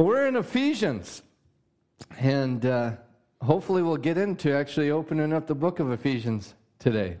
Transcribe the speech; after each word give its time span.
Well, 0.00 0.06
we're 0.06 0.28
in 0.28 0.36
Ephesians, 0.36 1.20
and 2.18 2.64
uh, 2.64 2.92
hopefully 3.42 3.82
we'll 3.82 3.98
get 3.98 4.16
into 4.16 4.50
actually 4.56 4.90
opening 4.90 5.30
up 5.30 5.46
the 5.46 5.54
book 5.54 5.78
of 5.78 5.92
Ephesians 5.92 6.54
today. 6.78 7.18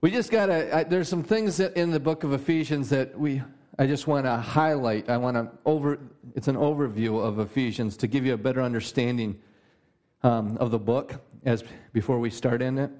We 0.00 0.12
just 0.12 0.30
got 0.30 0.46
to, 0.46 0.86
there's 0.88 1.08
some 1.08 1.24
things 1.24 1.58
in 1.58 1.90
the 1.90 1.98
book 1.98 2.22
of 2.22 2.32
Ephesians 2.32 2.88
that 2.90 3.18
we, 3.18 3.42
I 3.80 3.88
just 3.88 4.06
want 4.06 4.26
to 4.26 4.36
highlight. 4.36 5.10
I 5.10 5.16
want 5.16 5.36
to 5.36 5.50
over, 5.66 5.98
it's 6.36 6.46
an 6.46 6.54
overview 6.54 7.20
of 7.20 7.40
Ephesians 7.40 7.96
to 7.96 8.06
give 8.06 8.24
you 8.24 8.34
a 8.34 8.38
better 8.38 8.62
understanding 8.62 9.36
um, 10.22 10.56
of 10.58 10.70
the 10.70 10.78
book 10.78 11.20
as 11.44 11.64
before 11.92 12.20
we 12.20 12.30
start 12.30 12.62
in 12.62 12.78
it. 12.78 12.92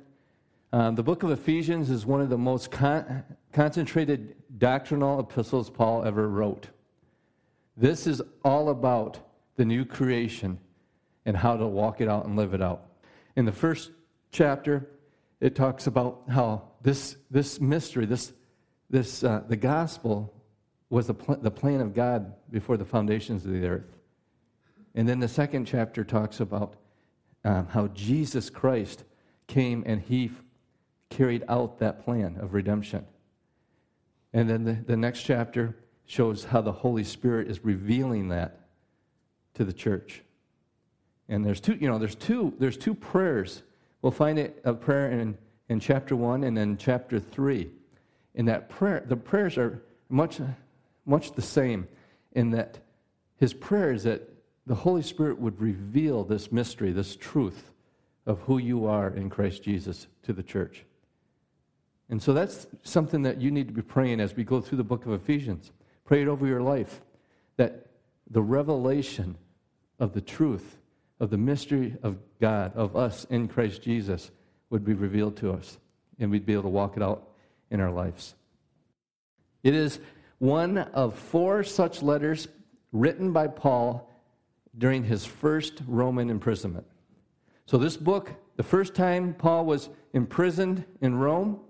Um, 0.73 0.97
the 0.97 1.05
book 1.05 1.23
of 1.23 1.31
Ephesians 1.31 1.89
is 1.89 2.05
one 2.05 2.21
of 2.21 2.31
the 2.31 2.39
most 2.39 2.73
con- 2.73 3.23
concentrated 3.53 4.35
doctrinal 4.59 5.21
epistles 5.21 5.71
Paul 5.71 6.05
ever 6.05 6.29
wrote. 6.29 6.67
This 7.77 8.07
is 8.07 8.23
all 8.45 8.69
about 8.69 9.19
the 9.57 9.65
new 9.65 9.85
creation 9.85 10.59
and 11.27 11.37
how 11.37 11.57
to 11.57 11.67
walk 11.67 12.01
it 12.01 12.09
out 12.09 12.27
and 12.27 12.37
live 12.37 12.55
it 12.55 12.63
out. 12.63 12.87
In 13.37 13.45
the 13.45 13.53
first 13.53 13.91
chapter, 14.31 14.89
it 15.41 15.55
talks 15.55 15.87
about 15.87 16.23
how 16.29 16.71
this, 16.83 17.17
this 17.31 17.61
mystery, 17.61 18.07
this, 18.07 18.33
this, 18.91 19.25
uh, 19.25 19.43
the 19.49 19.57
gospel, 19.57 20.33
was 20.91 21.07
the, 21.07 21.15
pl- 21.15 21.37
the 21.37 21.51
plan 21.51 21.81
of 21.81 21.95
God 21.95 22.35
before 22.51 22.77
the 22.77 22.85
foundations 22.85 23.45
of 23.45 23.53
the 23.53 23.67
earth. 23.67 23.97
And 24.95 25.09
then 25.09 25.19
the 25.19 25.29
second 25.29 25.65
chapter 25.65 26.05
talks 26.05 26.39
about 26.41 26.77
um, 27.45 27.67
how 27.67 27.89
Jesus 27.89 28.49
Christ 28.49 29.05
came 29.49 29.83
and 29.87 30.01
he 30.01 30.27
f- 30.27 30.43
carried 31.11 31.43
out 31.49 31.79
that 31.81 32.05
plan 32.05 32.37
of 32.39 32.55
redemption. 32.55 33.05
And 34.33 34.49
then 34.49 34.65
the, 34.65 34.75
the 34.75 34.97
next 34.97 35.23
chapter 35.23 35.77
shows 36.07 36.45
how 36.45 36.61
the 36.61 36.73
Holy 36.73 37.05
Spirit 37.05 37.49
is 37.49 37.65
revealing 37.65 38.29
that 38.29 38.61
to 39.55 39.65
the 39.65 39.73
church. 39.73 40.23
And 41.29 41.45
there's 41.45 41.61
two, 41.61 41.75
you 41.75 41.89
know, 41.89 41.99
there's 41.99 42.15
two, 42.15 42.53
there's 42.59 42.77
two 42.77 42.95
prayers. 42.95 43.63
We'll 44.03 44.13
find 44.13 44.39
it 44.39 44.61
a 44.65 44.75
prayer 44.75 45.11
in, 45.11 45.39
in 45.69 45.81
chapter 45.81 46.15
one 46.15 46.45
and 46.45 46.57
then 46.57 46.77
chapter 46.77 47.19
three. 47.19 47.71
In 48.35 48.47
that 48.47 48.69
prayer, 48.69 49.05
the 49.07 49.17
prayers 49.17 49.57
are 49.57 49.83
much, 50.09 50.41
much 51.07 51.33
the 51.33 51.43
same 51.43 51.89
in 52.33 52.51
that 52.51 52.79
his 53.37 53.55
prayer 53.55 53.93
is 53.93 54.03
that 54.05 54.29
the 54.67 54.75
Holy 54.75 55.03
Spirit 55.03 55.39
would 55.39 55.61
reveal 55.61 56.25
this 56.25 56.51
mystery, 56.51 56.93
this 56.93 57.17
truth 57.17 57.71
of 58.27 58.41
who 58.41 58.59
you 58.59 58.87
are 58.87 59.09
in 59.09 59.31
Christ 59.31 59.63
Jesus 59.63 60.07
to 60.23 60.33
the 60.33 60.43
church. 60.43 60.85
And 62.09 62.23
so 62.23 62.33
that's 62.33 62.67
something 62.83 63.23
that 63.23 63.41
you 63.41 63.51
need 63.51 63.69
to 63.69 63.75
be 63.75 63.83
praying 63.83 64.21
as 64.21 64.35
we 64.35 64.45
go 64.45 64.61
through 64.61 64.79
the 64.79 64.85
book 64.85 65.07
of 65.07 65.13
Ephesians. 65.13 65.73
Pray 66.05 66.23
it 66.23 66.29
over 66.29 66.47
your 66.47 66.61
life 66.61 67.01
that 67.57 67.87
the 68.31 68.43
revelation 68.43 69.37
of 69.99 70.13
the 70.13 70.21
truth, 70.21 70.79
of 71.21 71.31
the 71.31 71.39
mystery 71.39 71.97
of 72.03 72.19
God, 72.41 72.75
of 72.75 72.97
us 72.97 73.27
in 73.31 73.49
Christ 73.49 73.83
Jesus, 73.83 74.31
would 74.71 74.85
be 74.85 74.95
revealed 74.95 75.37
to 75.39 75.53
us, 75.53 75.79
and 76.19 76.31
we'd 76.31 76.47
be 76.47 76.53
able 76.53 76.65
to 76.65 76.69
walk 76.69 76.97
it 76.97 77.03
out 77.03 77.29
in 77.71 77.81
our 77.81 77.91
lives. 77.91 78.35
It 79.63 79.75
is 79.75 79.99
one 80.39 80.79
of 80.79 81.19
four 81.19 81.63
such 81.63 82.03
letters 82.03 82.49
written 82.93 83.33
by 83.33 83.47
Paul 83.47 84.11
during 84.77 85.05
his 85.05 85.25
first 85.25 85.81
Roman 85.87 86.29
imprisonment. 86.29 86.87
So, 87.67 87.79
this 87.79 87.97
book, 87.97 88.33
the 88.57 88.63
first 88.63 88.95
time 88.95 89.35
Paul 89.35 89.65
was 89.65 89.89
imprisoned 90.13 90.85
in 91.01 91.17
Rome, 91.17 91.61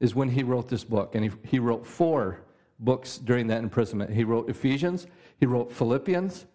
is 0.00 0.14
when 0.14 0.30
he 0.30 0.42
wrote 0.42 0.68
this 0.68 0.82
book. 0.82 1.14
And 1.14 1.24
he, 1.24 1.30
he 1.44 1.58
wrote 1.58 1.86
four 1.86 2.40
books 2.80 3.18
during 3.18 3.46
that 3.48 3.62
imprisonment. 3.62 4.10
He 4.10 4.24
wrote 4.24 4.48
Ephesians, 4.48 5.06
he 5.38 5.46
wrote 5.46 5.72
Philippians, 5.72 6.46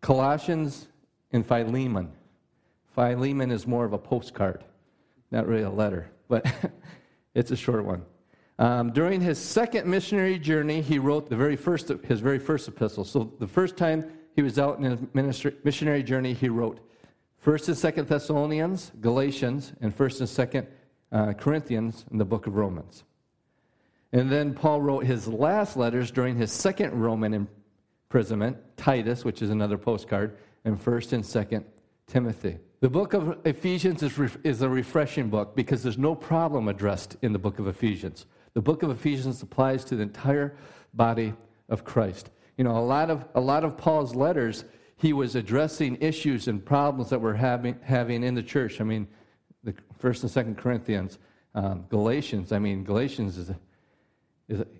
Colossians, 0.00 0.88
and 1.32 1.46
Philemon. 1.46 2.12
Philemon 2.94 3.50
is 3.50 3.66
more 3.66 3.84
of 3.84 3.92
a 3.92 3.98
postcard, 3.98 4.64
not 5.30 5.46
really 5.46 5.62
a 5.62 5.70
letter, 5.70 6.10
but 6.28 6.46
it's 7.34 7.50
a 7.50 7.56
short 7.56 7.84
one. 7.84 8.02
Um, 8.58 8.92
during 8.92 9.22
his 9.22 9.38
second 9.38 9.86
missionary 9.86 10.38
journey, 10.38 10.82
he 10.82 10.98
wrote 10.98 11.30
the 11.30 11.36
very 11.36 11.56
first, 11.56 11.88
his 11.88 12.20
very 12.20 12.38
first 12.38 12.68
epistle. 12.68 13.04
So 13.04 13.32
the 13.38 13.46
first 13.46 13.76
time 13.76 14.04
he 14.36 14.42
was 14.42 14.58
out 14.58 14.78
in 14.78 14.84
his 14.84 15.00
ministry, 15.14 15.54
missionary 15.64 16.02
journey, 16.02 16.34
he 16.34 16.50
wrote 16.50 16.78
First 17.38 17.68
and 17.68 17.78
Second 17.78 18.06
Thessalonians, 18.06 18.92
Galatians, 19.00 19.72
and 19.80 19.94
First 19.94 20.20
and 20.20 20.28
Second 20.28 20.66
uh, 21.10 21.32
Corinthians, 21.32 22.04
and 22.10 22.20
the 22.20 22.24
book 22.24 22.46
of 22.46 22.54
Romans. 22.54 23.04
And 24.12 24.30
then 24.30 24.54
Paul 24.54 24.80
wrote 24.80 25.04
his 25.04 25.28
last 25.28 25.76
letters 25.76 26.10
during 26.10 26.36
his 26.36 26.50
second 26.50 27.00
Roman 27.00 27.48
imprisonment, 28.08 28.56
Titus, 28.76 29.24
which 29.24 29.40
is 29.40 29.50
another 29.50 29.78
postcard, 29.78 30.36
and 30.64 30.76
1st 30.76 31.12
and 31.12 31.24
2nd 31.24 31.64
Timothy. 32.06 32.58
The 32.80 32.90
book 32.90 33.12
of 33.14 33.38
Ephesians 33.44 34.02
is, 34.02 34.18
re- 34.18 34.30
is 34.42 34.62
a 34.62 34.68
refreshing 34.68 35.28
book 35.28 35.54
because 35.54 35.82
there's 35.82 35.98
no 35.98 36.14
problem 36.14 36.66
addressed 36.66 37.16
in 37.22 37.32
the 37.32 37.38
book 37.38 37.58
of 37.58 37.68
Ephesians. 37.68 38.26
The 38.54 38.62
book 38.62 38.82
of 38.82 38.90
Ephesians 38.90 39.42
applies 39.42 39.84
to 39.84 39.96
the 39.96 40.02
entire 40.02 40.56
body 40.94 41.34
of 41.68 41.84
Christ. 41.84 42.30
You 42.56 42.64
know, 42.64 42.76
a 42.76 42.80
lot 42.80 43.10
of, 43.10 43.26
a 43.34 43.40
lot 43.40 43.64
of 43.64 43.76
Paul's 43.76 44.14
letters, 44.14 44.64
he 44.96 45.12
was 45.12 45.36
addressing 45.36 45.98
issues 46.00 46.48
and 46.48 46.64
problems 46.64 47.10
that 47.10 47.20
we're 47.20 47.34
having, 47.34 47.78
having 47.82 48.24
in 48.24 48.34
the 48.34 48.42
church. 48.42 48.80
I 48.80 48.84
mean, 48.84 49.06
the 49.62 49.74
First 49.98 50.22
and 50.22 50.30
Second 50.30 50.58
Corinthians, 50.58 51.18
um, 51.54 51.84
Galatians. 51.88 52.50
I 52.50 52.58
mean, 52.58 52.82
Galatians 52.82 53.38
is 53.38 53.50
a, 53.50 53.58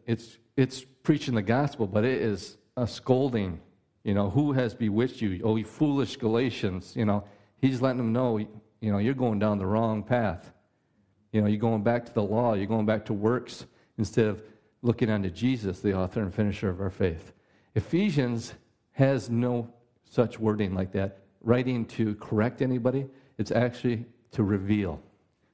it's, 0.07 0.39
it's 0.57 0.85
preaching 1.03 1.35
the 1.35 1.43
gospel, 1.43 1.87
but 1.87 2.05
it 2.05 2.21
is 2.21 2.57
a 2.77 2.87
scolding. 2.87 3.61
You 4.05 4.15
know, 4.15 4.31
who 4.31 4.53
has 4.53 4.75
bewitched 4.75 5.21
you? 5.21 5.41
Oh, 5.45 5.57
you 5.57 5.65
foolish 5.65 6.17
Galatians. 6.17 6.95
You 6.97 7.05
know, 7.05 7.25
he's 7.59 7.81
letting 7.81 7.99
them 7.99 8.13
know, 8.13 8.39
you 8.39 8.49
know, 8.93 8.99
you're 8.99 9.15
going 9.15 9.39
down 9.39 9.59
the 9.59 9.67
wrong 9.67 10.03
path. 10.03 10.53
You 11.33 11.41
know, 11.41 11.47
you're 11.47 11.59
going 11.59 11.83
back 11.83 12.07
to 12.07 12.13
the 12.13 12.23
law, 12.23 12.55
you're 12.55 12.67
going 12.67 12.87
back 12.87 13.05
to 13.07 13.13
works 13.13 13.67
instead 13.99 14.27
of 14.27 14.43
looking 14.83 15.11
unto 15.11 15.31
Jesus, 15.31 15.81
the 15.81 15.95
author 15.95 16.23
and 16.23 16.35
finisher 16.35 16.69
of 16.69 16.81
our 16.81 16.91
faith. 16.91 17.33
Ephesians 17.75 18.55
has 18.93 19.31
no 19.31 19.73
such 20.05 20.41
wording 20.41 20.75
like 20.75 20.91
that, 20.93 21.19
writing 21.43 21.85
to 21.85 22.15
correct 22.17 22.63
anybody. 22.63 23.07
It's 23.39 23.53
actually 23.53 24.07
to 24.33 24.43
reveal, 24.43 25.01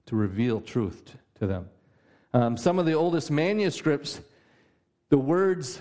to 0.07 0.17
reveal 0.17 0.61
truth 0.61 1.17
to 1.39 1.47
them. 1.47 1.69
Um, 2.37 2.55
some 2.59 2.79
of 2.79 2.85
the 2.85 2.93
oldest 2.93 3.31
manuscripts, 3.31 4.21
the 5.09 5.17
words 5.17 5.81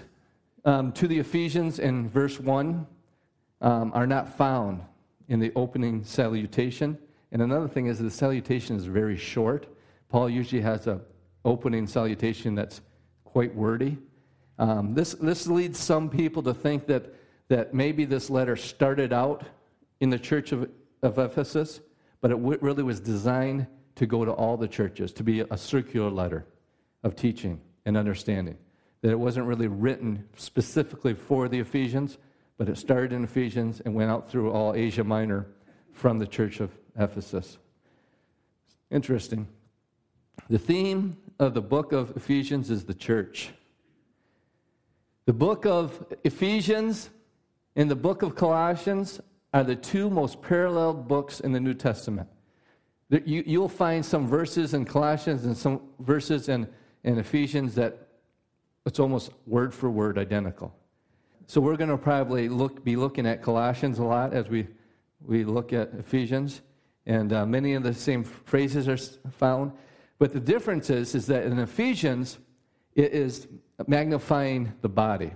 um, 0.64 0.94
to 0.94 1.06
the 1.06 1.20
Ephesians 1.20 1.80
in 1.80 2.08
verse 2.08 2.40
1 2.40 2.88
um, 3.60 3.92
are 3.94 4.08
not 4.08 4.38
found 4.38 4.82
in 5.28 5.42
the 5.42 5.52
opening 5.58 6.02
salutation. 6.06 6.98
And 7.34 7.42
another 7.42 7.68
thing 7.68 7.88
is 7.88 8.00
the 8.00 8.10
salutation 8.10 8.78
is 8.78 8.86
very 8.86 9.18
short. 9.18 9.68
Paul 10.08 10.30
usually 10.30 10.62
has 10.62 10.88
an 10.88 11.02
opening 11.44 11.88
salutation 11.88 12.56
that's 12.56 12.80
quite 13.26 13.54
wordy. 13.54 13.98
Um, 14.58 14.94
this, 14.94 15.12
this 15.16 15.48
leads 15.48 15.78
some 15.78 16.10
people 16.10 16.42
to 16.44 16.54
think 16.54 16.88
that, 16.88 17.16
that 17.50 17.74
maybe 17.74 18.06
this 18.06 18.30
letter 18.30 18.56
started 18.56 19.12
out 19.12 19.44
in 20.00 20.10
the 20.10 20.18
church 20.18 20.54
of, 20.54 20.70
of 21.04 21.20
Ephesus, 21.20 21.82
but 22.22 22.32
it 22.32 22.36
w- 22.36 22.60
really 22.62 22.84
was 22.84 23.02
designed 23.02 23.68
to 23.96 24.06
go 24.06 24.26
to 24.26 24.32
all 24.32 24.58
the 24.58 24.68
churches, 24.68 25.14
to 25.14 25.24
be 25.24 25.42
a 25.42 25.58
circular 25.58 26.10
letter 26.10 26.46
of 27.04 27.16
teaching 27.16 27.62
and 27.86 27.96
understanding. 27.96 28.58
That 29.02 29.12
it 29.12 29.20
wasn't 29.20 29.48
really 29.48 29.68
written 29.68 30.28
specifically 30.36 31.14
for 31.14 31.48
the 31.48 31.60
Ephesians, 31.60 32.18
but 32.58 32.70
it 32.70 32.78
started 32.78 33.14
in 33.14 33.24
Ephesians 33.24 33.82
and 33.82 33.94
went 33.94 34.12
out 34.12 34.30
through 34.30 34.52
all 34.52 34.74
Asia 34.74 35.04
Minor 35.04 35.48
from 35.94 36.20
the 36.20 36.28
church 36.28 36.60
of 36.60 36.72
Ephesus. 36.98 37.58
Interesting. 38.92 39.48
The 40.50 40.60
theme 40.60 41.18
of 41.40 41.54
the 41.54 41.62
book 41.62 41.92
of 41.92 42.16
Ephesians 42.16 42.70
is 42.70 42.86
the 42.86 42.94
church. 42.94 43.52
The 45.26 45.34
book 45.34 45.66
of 45.66 46.06
Ephesians 46.24 47.10
and 47.76 47.90
the 47.90 47.96
book 47.96 48.22
of 48.22 48.36
Colossians 48.36 49.20
are 49.54 49.64
the 49.64 49.76
two 49.76 50.10
most 50.10 50.42
paralleled 50.42 51.08
books 51.08 51.40
in 51.40 51.52
the 51.52 51.60
New 51.60 51.74
Testament. 51.74 52.30
You, 53.10 53.62
will 53.62 53.70
find 53.70 54.04
some 54.04 54.28
verses 54.28 54.74
in 54.74 54.86
Colossians 54.86 55.46
and 55.46 55.56
some 55.56 55.82
verses 56.00 56.50
in, 56.50 56.68
in 57.04 57.20
Ephesians 57.20 57.76
that 57.76 58.08
it's 58.86 59.00
almost 59.00 59.32
word 59.46 59.74
for 59.74 59.90
word 59.90 60.18
identical. 60.18 60.74
So 61.48 61.62
we're 61.62 61.78
going 61.78 61.92
to 61.92 61.98
probably 61.98 62.50
look, 62.50 62.84
be 62.84 62.96
looking 62.96 63.28
at 63.28 63.44
Colossians 63.44 64.00
a 64.00 64.04
lot 64.04 64.34
as 64.34 64.50
we, 64.50 64.68
we 65.24 65.44
look 65.44 65.74
at 65.74 65.94
Ephesians, 65.94 66.62
and 67.06 67.32
uh, 67.32 67.46
many 67.46 67.74
of 67.74 67.84
the 67.84 67.94
same 67.94 68.24
phrases 68.24 68.88
are 68.88 68.98
found. 69.30 69.72
But 70.18 70.34
the 70.34 70.40
difference 70.40 70.90
is, 70.90 71.14
is 71.14 71.28
that 71.28 71.44
in 71.44 71.60
Ephesians, 71.60 72.40
it 72.96 73.12
is 73.12 73.48
magnifying 73.86 74.74
the 74.82 74.90
body 74.90 75.34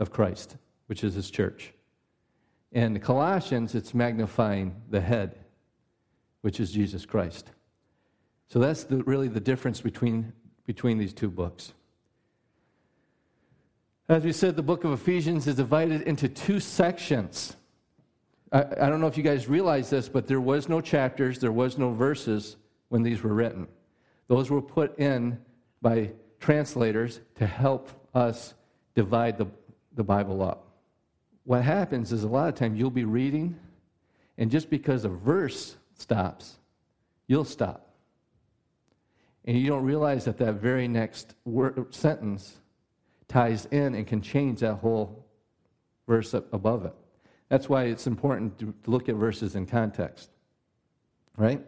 of 0.00 0.10
Christ, 0.10 0.56
which 0.86 1.04
is 1.04 1.14
his 1.14 1.30
church. 1.30 1.72
and 2.72 2.96
In 2.96 3.02
Colossians, 3.02 3.76
it's 3.76 3.94
magnifying 3.94 4.74
the 4.90 5.00
head, 5.00 5.38
which 6.42 6.60
is 6.60 6.70
Jesus 6.70 7.06
Christ. 7.06 7.50
So 8.48 8.58
that's 8.58 8.84
the, 8.84 8.98
really 9.04 9.28
the 9.28 9.40
difference 9.40 9.80
between, 9.80 10.32
between 10.66 10.98
these 10.98 11.14
two 11.14 11.30
books. 11.30 11.72
As 14.08 14.24
we 14.24 14.32
said, 14.32 14.56
the 14.56 14.62
book 14.62 14.84
of 14.84 14.92
Ephesians 14.92 15.46
is 15.46 15.54
divided 15.54 16.02
into 16.02 16.28
two 16.28 16.60
sections. 16.60 17.56
I, 18.52 18.60
I 18.60 18.90
don't 18.90 19.00
know 19.00 19.06
if 19.06 19.16
you 19.16 19.22
guys 19.22 19.48
realize 19.48 19.88
this, 19.88 20.08
but 20.08 20.26
there 20.26 20.40
was 20.40 20.68
no 20.68 20.80
chapters, 20.80 21.38
there 21.38 21.52
was 21.52 21.78
no 21.78 21.92
verses 21.92 22.56
when 22.90 23.02
these 23.02 23.22
were 23.22 23.32
written. 23.32 23.66
Those 24.28 24.50
were 24.50 24.60
put 24.60 24.98
in 24.98 25.38
by 25.80 26.10
translators 26.40 27.20
to 27.36 27.46
help 27.46 27.88
us 28.14 28.54
divide 28.94 29.38
the, 29.38 29.46
the 29.94 30.04
Bible 30.04 30.42
up. 30.42 30.66
What 31.44 31.62
happens 31.62 32.12
is 32.12 32.24
a 32.24 32.28
lot 32.28 32.48
of 32.48 32.54
times 32.54 32.78
you'll 32.78 32.90
be 32.90 33.04
reading, 33.04 33.58
and 34.36 34.50
just 34.50 34.68
because 34.68 35.04
a 35.04 35.08
verse 35.08 35.76
stops, 35.94 36.58
you'll 37.26 37.44
stop. 37.44 37.88
And 39.44 39.58
you 39.58 39.66
don't 39.66 39.84
realize 39.84 40.24
that 40.26 40.38
that 40.38 40.54
very 40.54 40.86
next 40.86 41.34
word, 41.44 41.92
sentence 41.94 42.58
ties 43.28 43.66
in 43.66 43.94
and 43.94 44.06
can 44.06 44.20
change 44.20 44.60
that 44.60 44.74
whole 44.74 45.26
verse 46.06 46.34
above 46.34 46.84
it. 46.84 46.94
That's 47.48 47.68
why 47.68 47.84
it's 47.84 48.06
important 48.06 48.58
to 48.58 48.74
look 48.86 49.08
at 49.08 49.16
verses 49.16 49.56
in 49.56 49.66
context. 49.66 50.30
Right? 51.36 51.64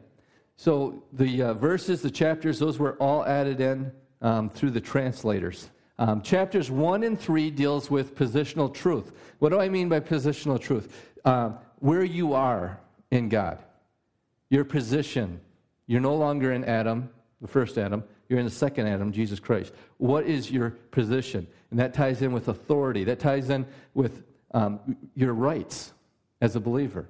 So 0.56 1.02
the 1.12 1.42
uh, 1.42 1.54
verses, 1.54 2.00
the 2.02 2.10
chapters, 2.10 2.58
those 2.58 2.78
were 2.78 2.94
all 2.94 3.24
added 3.24 3.60
in 3.60 3.92
um, 4.22 4.50
through 4.50 4.70
the 4.70 4.80
translators. 4.80 5.70
Um, 5.98 6.22
chapters 6.22 6.70
1 6.70 7.02
and 7.04 7.18
3 7.18 7.50
deals 7.50 7.90
with 7.90 8.14
positional 8.14 8.72
truth. 8.72 9.12
What 9.38 9.50
do 9.50 9.60
I 9.60 9.68
mean 9.68 9.88
by 9.88 10.00
positional 10.00 10.60
truth? 10.60 11.12
Uh, 11.24 11.52
where 11.78 12.04
you 12.04 12.34
are 12.34 12.80
in 13.10 13.28
God, 13.28 13.62
your 14.54 14.64
position. 14.64 15.40
You're 15.86 16.00
no 16.00 16.14
longer 16.14 16.52
in 16.52 16.64
Adam, 16.64 17.10
the 17.40 17.48
first 17.48 17.76
Adam. 17.76 18.04
You're 18.28 18.38
in 18.38 18.44
the 18.44 18.50
second 18.50 18.86
Adam, 18.86 19.12
Jesus 19.12 19.40
Christ. 19.40 19.74
What 19.98 20.24
is 20.24 20.50
your 20.50 20.70
position? 20.70 21.46
And 21.70 21.78
that 21.80 21.92
ties 21.92 22.22
in 22.22 22.32
with 22.32 22.48
authority. 22.48 23.04
That 23.04 23.18
ties 23.18 23.50
in 23.50 23.66
with 23.92 24.22
um, 24.52 24.96
your 25.14 25.34
rights 25.34 25.92
as 26.40 26.56
a 26.56 26.60
believer, 26.60 27.08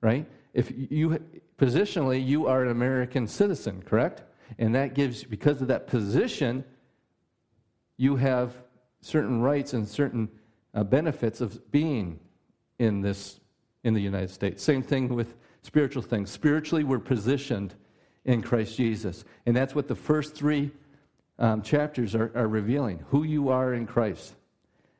right? 0.00 0.26
If 0.54 0.72
you 0.90 1.22
positionally 1.58 2.24
you 2.24 2.46
are 2.46 2.64
an 2.64 2.70
American 2.70 3.28
citizen, 3.28 3.82
correct? 3.82 4.22
And 4.58 4.74
that 4.74 4.94
gives 4.94 5.22
because 5.22 5.60
of 5.60 5.68
that 5.68 5.86
position, 5.86 6.64
you 7.98 8.16
have 8.16 8.54
certain 9.02 9.42
rights 9.42 9.74
and 9.74 9.86
certain 9.86 10.28
uh, 10.74 10.82
benefits 10.82 11.40
of 11.40 11.70
being 11.70 12.18
in 12.78 13.02
this 13.02 13.38
in 13.84 13.94
the 13.94 14.00
United 14.00 14.30
States. 14.30 14.62
Same 14.62 14.82
thing 14.82 15.08
with 15.08 15.36
spiritual 15.62 16.02
things. 16.02 16.30
Spiritually, 16.30 16.84
we're 16.84 16.98
positioned 16.98 17.74
in 18.24 18.42
Christ 18.42 18.76
Jesus. 18.76 19.24
And 19.46 19.56
that's 19.56 19.74
what 19.74 19.88
the 19.88 19.94
first 19.94 20.34
three 20.34 20.70
um, 21.38 21.62
chapters 21.62 22.14
are, 22.14 22.30
are, 22.34 22.48
revealing 22.48 23.02
who 23.08 23.22
you 23.22 23.48
are 23.48 23.72
in 23.72 23.86
Christ. 23.86 24.34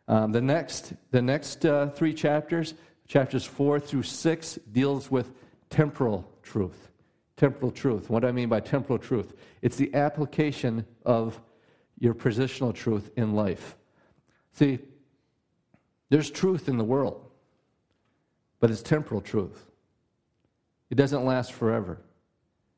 Um, 0.08 0.32
the 0.32 0.40
next, 0.40 0.94
the 1.10 1.20
next 1.20 1.66
uh, 1.66 1.90
three 1.90 2.14
chapters, 2.14 2.74
chapters 3.06 3.44
four 3.44 3.78
through 3.78 4.04
six, 4.04 4.58
deals 4.72 5.10
with 5.10 5.32
temporal 5.68 6.30
truth. 6.42 6.88
Temporal 7.36 7.70
truth. 7.70 8.08
What 8.08 8.20
do 8.20 8.28
I 8.28 8.32
mean 8.32 8.48
by 8.48 8.60
temporal 8.60 8.98
truth? 8.98 9.34
It's 9.60 9.76
the 9.76 9.94
application 9.94 10.86
of 11.04 11.40
your 11.98 12.14
positional 12.14 12.74
truth 12.74 13.10
in 13.16 13.34
life. 13.34 13.76
See, 14.52 14.78
there's 16.08 16.30
truth 16.30 16.68
in 16.68 16.78
the 16.78 16.84
world, 16.84 17.30
but 18.58 18.70
it's 18.70 18.82
temporal 18.82 19.20
truth. 19.20 19.69
It 20.90 20.96
doesn't 20.96 21.24
last 21.24 21.52
forever 21.52 22.00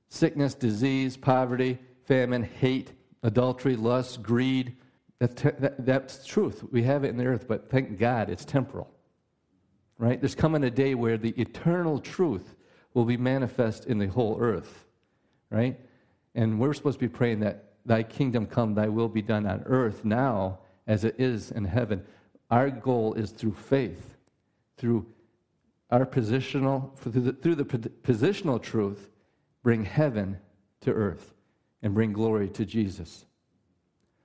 sickness, 0.08 0.54
disease, 0.54 1.16
poverty, 1.16 1.78
famine, 2.04 2.42
hate, 2.42 2.92
adultery, 3.22 3.76
lust, 3.76 4.22
greed. 4.22 4.76
That's, 5.18 5.34
te- 5.34 5.50
that, 5.58 5.86
that's 5.86 6.26
truth. 6.26 6.62
We 6.70 6.82
have 6.82 7.04
it 7.04 7.08
in 7.08 7.16
the 7.16 7.24
earth, 7.24 7.48
but 7.48 7.70
thank 7.70 7.98
God 7.98 8.28
it's 8.28 8.44
temporal. 8.44 8.90
Right? 9.96 10.20
There's 10.20 10.34
coming 10.34 10.64
a 10.64 10.70
day 10.70 10.94
where 10.94 11.16
the 11.16 11.30
eternal 11.40 11.98
truth 11.98 12.56
will 12.92 13.06
be 13.06 13.16
manifest 13.16 13.86
in 13.86 13.98
the 13.98 14.08
whole 14.08 14.36
earth. 14.38 14.84
Right? 15.48 15.80
And 16.34 16.60
we're 16.60 16.74
supposed 16.74 16.98
to 16.98 17.08
be 17.08 17.08
praying 17.08 17.40
that 17.40 17.72
thy 17.86 18.02
kingdom 18.02 18.46
come, 18.46 18.74
thy 18.74 18.88
will 18.88 19.08
be 19.08 19.22
done 19.22 19.46
on 19.46 19.62
earth 19.64 20.04
now 20.04 20.58
as 20.86 21.04
it 21.04 21.14
is 21.18 21.50
in 21.52 21.64
heaven. 21.64 22.04
Our 22.50 22.68
goal 22.68 23.14
is 23.14 23.30
through 23.30 23.54
faith, 23.54 24.16
through 24.76 25.06
our 25.92 26.06
positional, 26.06 26.96
through 26.96 27.12
the, 27.12 27.32
through 27.34 27.54
the 27.54 27.64
positional 27.64 28.60
truth, 28.60 29.10
bring 29.62 29.84
heaven 29.84 30.38
to 30.80 30.90
earth 30.90 31.34
and 31.82 31.92
bring 31.92 32.12
glory 32.12 32.48
to 32.48 32.64
Jesus. 32.64 33.26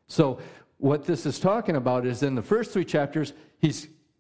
So, 0.08 0.40
what 0.78 1.04
this 1.04 1.26
is 1.26 1.40
talking 1.40 1.76
about 1.76 2.06
is 2.06 2.24
in 2.24 2.36
the 2.36 2.42
first 2.42 2.72
three 2.72 2.86
chapters, 2.86 3.34
he 3.60 3.74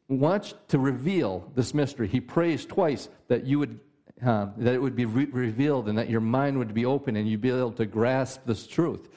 wants 0.09 0.55
to 0.67 0.77
reveal 0.77 1.49
this 1.55 1.73
mystery. 1.73 2.07
He 2.07 2.19
prays 2.19 2.65
twice 2.65 3.09
that 3.29 3.45
you 3.45 3.59
would. 3.59 3.79
Uh, 4.25 4.47
that 4.57 4.73
it 4.73 4.81
would 4.81 4.95
be 4.95 5.05
re- 5.05 5.25
revealed 5.25 5.87
and 5.87 5.95
that 5.95 6.09
your 6.09 6.19
mind 6.19 6.57
would 6.57 6.73
be 6.73 6.87
open 6.87 7.15
and 7.15 7.29
you'd 7.29 7.39
be 7.39 7.51
able 7.51 7.71
to 7.71 7.85
grasp 7.85 8.41
this 8.47 8.65
truth. 8.65 9.09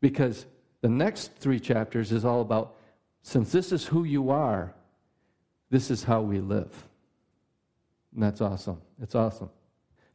Because 0.00 0.46
the 0.80 0.88
next 0.88 1.36
three 1.36 1.60
chapters 1.60 2.10
is 2.10 2.24
all 2.24 2.40
about 2.40 2.74
since 3.22 3.52
this 3.52 3.70
is 3.70 3.86
who 3.86 4.02
you 4.02 4.30
are, 4.30 4.74
this 5.70 5.88
is 5.88 6.02
how 6.02 6.20
we 6.20 6.40
live. 6.40 6.88
And 8.14 8.22
that's 8.22 8.40
awesome. 8.40 8.80
It's 9.02 9.14
awesome. 9.14 9.50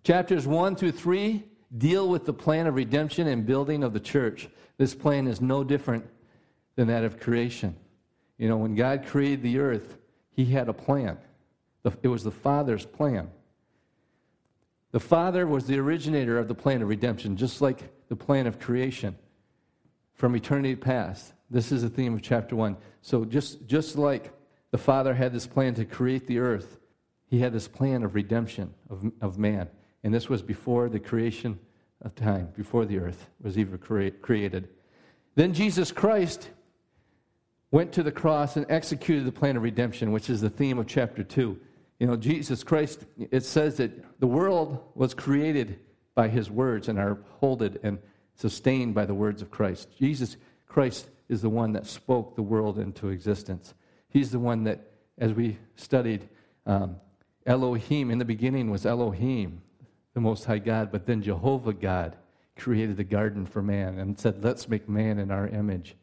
Chapters 0.04 0.48
1 0.48 0.76
through 0.76 0.94
3 0.94 1.44
deal 1.78 2.10
with 2.10 2.26
the 2.26 2.34
plan 2.34 2.66
of 2.66 2.76
redemption 2.76 3.28
and 3.28 3.46
building 3.46 3.84
of 3.84 3.94
the 3.94 4.00
church. 4.00 4.50
This 4.78 4.96
plan 4.96 5.28
is 5.28 5.42
no 5.42 5.64
different 5.64 6.06
than 6.76 6.88
that 6.88 7.04
of 7.04 7.20
creation. 7.20 7.76
You 8.38 8.48
know, 8.48 8.58
when 8.58 8.76
God 8.76 9.06
created 9.06 9.44
the 9.44 9.60
earth, 9.60 9.98
He 10.32 10.46
had 10.46 10.70
a 10.70 10.74
plan. 10.74 11.18
It 12.02 12.08
was 12.08 12.24
the 12.24 12.32
Father's 12.32 12.86
plan. 12.86 13.30
The 14.92 15.00
Father 15.00 15.46
was 15.46 15.66
the 15.66 15.78
originator 15.78 16.40
of 16.40 16.48
the 16.48 16.56
plan 16.56 16.82
of 16.82 16.88
redemption, 16.88 17.38
just 17.38 17.62
like 17.62 17.92
the 18.08 18.16
plan 18.16 18.48
of 18.48 18.60
creation 18.60 19.16
from 20.14 20.36
eternity 20.36 20.76
past. 20.76 21.34
This 21.50 21.72
is 21.72 21.82
the 21.82 21.90
theme 21.90 22.16
of 22.16 22.22
chapter 22.22 22.56
1. 22.56 22.78
So, 23.02 23.26
just, 23.26 23.66
just 23.68 23.98
like 23.98 24.32
the 24.72 24.78
Father 24.78 25.14
had 25.14 25.34
this 25.34 25.48
plan 25.48 25.74
to 25.76 25.86
create 25.86 26.28
the 26.28 26.40
earth, 26.40 26.78
He 27.30 27.40
had 27.40 27.54
this 27.54 27.68
plan 27.68 28.04
of 28.04 28.16
redemption 28.16 28.74
of, 28.90 29.12
of 29.22 29.38
man. 29.38 29.70
And 30.04 30.14
this 30.14 30.30
was 30.30 30.42
before 30.42 30.90
the 30.90 31.00
creation 31.00 31.60
of 32.02 32.16
time, 32.16 32.50
before 32.56 32.86
the 32.86 33.00
earth 33.00 33.30
was 33.42 33.58
even 33.58 33.78
created. 33.78 34.70
Then 35.36 35.54
Jesus 35.54 35.92
Christ 35.92 36.50
went 37.72 37.92
to 37.94 38.04
the 38.04 38.12
cross 38.12 38.56
and 38.56 38.66
executed 38.70 39.26
the 39.26 39.32
plan 39.32 39.58
of 39.58 39.64
redemption, 39.64 40.12
which 40.12 40.30
is 40.30 40.42
the 40.42 40.50
theme 40.50 40.80
of 40.80 40.88
chapter 40.88 41.24
2. 41.24 41.60
You 42.00 42.08
know, 42.08 42.16
Jesus 42.16 42.64
Christ, 42.64 43.06
it 43.32 43.44
says 43.44 43.78
that 43.78 44.20
the 44.20 44.28
world 44.28 44.82
was 44.96 45.14
created 45.14 45.80
by 46.16 46.30
his 46.30 46.50
words 46.50 46.88
and 46.88 46.98
are 46.98 47.20
holded 47.40 47.80
and 47.84 48.00
sustained 48.36 48.96
by 48.96 49.06
the 49.06 49.14
words 49.14 49.42
of 49.42 49.52
Christ. 49.52 49.90
Jesus 49.98 50.38
Christ 50.66 51.10
is 51.28 51.42
the 51.42 51.50
one 51.50 51.74
that 51.74 51.86
spoke 51.86 52.36
the 52.36 52.42
world 52.42 52.80
into 52.80 53.10
existence. 53.10 53.74
He's 54.08 54.32
the 54.32 54.40
one 54.40 54.64
that, 54.64 54.80
as 55.18 55.34
we 55.34 55.58
studied, 55.76 56.28
um, 56.66 56.96
Elohim, 57.50 58.12
in 58.12 58.20
the 58.20 58.26
beginning 58.26 58.70
was 58.70 58.86
Elohim, 58.86 59.64
the 60.14 60.22
Most 60.22 60.46
High 60.46 60.60
God, 60.60 60.92
but 60.92 61.08
then 61.08 61.24
Jehovah 61.24 61.74
God 61.74 62.16
created 62.56 62.96
the 62.96 63.04
garden 63.04 63.48
for 63.48 63.64
man 63.64 63.98
and 63.98 64.20
said, 64.20 64.44
Let's 64.44 64.70
make 64.70 64.88
man 64.88 65.18
in 65.18 65.32
our 65.32 65.48
image, 65.48 65.96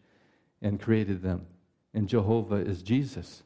and 0.61 0.81
created 0.81 1.23
them. 1.23 1.47
And 1.95 2.09
Jehovah 2.09 2.57
is 2.57 2.83
Jesus. 2.83 3.45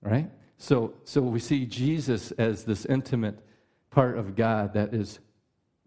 Right? 0.00 0.30
So, 0.56 0.94
so 1.02 1.20
we 1.20 1.40
see 1.40 1.66
Jesus 1.66 2.30
as 2.32 2.62
this 2.62 2.86
intimate 2.86 3.40
part 3.90 4.16
of 4.16 4.36
God 4.36 4.72
that 4.74 4.94
is 4.94 5.18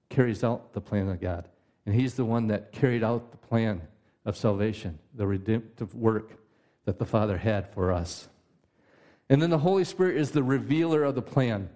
carries 0.10 0.44
out 0.44 0.74
the 0.74 0.82
plan 0.82 1.08
of 1.08 1.22
God. 1.22 1.48
And 1.86 1.96
he's 1.96 2.16
the 2.16 2.26
one 2.26 2.48
that 2.48 2.74
carried 2.74 3.04
out 3.04 3.32
the 3.32 3.38
plan 3.38 3.82
of 4.26 4.36
salvation, 4.36 5.00
the 5.14 5.26
redemptive 5.26 5.96
work 5.96 6.34
that 6.84 7.00
the 7.00 7.06
Father 7.06 7.38
had 7.38 7.74
for 7.74 7.94
us. 7.94 8.28
And 9.30 9.42
then 9.42 9.50
the 9.50 9.60
Holy 9.60 9.84
Spirit 9.84 10.18
is 10.18 10.32
the 10.32 10.44
revealer 10.44 11.04
of 11.04 11.16
the 11.16 11.22
plan 11.22 11.70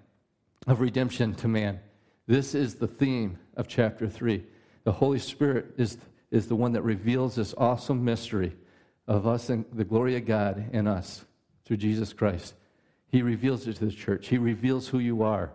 of 0.65 0.81
redemption 0.81 1.36
to 1.36 1.48
man. 1.48 1.79
This 2.25 2.55
is 2.55 2.75
the 2.75 2.88
theme 2.88 3.38
of 3.55 3.67
chapter 3.67 4.07
3. 4.07 4.43
The 4.86 4.91
Holy 4.91 5.19
Spirit 5.19 5.74
is, 5.77 5.98
is 6.31 6.48
the 6.48 6.55
one 6.55 6.72
that 6.74 6.81
reveals 6.81 7.36
this 7.36 7.53
awesome 7.57 8.03
mystery 8.03 8.55
of 9.07 9.27
us 9.27 9.50
and 9.50 9.65
the 9.74 9.83
glory 9.83 10.15
of 10.15 10.25
God 10.25 10.69
in 10.72 10.88
us 10.88 11.25
through 11.65 11.77
Jesus 11.77 12.13
Christ. 12.13 12.55
He 13.07 13.22
reveals 13.22 13.67
it 13.67 13.75
to 13.75 13.86
the 13.86 13.91
church. 13.91 14.27
He 14.27 14.38
reveals 14.38 14.88
who 14.88 15.00
you 15.00 15.22
are. 15.22 15.51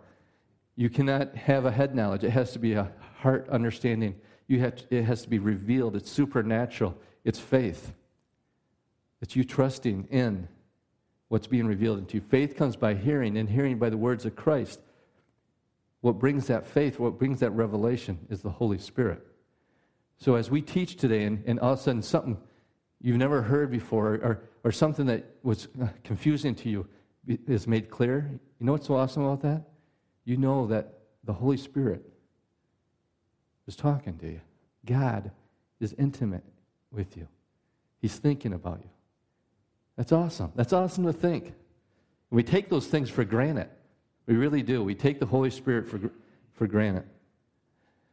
You 0.76 0.88
cannot 0.88 1.34
have 1.34 1.64
a 1.64 1.72
head 1.72 1.94
knowledge, 1.94 2.22
it 2.22 2.30
has 2.30 2.52
to 2.52 2.58
be 2.60 2.74
a 2.74 2.92
heart 3.20 3.48
understanding. 3.48 4.14
You 4.46 4.60
have 4.60 4.76
to, 4.76 4.96
it 4.96 5.04
has 5.04 5.22
to 5.22 5.28
be 5.28 5.38
revealed. 5.40 5.96
It's 5.96 6.10
supernatural, 6.10 6.96
it's 7.24 7.40
faith. 7.40 7.92
It's 9.20 9.34
you 9.34 9.42
trusting 9.42 10.06
in 10.10 10.46
what's 11.28 11.46
being 11.46 11.66
revealed 11.66 11.98
into 11.98 12.16
you. 12.16 12.20
Faith 12.20 12.56
comes 12.56 12.76
by 12.76 12.94
hearing, 12.94 13.36
and 13.36 13.48
hearing 13.48 13.78
by 13.78 13.90
the 13.90 13.96
words 13.96 14.24
of 14.24 14.34
Christ. 14.34 14.80
What 16.00 16.18
brings 16.18 16.46
that 16.46 16.66
faith, 16.66 16.98
what 16.98 17.18
brings 17.18 17.40
that 17.40 17.50
revelation 17.50 18.18
is 18.30 18.40
the 18.40 18.50
Holy 18.50 18.78
Spirit. 18.78 19.26
So 20.16 20.34
as 20.34 20.50
we 20.50 20.62
teach 20.62 20.96
today, 20.96 21.24
and, 21.24 21.42
and 21.46 21.60
all 21.60 21.72
of 21.72 21.78
a 21.78 21.82
sudden 21.82 22.02
something 22.02 22.38
you've 23.00 23.16
never 23.16 23.42
heard 23.42 23.70
before 23.70 24.14
or, 24.14 24.42
or 24.64 24.72
something 24.72 25.06
that 25.06 25.24
was 25.42 25.68
confusing 26.04 26.54
to 26.56 26.68
you 26.68 26.86
is 27.46 27.66
made 27.66 27.90
clear, 27.90 28.28
you 28.58 28.66
know 28.66 28.72
what's 28.72 28.86
so 28.86 28.96
awesome 28.96 29.24
about 29.24 29.42
that? 29.42 29.62
You 30.24 30.36
know 30.36 30.66
that 30.68 30.98
the 31.24 31.32
Holy 31.32 31.56
Spirit 31.56 32.02
is 33.66 33.76
talking 33.76 34.18
to 34.18 34.26
you. 34.26 34.40
God 34.84 35.30
is 35.78 35.94
intimate 35.98 36.44
with 36.90 37.16
you, 37.16 37.28
He's 38.00 38.16
thinking 38.16 38.54
about 38.54 38.80
you. 38.82 38.90
That's 39.98 40.12
awesome. 40.12 40.52
That's 40.54 40.72
awesome 40.72 41.04
to 41.06 41.12
think. 41.12 41.52
We 42.30 42.44
take 42.44 42.68
those 42.68 42.86
things 42.86 43.10
for 43.10 43.24
granted. 43.24 43.68
We 44.26 44.36
really 44.36 44.62
do. 44.62 44.84
We 44.84 44.94
take 44.94 45.18
the 45.18 45.26
Holy 45.26 45.50
Spirit 45.50 45.88
for, 45.88 45.98
for 46.52 46.68
granted. 46.68 47.02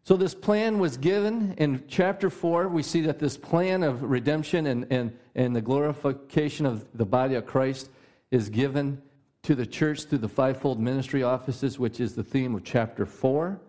So, 0.04 0.18
this 0.18 0.34
plan 0.34 0.80
was 0.80 0.98
given 0.98 1.54
in 1.58 1.84
chapter 1.88 2.32
4. 2.32 2.70
We 2.70 2.82
see 2.82 3.02
that 3.02 3.20
this 3.20 3.38
plan 3.38 3.84
of 3.84 4.02
redemption 4.02 4.66
and, 4.66 4.88
and, 4.92 5.16
and 5.36 5.56
the 5.56 5.62
glorification 5.62 6.66
of 6.66 6.86
the 6.96 7.06
body 7.06 7.36
of 7.36 7.46
Christ 7.46 7.90
is 8.32 8.50
given 8.50 9.02
to 9.44 9.54
the 9.54 9.66
church 9.66 10.06
through 10.06 10.20
the 10.20 10.30
fivefold 10.30 10.80
ministry 10.80 11.22
offices, 11.22 11.78
which 11.78 12.00
is 12.00 12.16
the 12.16 12.24
theme 12.24 12.56
of 12.56 12.64
chapter 12.64 13.06
4. 13.06 13.60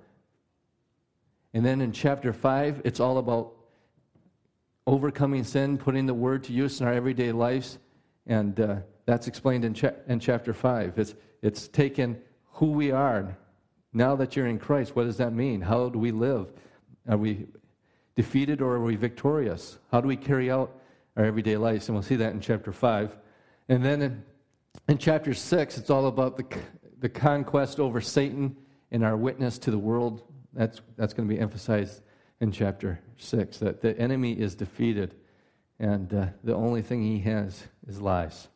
And 1.52 1.64
then 1.64 1.82
in 1.82 1.92
chapter 1.92 2.32
5, 2.32 2.80
it's 2.85 3.00
all 3.00 3.18
about 3.18 3.52
overcoming 4.87 5.44
sin, 5.44 5.76
putting 5.76 6.06
the 6.06 6.14
word 6.14 6.44
to 6.44 6.54
use 6.54 6.80
in 6.80 6.87
our 6.87 6.94
everyday 6.94 7.32
lives. 7.32 7.78
And 8.26 8.59
uh, 8.59 8.76
that's 9.04 9.26
explained 9.26 9.64
in, 9.64 9.75
cha- 9.75 9.92
in 10.09 10.21
chapter 10.21 10.52
5. 10.52 10.99
It's, 10.99 11.14
it's 11.42 11.68
taken 11.68 12.21
who 12.52 12.73
we 12.73 12.90
are. 12.90 13.37
Now 13.92 14.16
that 14.16 14.37
you're 14.37 14.47
in 14.47 14.59
Christ, 14.59 14.97
what 14.97 15.04
does 15.04 15.16
that 15.18 15.33
mean? 15.33 15.61
How 15.61 15.88
do 15.88 15.99
we 15.99 16.11
live? 16.11 16.52
Are 17.09 17.16
we 17.16 17.47
defeated 18.14 18.61
or 18.61 18.75
are 18.75 18.83
we 18.83 18.97
victorious? 18.97 19.78
How 19.92 20.00
do 20.00 20.09
we 20.09 20.16
carry 20.16 20.50
out 20.50 20.75
our 21.16 21.25
everyday 21.25 21.56
lives? 21.56 21.88
And 21.88 21.97
we'll 21.97 22.02
see 22.02 22.16
that 22.16 22.33
in 22.33 22.40
chapter 22.40 22.73
5. 22.73 23.16
And 23.68 23.85
then 23.85 24.02
in 24.02 24.23
in 24.88 24.99
chapter 24.99 25.35
6, 25.35 25.78
it's 25.78 25.90
all 25.90 26.06
about 26.06 26.37
the, 26.37 26.45
the 26.99 27.09
conquest 27.09 27.80
over 27.80 28.00
Satan 28.00 28.56
and 28.90 29.04
our 29.04 29.16
witness 29.16 29.59
to 29.59 29.71
the 29.71 29.78
world. 29.78 30.23
That's, 30.52 30.80
that's 30.97 31.12
going 31.12 31.28
to 31.28 31.35
be 31.35 31.40
emphasized 31.40 32.02
in 32.40 32.52
chapter 32.52 33.00
6, 33.16 33.59
that 33.59 33.80
the 33.80 33.99
enemy 33.99 34.33
is 34.33 34.54
defeated, 34.54 35.14
and 35.78 36.12
uh, 36.12 36.26
the 36.42 36.54
only 36.54 36.83
thing 36.83 37.02
he 37.02 37.18
has 37.21 37.64
is 37.87 38.00
lies. 38.00 38.49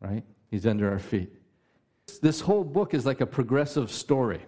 Right? 0.00 0.24
He's 0.50 0.66
under 0.66 0.90
our 0.90 0.98
feet. 0.98 1.32
This 2.20 2.40
whole 2.40 2.64
book 2.64 2.94
is 2.94 3.06
like 3.06 3.20
a 3.20 3.26
progressive 3.26 3.90
story, 3.90 4.40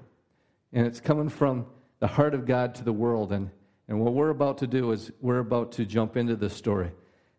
and 0.73 0.87
it's 0.87 1.01
coming 1.01 1.29
from 1.29 1.67
the 2.01 2.07
heart 2.07 2.35
of 2.35 2.47
God 2.47 2.75
to 2.77 2.85
the 2.85 2.93
world. 2.93 3.33
And, 3.33 3.51
and 3.89 4.01
what 4.01 4.15
we're 4.15 4.31
about 4.31 4.59
to 4.59 4.67
do 4.67 4.91
is 4.93 5.13
we're 5.21 5.39
about 5.39 5.73
to 5.73 5.85
jump 5.85 6.17
into 6.17 6.37
this 6.37 6.55
story, 6.55 6.91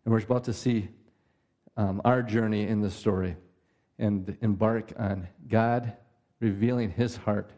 and 0.04 0.12
we're 0.12 0.20
about 0.20 0.44
to 0.44 0.52
see 0.52 0.88
um, 1.76 2.00
our 2.04 2.22
journey 2.22 2.66
in 2.66 2.80
the 2.80 2.90
story 2.90 3.36
and 3.98 4.36
embark 4.40 4.92
on 4.98 5.28
God 5.48 5.92
revealing 6.40 6.90
his 6.90 7.16
heart 7.16 7.50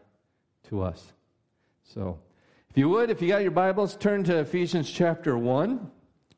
to 0.69 0.81
us. 0.81 1.13
So, 1.83 2.19
if 2.69 2.77
you 2.77 2.87
would, 2.89 3.09
if 3.09 3.21
you 3.21 3.29
got 3.29 3.41
your 3.41 3.51
Bibles, 3.51 3.95
turn 3.95 4.23
to 4.25 4.37
Ephesians 4.37 4.91
chapter 4.91 5.37
1. 5.37 5.89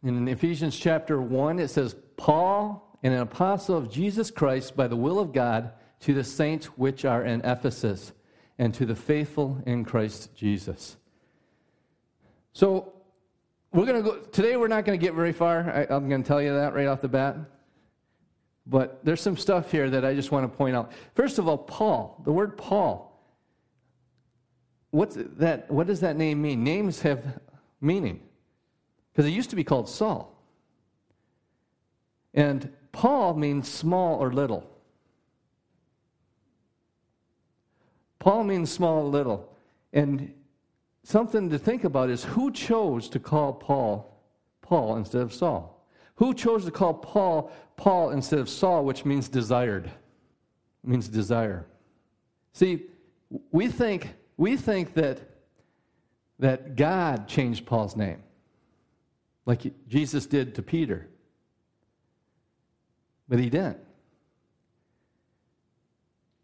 In 0.04 0.28
Ephesians 0.28 0.78
chapter 0.78 1.22
1, 1.22 1.60
it 1.60 1.70
says, 1.70 1.96
Paul, 2.18 2.98
and 3.04 3.14
an 3.14 3.22
apostle 3.22 3.78
of 3.78 3.92
Jesus 3.92 4.32
Christ 4.32 4.76
by 4.76 4.88
the 4.88 4.96
will 4.96 5.20
of 5.20 5.32
God, 5.32 5.74
to 6.02 6.14
the 6.14 6.24
saints 6.24 6.66
which 6.66 7.06
are 7.06 7.24
in 7.24 7.42
Ephesus, 7.42 8.12
and 8.58 8.74
to 8.74 8.86
the 8.86 8.96
faithful 8.96 9.62
in 9.68 9.86
Christ 9.86 10.36
Jesus. 10.36 10.98
So, 12.54 12.94
we're 13.72 13.86
going 13.86 14.04
to 14.04 14.10
go, 14.10 14.18
today 14.18 14.58
we're 14.58 14.68
not 14.68 14.86
going 14.86 15.00
to 15.00 15.06
get 15.06 15.14
very 15.14 15.32
far. 15.32 15.70
I, 15.70 15.96
I'm 15.96 16.10
going 16.10 16.24
to 16.24 16.28
tell 16.28 16.42
you 16.42 16.54
that 16.54 16.74
right 16.74 16.88
off 16.88 17.02
the 17.02 17.08
bat. 17.08 17.38
But 18.66 19.04
there's 19.06 19.22
some 19.22 19.38
stuff 19.38 19.72
here 19.72 19.90
that 19.90 20.04
I 20.04 20.14
just 20.14 20.32
want 20.32 20.52
to 20.52 20.58
point 20.58 20.76
out. 20.76 20.92
First 21.16 21.40
of 21.40 21.48
all, 21.48 21.58
Paul, 21.58 22.22
the 22.26 22.32
word 22.32 22.58
Paul. 22.58 23.08
What's 24.90 25.18
that, 25.38 25.70
what 25.72 25.88
does 25.88 26.02
that 26.02 26.18
name 26.18 26.42
mean? 26.42 26.64
Names 26.64 27.02
have 27.02 27.40
meaning. 27.80 28.22
Because 29.22 29.34
it 29.34 29.36
used 29.36 29.52
to 29.52 29.56
be 29.56 29.64
called 29.64 29.88
Saul. 29.88 30.36
And 32.34 32.74
Paul 32.92 33.36
means 33.36 33.70
small 33.70 34.18
or 34.18 34.34
little. 34.34 34.68
Paul 38.18 38.46
means 38.46 38.72
small 38.72 39.04
or 39.04 39.10
little. 39.10 39.56
And 39.94 40.34
something 41.04 41.52
to 41.52 41.60
think 41.60 41.84
about 41.84 42.10
is 42.10 42.24
who 42.24 42.50
chose 42.50 43.08
to 43.10 43.20
call 43.20 43.54
Paul 43.54 44.12
Paul 44.64 44.96
instead 44.96 45.22
of 45.22 45.32
Saul? 45.32 45.86
Who 46.16 46.34
chose 46.34 46.66
to 46.66 46.72
call 46.72 46.96
Paul 46.96 47.52
Paul 47.78 48.10
instead 48.10 48.40
of 48.40 48.50
Saul, 48.50 48.84
which 48.84 49.06
means 49.06 49.30
desired? 49.30 49.86
It 49.86 50.90
means 50.90 51.08
desire. 51.08 51.68
See, 52.54 52.88
we 53.52 53.68
think, 53.68 54.16
we 54.38 54.58
think 54.58 54.96
that, 54.96 55.20
that 56.40 56.76
God 56.76 57.28
changed 57.28 57.68
Paul's 57.68 57.96
name, 57.96 58.24
like 59.46 59.62
Jesus 59.88 60.26
did 60.26 60.56
to 60.56 60.62
Peter. 60.62 61.08
But 63.28 63.40
he 63.40 63.50
didn't. 63.50 63.80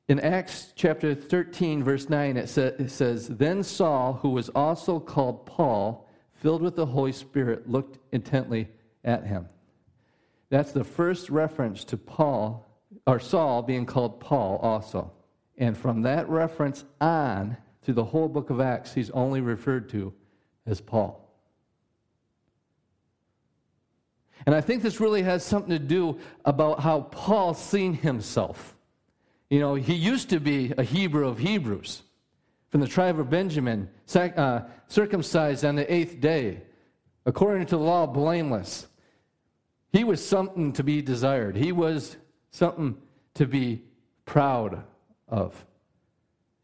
In 0.08 0.22
Acts 0.22 0.72
chapter 0.76 1.14
13, 1.14 1.84
verse 1.84 2.10
9, 2.10 2.38
it, 2.38 2.48
sa- 2.48 2.62
it 2.62 2.90
says, 2.90 3.28
Then 3.28 3.62
Saul, 3.62 4.14
who 4.14 4.30
was 4.30 4.48
also 4.50 5.00
called 5.00 5.46
Paul, 5.46 6.08
filled 6.32 6.62
with 6.62 6.78
the 6.78 6.86
Holy 6.86 7.12
Spirit, 7.12 7.70
looked 7.70 8.00
intently 8.14 8.70
at 9.04 9.26
him. 9.26 9.50
That's 10.50 10.72
the 10.72 10.86
first 10.86 11.30
reference 11.30 11.84
to 11.86 11.98
Paul, 11.98 12.66
or 13.06 13.20
Saul 13.20 13.62
being 13.62 13.86
called 13.86 14.22
Paul 14.22 14.58
also. 14.58 15.12
And 15.58 15.78
from 15.78 16.04
that 16.04 16.30
reference 16.30 16.86
on 17.02 17.58
to 17.84 17.92
the 17.92 18.06
whole 18.06 18.30
book 18.30 18.50
of 18.50 18.62
Acts, 18.62 18.94
he's 18.94 19.10
only 19.10 19.42
referred 19.42 19.90
to 19.90 20.14
as 20.66 20.80
Paul. 20.80 21.27
And 24.46 24.56
I 24.56 24.62
think 24.62 24.82
this 24.82 25.00
really 25.00 25.24
has 25.24 25.44
something 25.44 25.72
to 25.72 25.80
do 25.80 26.20
about 26.46 26.80
how 26.80 27.02
Paul 27.02 27.54
seen 27.54 27.94
himself. 27.94 28.76
You 29.50 29.60
know, 29.60 29.76
he 29.76 29.94
used 29.94 30.30
to 30.30 30.40
be 30.40 30.74
a 30.78 30.84
Hebrew 30.84 31.28
of 31.28 31.40
Hebrews 31.40 32.04
from 32.70 32.82
the 32.82 32.88
tribe 32.88 33.20
of 33.20 33.30
Benjamin, 33.30 33.90
uh, 34.14 34.62
circumcised 34.88 35.64
on 35.64 35.76
the 35.76 35.94
eighth 35.94 36.20
day, 36.20 36.62
according 37.26 37.66
to 37.68 37.78
the 37.78 37.84
law, 37.84 38.06
blameless. 38.06 38.88
He 39.92 40.04
was 40.04 40.26
something 40.26 40.74
to 40.74 40.84
be 40.84 41.02
desired. 41.02 41.56
He 41.56 41.72
was 41.72 42.18
something 42.52 42.98
to 43.36 43.46
be 43.46 43.84
proud 44.26 44.84
of. 45.30 45.66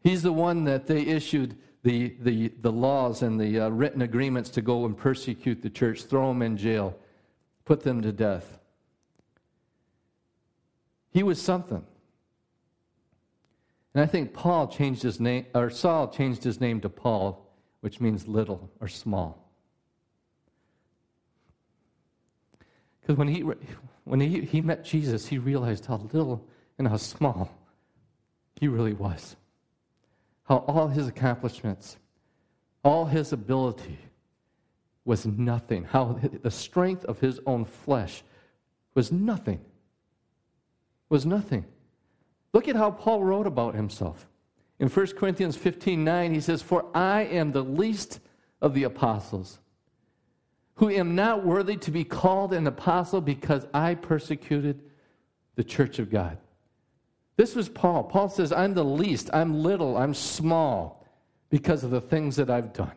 He's 0.02 0.22
the 0.22 0.32
one 0.32 0.64
that 0.64 0.86
they 0.86 1.00
issued 1.00 1.56
the, 1.82 2.14
the, 2.20 2.48
the 2.60 2.72
laws 2.72 3.22
and 3.22 3.40
the 3.40 3.60
uh, 3.60 3.68
written 3.70 4.02
agreements 4.02 4.50
to 4.50 4.62
go 4.62 4.84
and 4.84 4.96
persecute 4.96 5.62
the 5.62 5.70
church, 5.70 6.04
throw 6.04 6.28
them 6.28 6.42
in 6.42 6.56
jail, 6.56 6.96
put 7.64 7.82
them 7.82 8.02
to 8.02 8.12
death. 8.12 8.58
He 11.10 11.22
was 11.22 11.40
something. 11.40 11.84
And 13.94 14.02
I 14.02 14.06
think 14.06 14.32
Paul 14.32 14.66
changed 14.66 15.02
his 15.02 15.20
name, 15.20 15.46
or 15.54 15.70
Saul 15.70 16.08
changed 16.08 16.42
his 16.42 16.60
name 16.60 16.80
to 16.80 16.88
Paul, 16.88 17.46
which 17.80 18.00
means 18.00 18.26
little 18.26 18.70
or 18.80 18.88
small. 18.88 19.44
Because 23.00 23.16
when, 23.16 23.28
he, 23.28 23.44
when 24.04 24.20
he, 24.20 24.40
he 24.40 24.60
met 24.60 24.84
Jesus, 24.84 25.26
he 25.26 25.38
realized 25.38 25.86
how 25.86 25.96
little 26.12 26.44
and 26.78 26.88
how 26.88 26.96
small 26.96 27.50
he 28.56 28.66
really 28.66 28.94
was. 28.94 29.36
How 30.44 30.56
all 30.66 30.88
his 30.88 31.06
accomplishments, 31.06 31.96
all 32.82 33.04
his 33.04 33.32
ability 33.32 33.98
was 35.04 35.26
nothing. 35.26 35.84
How 35.84 36.18
the 36.42 36.50
strength 36.50 37.04
of 37.04 37.20
his 37.20 37.40
own 37.46 37.64
flesh 37.64 38.22
was 38.94 39.12
nothing. 39.12 39.60
Was 41.08 41.26
nothing. 41.26 41.64
Look 42.52 42.68
at 42.68 42.76
how 42.76 42.90
Paul 42.90 43.22
wrote 43.22 43.46
about 43.46 43.74
himself. 43.74 44.28
In 44.78 44.88
1 44.88 45.06
Corinthians 45.08 45.56
15 45.56 46.02
9, 46.02 46.34
he 46.34 46.40
says, 46.40 46.62
For 46.62 46.86
I 46.94 47.22
am 47.22 47.52
the 47.52 47.62
least 47.62 48.20
of 48.60 48.74
the 48.74 48.84
apostles 48.84 49.58
who 50.76 50.90
am 50.90 51.14
not 51.14 51.44
worthy 51.44 51.76
to 51.76 51.90
be 51.90 52.04
called 52.04 52.52
an 52.52 52.66
apostle 52.66 53.20
because 53.20 53.66
I 53.72 53.94
persecuted 53.94 54.82
the 55.54 55.64
church 55.64 55.98
of 55.98 56.10
God. 56.10 56.38
This 57.36 57.54
was 57.54 57.68
Paul. 57.68 58.04
Paul 58.04 58.28
says, 58.28 58.52
I'm 58.52 58.74
the 58.74 58.84
least, 58.84 59.30
I'm 59.32 59.62
little, 59.62 59.96
I'm 59.96 60.14
small 60.14 61.04
because 61.50 61.84
of 61.84 61.90
the 61.90 62.00
things 62.00 62.36
that 62.36 62.50
I've 62.50 62.72
done. 62.72 62.92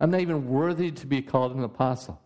I'm 0.00 0.10
not 0.10 0.20
even 0.20 0.48
worthy 0.48 0.90
to 0.92 1.06
be 1.06 1.22
called 1.22 1.54
an 1.54 1.64
apostle. 1.64 2.20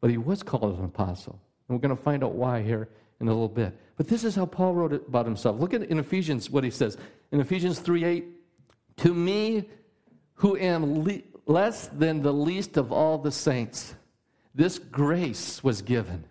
But 0.00 0.10
he 0.10 0.18
was 0.18 0.42
called 0.42 0.78
an 0.78 0.84
apostle. 0.84 1.40
And 1.68 1.76
we're 1.76 1.80
going 1.80 1.96
to 1.96 2.02
find 2.02 2.22
out 2.22 2.34
why 2.34 2.62
here 2.62 2.88
in 3.20 3.28
a 3.28 3.32
little 3.32 3.48
bit. 3.48 3.76
But 3.96 4.08
this 4.08 4.22
is 4.22 4.36
how 4.36 4.46
Paul 4.46 4.74
wrote 4.74 4.92
about 4.92 5.26
himself. 5.26 5.58
Look 5.58 5.74
at 5.74 5.82
in 5.82 5.98
Ephesians 5.98 6.50
what 6.50 6.62
he 6.62 6.70
says. 6.70 6.96
In 7.32 7.40
Ephesians 7.40 7.80
3 7.80 8.04
8, 8.04 8.24
to 8.98 9.14
me 9.14 9.68
who 10.34 10.56
am 10.56 11.02
le- 11.04 11.22
less 11.46 11.88
than 11.88 12.22
the 12.22 12.32
least 12.32 12.76
of 12.76 12.92
all 12.92 13.18
the 13.18 13.32
saints. 13.32 13.94
This 14.54 14.78
grace 14.78 15.64
was 15.64 15.82
given 15.82 16.24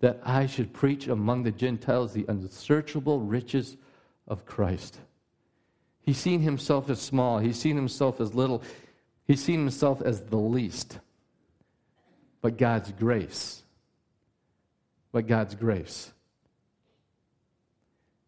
that 0.00 0.20
I 0.24 0.46
should 0.46 0.72
preach 0.72 1.08
among 1.08 1.42
the 1.42 1.50
Gentiles 1.50 2.12
the 2.12 2.24
unsearchable 2.28 3.20
riches 3.20 3.76
of 4.26 4.46
Christ. 4.46 4.98
He's 6.00 6.18
seen 6.18 6.40
himself 6.40 6.88
as 6.88 7.00
small, 7.00 7.38
he's 7.38 7.58
seen 7.58 7.76
himself 7.76 8.20
as 8.20 8.34
little, 8.34 8.62
he's 9.30 9.44
seen 9.44 9.60
himself 9.60 10.02
as 10.02 10.22
the 10.22 10.36
least. 10.36 10.98
But 12.42 12.58
God's 12.58 12.90
grace, 12.90 13.62
but 15.12 15.28
God's 15.28 15.54
grace. 15.54 16.10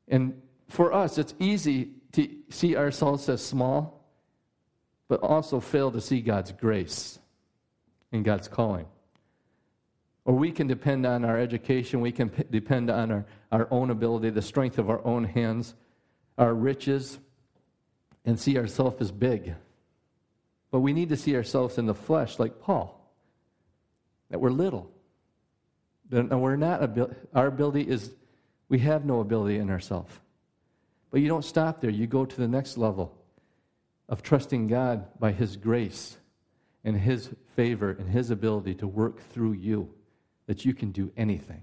And 0.07 0.41
for 0.69 0.93
us, 0.93 1.19
it's 1.19 1.35
easy 1.41 1.91
to 2.13 2.29
see 2.51 2.77
ourselves 2.77 3.29
as 3.29 3.45
small, 3.45 4.07
but 5.09 5.21
also 5.23 5.59
fail 5.59 5.91
to 5.91 6.01
see 6.01 6.21
God's 6.21 6.53
grace 6.53 7.19
and 8.13 8.25
God's 8.25 8.47
calling. 8.47 8.87
Or 10.25 10.35
we 10.35 10.53
can 10.53 10.69
depend 10.69 11.05
on 11.05 11.25
our 11.25 11.39
education, 11.39 12.01
we 12.01 12.13
can 12.13 12.29
p- 12.29 12.45
depend 12.49 12.91
on 12.91 13.11
our, 13.11 13.27
our 13.51 13.69
own 13.73 13.91
ability, 13.91 14.31
the 14.31 14.41
strength 14.41 14.79
of 14.79 14.89
our 14.89 15.05
own 15.05 15.25
hands, 15.25 15.75
our 16.39 16.55
riches, 16.55 17.19
and 18.25 18.39
see 18.39 18.57
ourselves 18.57 19.01
as 19.01 19.11
big. 19.11 19.55
But 20.73 20.81
we 20.81 20.93
need 20.93 21.11
to 21.11 21.17
see 21.17 21.37
ourselves 21.37 21.79
in 21.79 21.87
the 21.87 21.95
flesh 21.95 22.41
like 22.41 22.59
Paul, 22.59 23.00
that 24.31 24.41
we're 24.41 24.50
little. 24.50 24.91
That 26.11 26.37
we're 26.37 26.57
not, 26.57 26.99
our 27.33 27.47
ability 27.47 27.83
is, 27.83 28.11
we 28.69 28.81
have 28.81 29.05
no 29.05 29.21
ability 29.21 29.59
in 29.59 29.71
ourselves. 29.71 30.12
But 31.11 31.21
you 31.21 31.29
don't 31.29 31.45
stop 31.45 31.81
there. 31.81 31.91
You 31.91 32.09
go 32.09 32.25
to 32.25 32.37
the 32.37 32.49
next 32.49 32.76
level 32.76 33.17
of 34.09 34.23
trusting 34.23 34.67
God 34.67 35.07
by 35.21 35.31
His 35.31 35.57
grace 35.57 36.17
and 36.83 36.97
His 36.97 37.31
favor 37.55 37.91
and 37.91 38.09
His 38.09 38.31
ability 38.31 38.75
to 38.76 38.88
work 38.88 39.21
through 39.31 39.52
you 39.52 39.88
that 40.47 40.64
you 40.64 40.75
can 40.75 40.91
do 40.91 41.12
anything. 41.17 41.62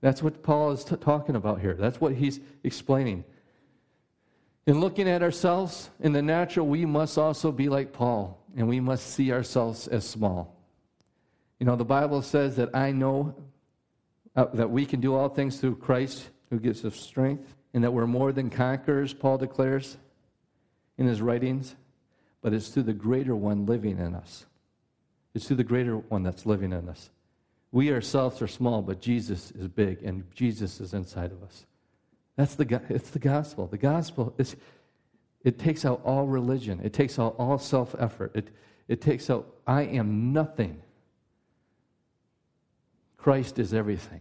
That's 0.00 0.22
what 0.22 0.42
Paul 0.42 0.72
is 0.72 0.84
t- 0.84 0.96
talking 0.96 1.36
about 1.36 1.60
here. 1.60 1.74
That's 1.74 2.00
what 2.00 2.14
he's 2.14 2.40
explaining. 2.62 3.24
In 4.68 4.80
looking 4.80 5.08
at 5.08 5.22
ourselves 5.22 5.88
in 5.98 6.12
the 6.12 6.20
natural, 6.20 6.66
we 6.66 6.84
must 6.84 7.16
also 7.16 7.50
be 7.50 7.70
like 7.70 7.90
Paul, 7.90 8.38
and 8.54 8.68
we 8.68 8.80
must 8.80 9.14
see 9.14 9.32
ourselves 9.32 9.88
as 9.88 10.06
small. 10.06 10.54
You 11.58 11.64
know, 11.64 11.74
the 11.74 11.86
Bible 11.86 12.20
says 12.20 12.56
that 12.56 12.76
I 12.76 12.92
know 12.92 13.34
uh, 14.36 14.44
that 14.52 14.68
we 14.68 14.84
can 14.84 15.00
do 15.00 15.14
all 15.14 15.30
things 15.30 15.58
through 15.58 15.76
Christ 15.76 16.28
who 16.50 16.60
gives 16.60 16.84
us 16.84 17.00
strength, 17.00 17.56
and 17.72 17.82
that 17.82 17.94
we're 17.94 18.06
more 18.06 18.30
than 18.30 18.50
conquerors, 18.50 19.14
Paul 19.14 19.38
declares 19.38 19.96
in 20.98 21.06
his 21.06 21.22
writings, 21.22 21.74
but 22.42 22.52
it's 22.52 22.68
through 22.68 22.82
the 22.82 22.92
greater 22.92 23.34
one 23.34 23.64
living 23.64 23.98
in 23.98 24.14
us. 24.14 24.44
It's 25.32 25.46
through 25.46 25.56
the 25.56 25.64
greater 25.64 25.96
one 25.96 26.24
that's 26.24 26.44
living 26.44 26.74
in 26.74 26.90
us. 26.90 27.08
We 27.72 27.90
ourselves 27.90 28.42
are 28.42 28.46
small, 28.46 28.82
but 28.82 29.00
Jesus 29.00 29.50
is 29.52 29.66
big, 29.66 30.02
and 30.02 30.24
Jesus 30.34 30.78
is 30.78 30.92
inside 30.92 31.32
of 31.32 31.42
us. 31.42 31.64
That's 32.38 32.54
the, 32.54 32.80
it's 32.88 33.10
the 33.10 33.18
gospel. 33.18 33.66
The 33.66 33.78
gospel 33.78 34.32
is, 34.38 34.54
it 35.42 35.58
takes 35.58 35.84
out 35.84 36.00
all 36.04 36.24
religion. 36.24 36.80
It 36.84 36.92
takes 36.92 37.18
out 37.18 37.34
all 37.36 37.58
self 37.58 37.96
effort. 37.98 38.30
It, 38.32 38.50
it 38.86 39.00
takes 39.00 39.28
out, 39.28 39.52
I 39.66 39.82
am 39.82 40.32
nothing. 40.32 40.80
Christ 43.16 43.58
is 43.58 43.74
everything. 43.74 44.20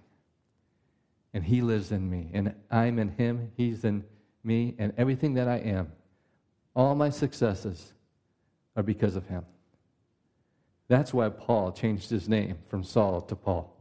And 1.32 1.44
He 1.44 1.62
lives 1.62 1.92
in 1.92 2.10
me. 2.10 2.32
And 2.34 2.56
I'm 2.72 2.98
in 2.98 3.10
Him. 3.10 3.52
He's 3.56 3.84
in 3.84 4.04
me. 4.44 4.74
And 4.80 4.94
everything 4.98 5.36
that 5.36 5.48
I 5.48 5.58
am, 5.58 5.92
all 6.76 6.96
my 6.96 7.12
successes 7.12 7.94
are 8.76 8.82
because 8.82 9.16
of 9.16 9.28
Him. 9.28 9.46
That's 10.88 11.14
why 11.14 11.30
Paul 11.30 11.72
changed 11.72 12.10
his 12.10 12.28
name 12.28 12.58
from 12.68 12.84
Saul 12.84 13.22
to 13.22 13.36
Paul. 13.36 13.77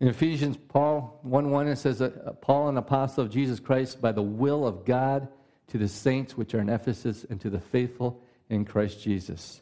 In 0.00 0.08
Ephesians, 0.08 0.56
Paul 0.68 1.20
1 1.22 1.50
1, 1.50 1.68
it 1.68 1.76
says 1.76 1.98
that 1.98 2.40
Paul, 2.40 2.68
an 2.68 2.78
apostle 2.78 3.24
of 3.24 3.30
Jesus 3.30 3.60
Christ, 3.60 4.00
by 4.00 4.12
the 4.12 4.22
will 4.22 4.66
of 4.66 4.86
God, 4.86 5.28
to 5.68 5.78
the 5.78 5.88
saints 5.88 6.36
which 6.36 6.54
are 6.54 6.60
in 6.60 6.70
Ephesus, 6.70 7.24
and 7.28 7.38
to 7.42 7.50
the 7.50 7.60
faithful 7.60 8.22
in 8.48 8.64
Christ 8.64 9.02
Jesus. 9.02 9.60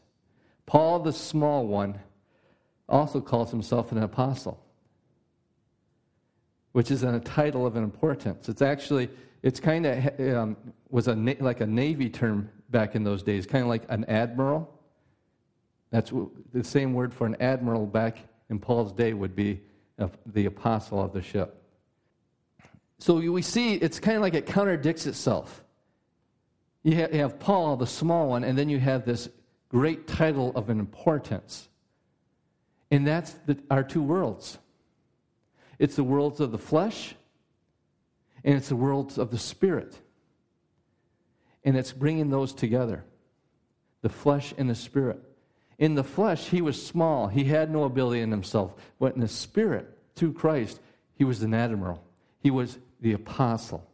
Paul, 0.64 1.00
the 1.00 1.12
small 1.12 1.66
one, 1.66 1.98
also 2.88 3.20
calls 3.20 3.50
himself 3.50 3.90
an 3.90 3.98
apostle, 3.98 4.62
which 6.72 6.90
is 6.92 7.02
a 7.02 7.18
title 7.20 7.66
of 7.66 7.74
an 7.74 7.82
importance. 7.82 8.48
It's 8.48 8.62
actually, 8.62 9.10
it's 9.42 9.58
kind 9.58 9.86
of 9.86 10.20
um, 10.20 10.56
was 10.88 11.08
a 11.08 11.14
like 11.14 11.60
a 11.60 11.66
navy 11.66 12.08
term 12.08 12.48
back 12.70 12.94
in 12.94 13.02
those 13.02 13.24
days, 13.24 13.44
kind 13.44 13.62
of 13.62 13.68
like 13.68 13.82
an 13.88 14.04
admiral. 14.04 14.72
That's 15.90 16.12
the 16.52 16.62
same 16.62 16.94
word 16.94 17.12
for 17.12 17.26
an 17.26 17.36
admiral 17.40 17.86
back 17.86 18.18
in 18.50 18.60
Paul's 18.60 18.92
day 18.92 19.14
would 19.14 19.34
be 19.34 19.62
the 20.26 20.46
apostle 20.46 21.02
of 21.02 21.12
the 21.12 21.22
ship. 21.22 21.62
So 22.98 23.16
we 23.16 23.42
see 23.42 23.74
it's 23.74 24.00
kind 24.00 24.16
of 24.16 24.22
like 24.22 24.34
it 24.34 24.46
contradicts 24.46 25.06
itself. 25.06 25.62
You 26.82 26.94
have 26.94 27.38
Paul, 27.38 27.76
the 27.76 27.86
small 27.86 28.28
one, 28.28 28.44
and 28.44 28.56
then 28.56 28.68
you 28.68 28.80
have 28.80 29.04
this 29.04 29.28
great 29.68 30.06
title 30.06 30.52
of 30.54 30.70
an 30.70 30.80
importance. 30.80 31.68
And 32.90 33.06
that's 33.06 33.32
the, 33.46 33.58
our 33.70 33.82
two 33.82 34.02
worlds 34.02 34.58
it's 35.78 35.94
the 35.94 36.04
worlds 36.04 36.40
of 36.40 36.50
the 36.50 36.58
flesh, 36.58 37.14
and 38.42 38.56
it's 38.56 38.68
the 38.68 38.76
worlds 38.76 39.16
of 39.16 39.30
the 39.30 39.38
spirit. 39.38 39.96
And 41.64 41.76
it's 41.76 41.92
bringing 41.92 42.30
those 42.30 42.52
together 42.52 43.04
the 44.00 44.08
flesh 44.08 44.54
and 44.56 44.70
the 44.70 44.74
spirit. 44.74 45.20
In 45.78 45.94
the 45.94 46.04
flesh, 46.04 46.48
he 46.48 46.60
was 46.60 46.84
small. 46.84 47.28
He 47.28 47.44
had 47.44 47.70
no 47.70 47.84
ability 47.84 48.20
in 48.20 48.30
himself. 48.30 48.74
But 48.98 49.14
in 49.14 49.20
the 49.20 49.28
spirit, 49.28 49.88
through 50.16 50.32
Christ, 50.32 50.80
he 51.14 51.24
was 51.24 51.42
an 51.42 51.54
admiral. 51.54 52.02
He 52.40 52.50
was 52.50 52.78
the 53.00 53.12
apostle. 53.12 53.88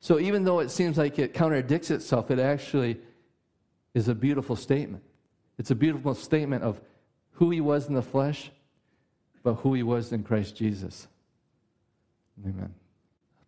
So 0.00 0.18
even 0.18 0.44
though 0.44 0.60
it 0.60 0.70
seems 0.70 0.96
like 0.96 1.18
it 1.18 1.34
contradicts 1.34 1.90
itself, 1.90 2.30
it 2.30 2.38
actually 2.38 2.98
is 3.92 4.08
a 4.08 4.14
beautiful 4.14 4.56
statement. 4.56 5.02
It's 5.58 5.70
a 5.70 5.74
beautiful 5.74 6.14
statement 6.14 6.62
of 6.62 6.80
who 7.32 7.50
he 7.50 7.60
was 7.60 7.88
in 7.88 7.94
the 7.94 8.02
flesh, 8.02 8.50
but 9.42 9.54
who 9.54 9.74
he 9.74 9.82
was 9.82 10.12
in 10.12 10.22
Christ 10.22 10.56
Jesus. 10.56 11.08
Amen. 12.44 12.74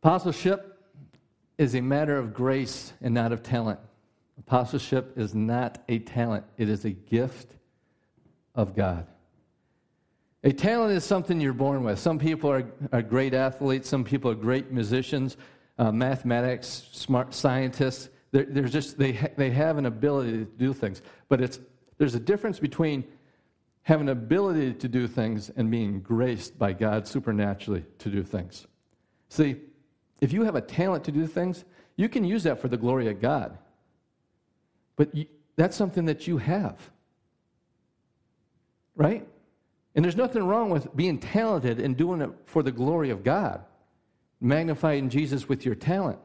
Apostleship 0.03 0.79
is 1.59 1.75
a 1.75 1.81
matter 1.81 2.17
of 2.17 2.35
grace 2.35 2.93
and 3.01 3.15
not 3.15 3.33
of 3.33 3.43
talent. 3.43 3.81
Apostleship 4.39 5.19
is 5.19 5.35
not 5.35 5.83
a 5.89 5.99
talent, 5.99 6.45
it 6.57 6.69
is 6.69 6.85
a 6.85 6.91
gift 6.91 7.55
of 8.55 8.75
God. 8.75 9.07
A 10.45 10.53
talent 10.53 10.93
is 10.93 11.05
something 11.05 11.41
you're 11.41 11.53
born 11.53 11.83
with. 11.83 11.99
Some 11.99 12.19
people 12.19 12.51
are, 12.51 12.65
are 12.93 13.03
great 13.03 13.35
athletes, 13.35 13.89
some 13.89 14.05
people 14.05 14.31
are 14.31 14.37
great 14.37 14.71
musicians, 14.71 15.37
uh, 15.79 15.91
mathematics, 15.91 16.89
smart 16.93 17.35
scientists. 17.35 18.09
They're, 18.31 18.45
they're 18.45 18.69
just, 18.69 18.99
they, 18.99 19.13
ha- 19.13 19.29
they 19.37 19.51
have 19.51 19.79
an 19.79 19.87
ability 19.87 20.33
to 20.33 20.45
do 20.45 20.73
things. 20.73 21.03
But 21.29 21.41
it's, 21.41 21.59
there's 21.99 22.15
a 22.15 22.21
difference 22.21 22.61
between 22.61 23.05
having 23.83 24.09
an 24.09 24.13
ability 24.13 24.75
to 24.75 24.89
do 24.89 25.09
things 25.09 25.51
and 25.57 25.71
being 25.71 26.01
graced 26.01 26.59
by 26.59 26.73
God 26.73 27.09
supernaturally 27.09 27.85
to 27.99 28.11
do 28.11 28.23
things. 28.23 28.67
See, 29.29 29.57
if 30.21 30.33
you 30.33 30.45
have 30.45 30.55
a 30.55 30.61
talent 30.61 31.05
to 31.05 31.13
do 31.13 31.27
things, 31.27 31.65
you 31.97 32.09
can 32.09 32.23
use 32.23 32.45
that 32.45 32.61
for 32.61 32.69
the 32.69 32.77
glory 32.77 33.09
of 33.09 33.21
God. 33.21 33.59
But 34.99 35.15
you, 35.15 35.27
that's 35.57 35.77
something 35.77 36.05
that 36.07 36.27
you 36.27 36.37
have. 36.37 36.77
Right? 38.95 39.27
And 39.95 40.05
there's 40.05 40.17
nothing 40.17 40.43
wrong 40.45 40.69
with 40.69 40.95
being 40.95 41.19
talented 41.19 41.81
and 41.81 41.97
doing 41.97 42.21
it 42.21 42.31
for 42.45 42.63
the 42.63 42.73
glory 42.73 43.09
of 43.09 43.25
God, 43.25 43.65
magnifying 44.41 45.09
Jesus 45.09 45.49
with 45.49 45.65
your 45.65 45.77
talent. 45.77 46.19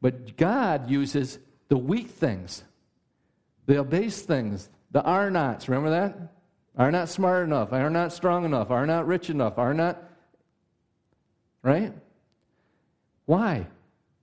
But 0.00 0.36
God 0.36 0.90
uses 0.90 1.38
the 1.68 1.76
weak 1.76 2.10
things, 2.10 2.62
the 3.66 3.80
abased 3.80 4.26
things, 4.26 4.68
the 4.90 5.02
are 5.02 5.30
nots. 5.30 5.68
Remember 5.68 5.90
that? 5.90 6.34
Are 6.76 6.90
not 6.90 7.08
smart 7.08 7.44
enough, 7.44 7.72
are 7.72 7.90
not 7.90 8.12
strong 8.12 8.44
enough, 8.44 8.70
are 8.70 8.86
not 8.86 9.06
rich 9.06 9.30
enough, 9.30 9.58
are 9.58 9.74
not. 9.74 10.02
Right? 11.62 11.92
Why? 13.24 13.66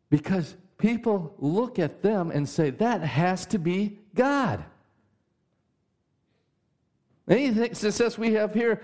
Because 0.09 0.55
people 0.79 1.35
look 1.37 1.77
at 1.77 2.01
them 2.01 2.31
and 2.31 2.49
say, 2.49 2.71
that 2.71 3.01
has 3.01 3.45
to 3.47 3.59
be 3.59 3.99
God. 4.15 4.63
Any 7.27 7.53
success 7.75 8.17
we 8.17 8.33
have 8.33 8.53
here, 8.55 8.81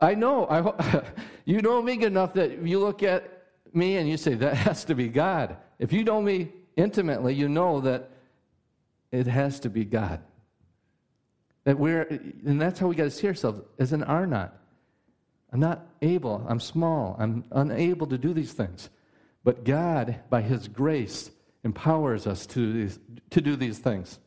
I 0.00 0.16
know, 0.16 0.46
I, 0.46 1.04
you 1.44 1.60
know 1.62 1.80
me 1.80 2.02
enough 2.02 2.34
that 2.34 2.62
you 2.66 2.80
look 2.80 3.04
at 3.04 3.44
me 3.72 3.98
and 3.98 4.08
you 4.08 4.16
say, 4.16 4.34
that 4.34 4.56
has 4.56 4.84
to 4.86 4.96
be 4.96 5.08
God. 5.08 5.56
If 5.78 5.92
you 5.92 6.02
know 6.02 6.20
me 6.20 6.50
intimately, 6.76 7.34
you 7.34 7.48
know 7.48 7.80
that 7.82 8.10
it 9.12 9.26
has 9.28 9.60
to 9.60 9.70
be 9.70 9.84
God. 9.84 10.20
That 11.64 11.78
we're, 11.78 12.02
and 12.02 12.60
that's 12.60 12.80
how 12.80 12.88
we 12.88 12.96
got 12.96 13.04
to 13.04 13.10
see 13.10 13.28
ourselves 13.28 13.60
as 13.78 13.92
an 13.92 14.02
are 14.02 14.26
not. 14.26 14.56
I'm 15.52 15.60
not 15.60 15.86
able, 16.02 16.44
I'm 16.48 16.58
small, 16.58 17.14
I'm 17.18 17.44
unable 17.52 18.08
to 18.08 18.18
do 18.18 18.34
these 18.34 18.52
things. 18.52 18.90
But 19.44 19.62
God, 19.62 20.20
by 20.30 20.42
His 20.42 20.66
grace, 20.66 21.30
empowers 21.64 22.26
us 22.26 22.46
to, 22.46 22.72
these, 22.72 22.98
to 23.30 23.40
do 23.40 23.56
these 23.56 23.78
things. 23.78 24.18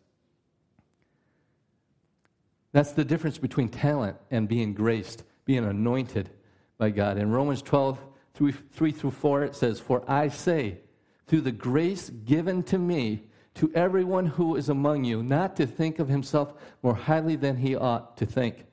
That's 2.74 2.92
the 2.92 3.06
difference 3.06 3.38
between 3.38 3.70
talent 3.70 4.18
and 4.30 4.48
being 4.48 4.74
graced, 4.74 5.24
being 5.46 5.66
anointed 5.66 6.30
by 6.78 6.90
God. 6.90 7.18
In 7.18 7.32
Romans 7.32 7.62
12, 7.62 8.00
3, 8.34 8.52
3 8.52 8.92
through 8.92 9.12
4, 9.12 9.44
it 9.44 9.56
says, 9.56 9.80
For 9.80 10.04
I 10.08 10.28
say, 10.28 10.80
through 11.28 11.42
the 11.42 11.52
grace 11.52 12.10
given 12.10 12.64
to 12.64 12.78
me, 12.78 13.24
to 13.56 13.72
everyone 13.74 14.28
who 14.28 14.56
is 14.56 14.70
among 14.70 15.04
you, 15.04 15.24
not 15.24 15.56
to 15.56 15.66
think 15.66 15.98
of 15.98 16.08
himself 16.08 16.54
more 16.84 16.94
highly 16.94 17.36
than 17.36 17.58
he 17.58 17.76
ought 17.76 18.16
to 18.18 18.26
think, 18.26 18.66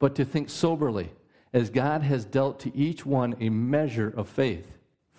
but 0.00 0.16
to 0.16 0.24
think 0.24 0.50
soberly, 0.50 1.12
as 1.52 1.70
God 1.70 2.02
has 2.02 2.24
dealt 2.24 2.58
to 2.60 2.76
each 2.76 3.06
one 3.06 3.36
a 3.38 3.50
measure 3.50 4.12
of 4.16 4.28
faith. 4.28 4.66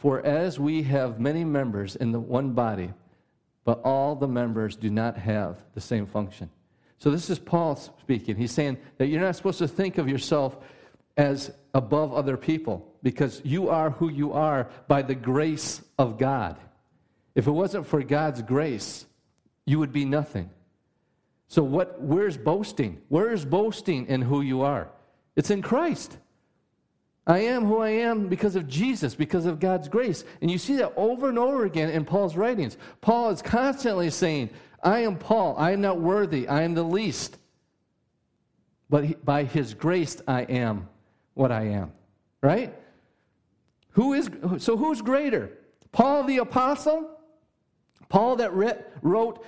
For 0.03 0.19
as 0.25 0.59
we 0.59 0.83
have 0.83 1.21
many 1.21 1.45
members 1.45 1.95
in 1.95 2.11
the 2.11 2.19
one 2.19 2.51
body, 2.51 2.91
but 3.63 3.79
all 3.85 4.17
the 4.17 4.27
members 4.27 4.75
do 4.75 4.89
not 4.89 5.17
have 5.17 5.63
the 5.75 5.79
same 5.79 6.05
function. 6.05 6.49
So 6.99 7.09
this 7.09 7.29
is 7.29 7.39
Paul 7.39 7.77
speaking. 7.77 8.35
He's 8.35 8.51
saying 8.51 8.79
that 8.97 9.07
you're 9.07 9.21
not 9.21 9.37
supposed 9.37 9.59
to 9.59 9.67
think 9.69 9.97
of 9.97 10.09
yourself 10.09 10.57
as 11.15 11.53
above 11.73 12.13
other 12.13 12.35
people 12.35 12.85
because 13.01 13.41
you 13.45 13.69
are 13.69 13.91
who 13.91 14.09
you 14.09 14.33
are 14.33 14.67
by 14.89 15.03
the 15.03 15.15
grace 15.15 15.81
of 15.97 16.17
God. 16.17 16.57
If 17.33 17.47
it 17.47 17.51
wasn't 17.51 17.87
for 17.87 18.03
God's 18.03 18.41
grace, 18.41 19.05
you 19.65 19.79
would 19.79 19.93
be 19.93 20.03
nothing. 20.03 20.49
So 21.47 21.63
what 21.63 22.01
where's 22.01 22.35
boasting? 22.35 23.01
Where 23.07 23.31
is 23.31 23.45
boasting 23.45 24.07
in 24.07 24.21
who 24.21 24.41
you 24.41 24.63
are? 24.63 24.89
It's 25.37 25.49
in 25.49 25.61
Christ. 25.61 26.17
I 27.25 27.39
am 27.39 27.65
who 27.65 27.77
I 27.77 27.89
am 27.89 28.27
because 28.27 28.55
of 28.55 28.67
Jesus, 28.67 29.15
because 29.15 29.45
of 29.45 29.59
God's 29.59 29.87
grace. 29.87 30.25
And 30.41 30.51
you 30.51 30.57
see 30.57 30.75
that 30.77 30.93
over 30.97 31.29
and 31.29 31.39
over 31.39 31.63
again 31.63 31.89
in 31.89 32.03
Paul's 32.03 32.35
writings. 32.35 32.77
Paul 32.99 33.29
is 33.29 33.41
constantly 33.41 34.09
saying, 34.09 34.49
I 34.83 34.99
am 34.99 35.17
Paul. 35.17 35.55
I 35.57 35.71
am 35.71 35.79
not 35.79 36.01
worthy. 36.01 36.47
I 36.47 36.63
am 36.63 36.73
the 36.73 36.83
least. 36.83 37.37
But 38.89 39.23
by 39.23 39.45
his 39.45 39.73
grace, 39.73 40.21
I 40.27 40.41
am 40.41 40.89
what 41.33 41.51
I 41.51 41.67
am. 41.67 41.93
Right? 42.41 42.73
Who 43.91 44.13
is, 44.13 44.29
so 44.57 44.75
who's 44.75 45.01
greater? 45.01 45.57
Paul 45.93 46.25
the 46.25 46.39
apostle? 46.39 47.09
Paul 48.09 48.35
that 48.37 48.51
wrote 49.01 49.45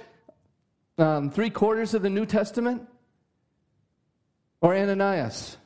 um, 0.98 1.30
three 1.30 1.50
quarters 1.50 1.94
of 1.94 2.04
the 2.04 2.10
New 2.10 2.26
Testament? 2.26 2.88
Or 4.62 4.74
Ananias? 4.74 5.58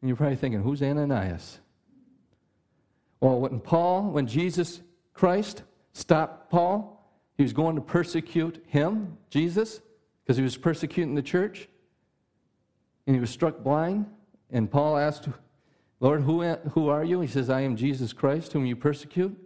And 0.00 0.08
you're 0.08 0.16
probably 0.16 0.36
thinking, 0.36 0.62
who's 0.62 0.82
Ananias? 0.82 1.58
Well, 3.20 3.40
when 3.40 3.60
Paul, 3.60 4.10
when 4.10 4.26
Jesus 4.26 4.80
Christ 5.14 5.62
stopped 5.92 6.50
Paul, 6.50 6.92
he 7.36 7.42
was 7.42 7.52
going 7.52 7.76
to 7.76 7.82
persecute 7.82 8.64
him, 8.68 9.18
Jesus, 9.30 9.80
because 10.22 10.36
he 10.36 10.42
was 10.42 10.56
persecuting 10.56 11.14
the 11.14 11.22
church. 11.22 11.68
And 13.06 13.14
he 13.14 13.20
was 13.20 13.30
struck 13.30 13.62
blind. 13.62 14.06
And 14.50 14.70
Paul 14.70 14.96
asked, 14.96 15.28
Lord, 16.00 16.22
who, 16.22 16.42
who 16.44 16.88
are 16.88 17.04
you? 17.04 17.20
He 17.20 17.28
says, 17.28 17.48
I 17.48 17.62
am 17.62 17.76
Jesus 17.76 18.12
Christ, 18.12 18.52
whom 18.52 18.66
you 18.66 18.76
persecute. 18.76 19.36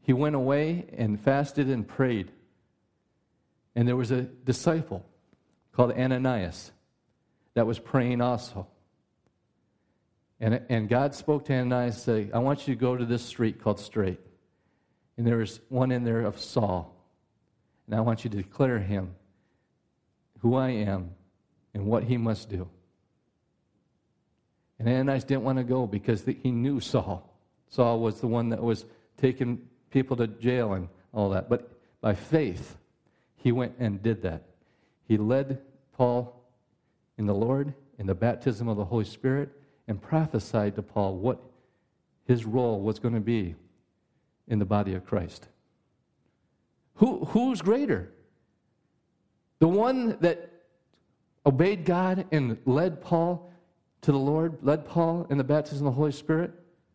He 0.00 0.12
went 0.12 0.34
away 0.34 0.86
and 0.96 1.20
fasted 1.20 1.68
and 1.68 1.86
prayed. 1.86 2.30
And 3.74 3.88
there 3.88 3.96
was 3.96 4.10
a 4.10 4.22
disciple 4.22 5.04
called 5.72 5.92
Ananias 5.92 6.72
that 7.54 7.66
was 7.66 7.78
praying 7.78 8.20
also. 8.20 8.66
And, 10.40 10.60
and 10.68 10.88
God 10.88 11.14
spoke 11.14 11.44
to 11.46 11.54
Ananias 11.54 11.94
and 11.94 12.02
said, 12.02 12.30
I 12.34 12.38
want 12.38 12.66
you 12.66 12.74
to 12.74 12.80
go 12.80 12.96
to 12.96 13.04
this 13.04 13.22
street 13.22 13.62
called 13.62 13.80
Straight. 13.80 14.20
And 15.16 15.26
there 15.26 15.36
was 15.36 15.60
one 15.68 15.92
in 15.92 16.04
there 16.04 16.22
of 16.22 16.38
Saul. 16.40 16.94
And 17.86 17.94
I 17.94 18.00
want 18.00 18.24
you 18.24 18.30
to 18.30 18.36
declare 18.36 18.78
him 18.78 19.14
who 20.40 20.56
I 20.56 20.70
am 20.70 21.10
and 21.72 21.86
what 21.86 22.04
he 22.04 22.16
must 22.16 22.48
do. 22.48 22.68
And 24.78 24.88
Ananias 24.88 25.24
didn't 25.24 25.44
want 25.44 25.58
to 25.58 25.64
go 25.64 25.86
because 25.86 26.24
he 26.24 26.50
knew 26.50 26.80
Saul. 26.80 27.30
Saul 27.68 28.00
was 28.00 28.20
the 28.20 28.26
one 28.26 28.48
that 28.50 28.62
was 28.62 28.84
taking 29.16 29.60
people 29.90 30.16
to 30.16 30.26
jail 30.26 30.74
and 30.74 30.88
all 31.12 31.30
that. 31.30 31.48
But 31.48 31.70
by 32.00 32.14
faith, 32.14 32.76
he 33.36 33.52
went 33.52 33.74
and 33.78 34.02
did 34.02 34.22
that. 34.22 34.42
He 35.06 35.16
led 35.16 35.60
Paul 35.96 36.44
in 37.16 37.26
the 37.26 37.34
Lord, 37.34 37.72
in 37.98 38.06
the 38.06 38.14
baptism 38.14 38.68
of 38.68 38.76
the 38.76 38.84
Holy 38.84 39.04
Spirit, 39.04 39.50
and 39.88 40.00
prophesied 40.00 40.76
to 40.76 40.82
Paul 40.82 41.16
what 41.16 41.40
his 42.26 42.44
role 42.44 42.80
was 42.80 42.98
going 42.98 43.14
to 43.14 43.20
be 43.20 43.54
in 44.48 44.58
the 44.58 44.64
body 44.64 44.94
of 44.94 45.04
Christ. 45.04 45.48
Who, 46.96 47.24
who's 47.26 47.60
greater? 47.60 48.12
The 49.58 49.68
one 49.68 50.16
that 50.20 50.50
obeyed 51.46 51.84
God 51.84 52.26
and 52.32 52.58
led 52.64 53.00
Paul 53.00 53.50
to 54.02 54.12
the 54.12 54.18
Lord, 54.18 54.58
led 54.62 54.86
Paul 54.86 55.26
in 55.30 55.38
the 55.38 55.44
baptism 55.44 55.86
of 55.86 55.94
the 55.94 55.96
Holy 55.96 56.12
Spirit, 56.12 56.52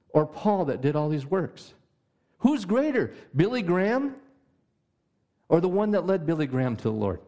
or 0.09 0.25
Paul 0.25 0.65
that 0.65 0.81
did 0.81 0.95
all 0.95 1.09
these 1.09 1.25
works? 1.25 1.73
Who's 2.39 2.65
greater, 2.65 3.13
Billy 3.35 3.61
Graham 3.61 4.15
or 5.49 5.59
the 5.59 5.67
one 5.67 5.91
that 5.91 6.05
led 6.05 6.25
Billy 6.25 6.47
Graham 6.47 6.75
to 6.77 6.83
the 6.83 6.91
Lord? 6.91 7.19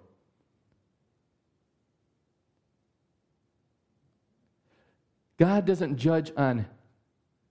God 5.41 5.65
doesn't 5.65 5.97
judge 5.97 6.31
on 6.37 6.67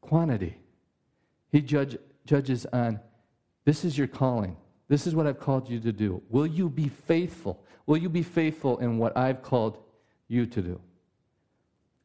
quantity, 0.01 0.57
He 1.51 1.61
judge, 1.61 1.99
judges 2.25 2.65
on 2.67 3.01
this 3.65 3.85
is 3.85 3.99
your 3.99 4.07
calling. 4.07 4.57
This 4.87 5.09
is 5.09 5.15
what 5.17 5.27
I've 5.27 5.41
called 5.41 5.69
you 5.69 5.81
to 5.81 5.91
do. 5.91 6.23
Will 6.29 6.47
you 6.47 6.69
be 6.69 6.87
faithful? 6.87 7.61
Will 7.87 7.97
you 7.97 8.09
be 8.09 8.23
faithful 8.23 8.79
in 8.79 8.99
what 8.99 9.17
I've 9.17 9.43
called 9.43 9.79
you 10.29 10.47
to 10.47 10.63
do? 10.63 10.81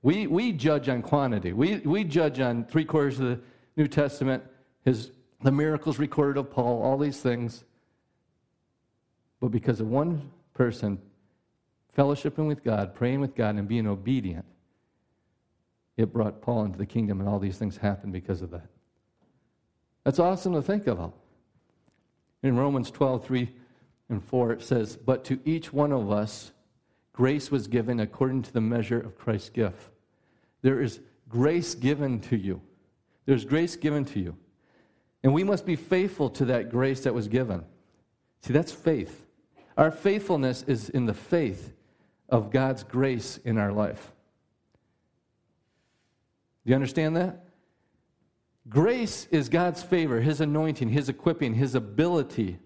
We, 0.01 0.25
we 0.25 0.53
judge 0.53 0.89
on 0.89 1.03
quantity. 1.03 1.53
We, 1.53 1.77
we 1.77 2.03
judge 2.03 2.39
on 2.39 2.65
three 2.65 2.85
quarters 2.85 3.19
of 3.19 3.27
the 3.27 3.39
New 3.77 3.87
Testament, 3.87 4.43
his, 4.85 5.11
the 5.43 5.51
miracles 5.51 5.99
recorded 5.99 6.39
of 6.39 6.49
Paul, 6.49 6.81
all 6.81 6.97
these 6.97 7.19
things. 7.21 7.63
But 9.39 9.49
because 9.49 9.81
of 9.81 9.87
one 9.87 10.31
person 10.55 10.97
fellowshipping 11.95 12.47
with 12.47 12.63
God, 12.63 12.95
praying 12.95 13.21
with 13.21 13.35
God, 13.35 13.53
and 13.55 13.67
being 13.67 13.85
obedient, 13.85 14.45
it 15.97 16.11
brought 16.11 16.41
Paul 16.41 16.65
into 16.65 16.77
the 16.77 16.85
kingdom, 16.85 17.19
and 17.19 17.29
all 17.29 17.39
these 17.39 17.57
things 17.57 17.77
happened 17.77 18.13
because 18.13 18.41
of 18.41 18.51
that. 18.51 18.67
That's 20.03 20.19
awesome 20.19 20.53
to 20.53 20.61
think 20.61 20.87
about. 20.87 21.13
In 22.43 22.55
Romans 22.55 22.91
12, 22.91 23.25
3 23.25 23.49
and 24.09 24.23
4, 24.23 24.51
it 24.53 24.61
says, 24.61 24.97
But 24.97 25.23
to 25.25 25.39
each 25.45 25.73
one 25.73 25.91
of 25.91 26.11
us, 26.11 26.51
grace 27.13 27.49
was 27.49 27.67
given 27.67 27.99
according 27.99 28.43
to 28.43 28.53
the 28.53 28.61
measure 28.61 28.99
of 28.99 29.17
Christ's 29.17 29.49
gift. 29.49 29.89
There 30.61 30.81
is 30.81 30.99
grace 31.29 31.73
given 31.73 32.19
to 32.21 32.37
you. 32.37 32.61
There's 33.25 33.45
grace 33.45 33.75
given 33.75 34.05
to 34.05 34.19
you. 34.19 34.35
And 35.23 35.33
we 35.33 35.43
must 35.43 35.65
be 35.65 35.75
faithful 35.75 36.29
to 36.31 36.45
that 36.45 36.69
grace 36.69 37.01
that 37.01 37.13
was 37.13 37.27
given. 37.27 37.63
See, 38.41 38.53
that's 38.53 38.71
faith. 38.71 39.25
Our 39.75 39.89
faithfulness 39.89 40.63
is 40.67 40.89
in 40.89 41.07
the 41.07 41.15
faith 41.15 41.73
of 42.29 42.51
God's 42.51 42.83
grace 42.83 43.39
in 43.43 43.57
our 43.57 43.71
life. 43.71 44.11
Do 46.65 46.71
you 46.71 46.75
understand 46.75 47.15
that? 47.15 47.45
Grace 48.67 49.27
is 49.29 49.49
God's 49.49 49.83
favor, 49.83 50.19
His 50.19 50.41
anointing, 50.41 50.89
His 50.89 51.09
equipping, 51.09 51.53
His 51.53 51.75
ability 51.75 52.57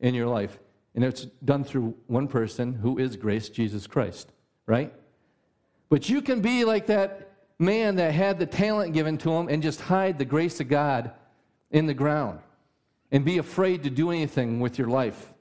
in 0.00 0.14
your 0.14 0.26
life. 0.26 0.58
And 0.94 1.04
it's 1.04 1.26
done 1.44 1.64
through 1.64 1.94
one 2.06 2.28
person 2.28 2.74
who 2.74 2.98
is 2.98 3.16
grace, 3.16 3.48
Jesus 3.48 3.86
Christ, 3.86 4.30
right? 4.66 4.92
But 5.88 6.08
you 6.08 6.22
can 6.22 6.40
be 6.40 6.64
like 6.64 6.86
that 6.86 7.32
man 7.58 7.96
that 7.96 8.12
had 8.12 8.38
the 8.38 8.46
talent 8.46 8.94
given 8.94 9.16
to 9.18 9.32
him 9.32 9.48
and 9.48 9.62
just 9.62 9.80
hide 9.80 10.18
the 10.18 10.24
grace 10.24 10.60
of 10.60 10.68
God 10.68 11.12
in 11.70 11.86
the 11.86 11.94
ground 11.94 12.40
and 13.12 13.24
be 13.24 13.38
afraid 13.38 13.84
to 13.84 13.90
do 13.90 14.10
anything 14.10 14.60
with 14.60 14.78
your 14.78 14.88
life 14.88 15.32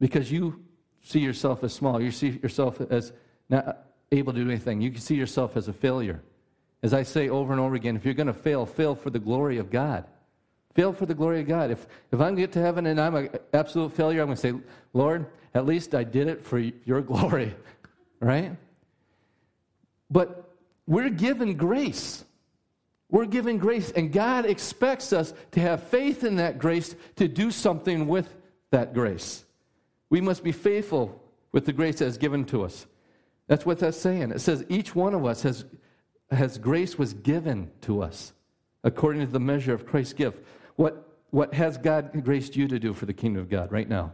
because 0.00 0.32
you 0.32 0.62
see 1.02 1.20
yourself 1.20 1.62
as 1.62 1.72
small. 1.72 2.00
You 2.00 2.10
see 2.10 2.40
yourself 2.42 2.80
as 2.80 3.12
not 3.48 3.86
able 4.10 4.32
to 4.32 4.42
do 4.42 4.50
anything. 4.50 4.80
You 4.80 4.90
can 4.90 5.00
see 5.00 5.14
yourself 5.14 5.56
as 5.56 5.68
a 5.68 5.72
failure. 5.72 6.22
As 6.82 6.92
I 6.92 7.02
say 7.04 7.28
over 7.28 7.52
and 7.52 7.60
over 7.60 7.74
again, 7.74 7.96
if 7.96 8.04
you're 8.04 8.14
going 8.14 8.26
to 8.26 8.32
fail, 8.32 8.66
fail 8.66 8.94
for 8.94 9.10
the 9.10 9.18
glory 9.18 9.58
of 9.58 9.70
God. 9.70 10.04
Fail 10.74 10.92
for 10.92 11.06
the 11.06 11.14
glory 11.14 11.40
of 11.40 11.46
God. 11.46 11.70
If, 11.70 11.86
if 12.10 12.20
I'm 12.20 12.34
get 12.34 12.52
to 12.52 12.60
heaven 12.60 12.86
and 12.86 13.00
I'm 13.00 13.14
an 13.14 13.28
absolute 13.52 13.92
failure, 13.92 14.22
I'm 14.22 14.28
going 14.28 14.36
to 14.36 14.40
say, 14.40 14.54
Lord, 14.92 15.26
at 15.54 15.66
least 15.66 15.94
I 15.94 16.02
did 16.02 16.28
it 16.28 16.44
for 16.44 16.58
your 16.58 17.00
glory. 17.02 17.54
Right? 18.20 18.56
But 20.10 20.50
we're 20.86 21.10
given 21.10 21.56
grace. 21.56 22.24
We're 23.10 23.26
given 23.26 23.58
grace, 23.58 23.90
and 23.90 24.10
God 24.10 24.46
expects 24.46 25.12
us 25.12 25.34
to 25.50 25.60
have 25.60 25.82
faith 25.84 26.24
in 26.24 26.36
that 26.36 26.58
grace 26.58 26.94
to 27.16 27.28
do 27.28 27.50
something 27.50 28.08
with 28.08 28.34
that 28.70 28.94
grace. 28.94 29.44
We 30.08 30.22
must 30.22 30.42
be 30.42 30.52
faithful 30.52 31.22
with 31.52 31.66
the 31.66 31.74
grace 31.74 31.98
that 31.98 32.06
is 32.06 32.16
given 32.16 32.46
to 32.46 32.64
us. 32.64 32.86
That's 33.48 33.66
what 33.66 33.80
that's 33.80 33.98
saying. 33.98 34.30
It 34.30 34.40
says 34.40 34.64
each 34.70 34.94
one 34.94 35.12
of 35.12 35.26
us 35.26 35.42
has 35.42 35.66
as 36.32 36.58
grace 36.58 36.98
was 36.98 37.12
given 37.12 37.70
to 37.82 38.02
us 38.02 38.32
according 38.84 39.24
to 39.24 39.32
the 39.32 39.40
measure 39.40 39.74
of 39.74 39.86
Christ's 39.86 40.14
gift. 40.14 40.38
What, 40.76 41.06
what 41.30 41.54
has 41.54 41.76
God 41.78 42.24
graced 42.24 42.56
you 42.56 42.66
to 42.68 42.78
do 42.78 42.94
for 42.94 43.06
the 43.06 43.12
kingdom 43.12 43.42
of 43.42 43.50
God 43.50 43.70
right 43.70 43.88
now? 43.88 44.12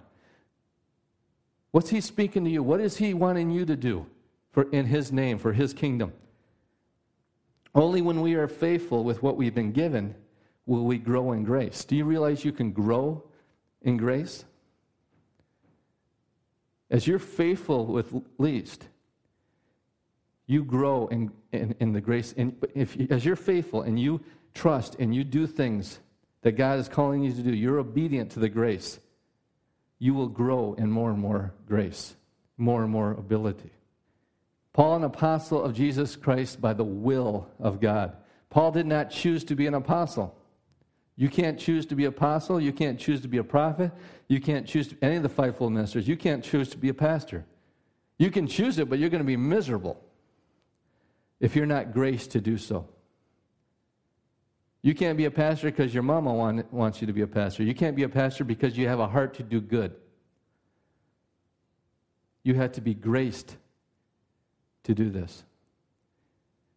What's 1.70 1.90
He 1.90 2.00
speaking 2.00 2.44
to 2.44 2.50
you? 2.50 2.62
What 2.62 2.80
is 2.80 2.96
He 2.96 3.14
wanting 3.14 3.50
you 3.50 3.64
to 3.66 3.76
do 3.76 4.06
for, 4.50 4.70
in 4.70 4.86
His 4.86 5.12
name, 5.12 5.38
for 5.38 5.52
His 5.52 5.72
kingdom? 5.72 6.12
Only 7.74 8.02
when 8.02 8.20
we 8.20 8.34
are 8.34 8.48
faithful 8.48 9.04
with 9.04 9.22
what 9.22 9.36
we've 9.36 9.54
been 9.54 9.72
given 9.72 10.14
will 10.66 10.84
we 10.84 10.98
grow 10.98 11.32
in 11.32 11.44
grace. 11.44 11.84
Do 11.84 11.96
you 11.96 12.04
realize 12.04 12.44
you 12.44 12.52
can 12.52 12.72
grow 12.72 13.22
in 13.82 13.96
grace? 13.96 14.44
As 16.90 17.06
you're 17.06 17.18
faithful 17.18 17.86
with 17.86 18.14
least, 18.38 18.88
you 20.48 20.64
grow 20.64 21.06
in, 21.08 21.30
in, 21.52 21.76
in 21.78 21.92
the 21.92 22.00
grace. 22.00 22.34
And 22.36 22.56
if, 22.74 22.98
as 23.12 23.24
you're 23.24 23.36
faithful 23.36 23.82
and 23.82 24.00
you 24.00 24.20
trust 24.54 24.96
and 24.98 25.14
you 25.14 25.22
do 25.22 25.46
things 25.46 26.00
that 26.40 26.52
God 26.52 26.80
is 26.80 26.88
calling 26.88 27.22
you 27.22 27.32
to 27.32 27.42
do, 27.42 27.54
you're 27.54 27.78
obedient 27.78 28.32
to 28.32 28.40
the 28.40 28.48
grace, 28.48 28.98
you 29.98 30.14
will 30.14 30.26
grow 30.26 30.74
in 30.74 30.90
more 30.90 31.10
and 31.10 31.20
more 31.20 31.52
grace, 31.66 32.16
more 32.56 32.82
and 32.82 32.90
more 32.90 33.12
ability. 33.12 33.70
Paul, 34.72 34.96
an 34.96 35.04
apostle 35.04 35.62
of 35.62 35.74
Jesus 35.74 36.16
Christ 36.16 36.60
by 36.60 36.72
the 36.72 36.84
will 36.84 37.46
of 37.60 37.78
God. 37.78 38.16
Paul 38.48 38.72
did 38.72 38.86
not 38.86 39.10
choose 39.10 39.44
to 39.44 39.54
be 39.54 39.66
an 39.66 39.74
apostle. 39.74 40.34
You 41.16 41.28
can't 41.28 41.58
choose 41.58 41.84
to 41.86 41.94
be 41.94 42.04
an 42.04 42.10
apostle. 42.10 42.58
You 42.58 42.72
can't 42.72 42.98
choose 42.98 43.20
to 43.20 43.28
be 43.28 43.38
a 43.38 43.44
prophet. 43.44 43.92
You 44.28 44.40
can't 44.40 44.66
choose 44.66 44.88
to, 44.88 44.96
any 45.02 45.16
of 45.16 45.22
the 45.22 45.28
fivefold 45.28 45.72
ministers. 45.72 46.08
You 46.08 46.16
can't 46.16 46.42
choose 46.42 46.70
to 46.70 46.78
be 46.78 46.88
a 46.88 46.94
pastor. 46.94 47.44
You 48.18 48.30
can 48.30 48.46
choose 48.46 48.78
it, 48.78 48.88
but 48.88 48.98
you're 48.98 49.10
going 49.10 49.22
to 49.22 49.26
be 49.26 49.36
miserable 49.36 50.00
if 51.40 51.54
you're 51.54 51.66
not 51.66 51.92
graced 51.92 52.32
to 52.32 52.40
do 52.40 52.56
so. 52.56 52.88
You 54.82 54.94
can't 54.94 55.18
be 55.18 55.24
a 55.24 55.30
pastor 55.30 55.70
because 55.70 55.92
your 55.92 56.02
mama 56.02 56.32
want, 56.32 56.72
wants 56.72 57.00
you 57.00 57.06
to 57.06 57.12
be 57.12 57.22
a 57.22 57.26
pastor. 57.26 57.62
You 57.62 57.74
can't 57.74 57.96
be 57.96 58.04
a 58.04 58.08
pastor 58.08 58.44
because 58.44 58.76
you 58.76 58.88
have 58.88 59.00
a 59.00 59.08
heart 59.08 59.34
to 59.34 59.42
do 59.42 59.60
good. 59.60 59.94
You 62.42 62.54
have 62.54 62.72
to 62.72 62.80
be 62.80 62.94
graced 62.94 63.56
to 64.84 64.94
do 64.94 65.10
this. 65.10 65.44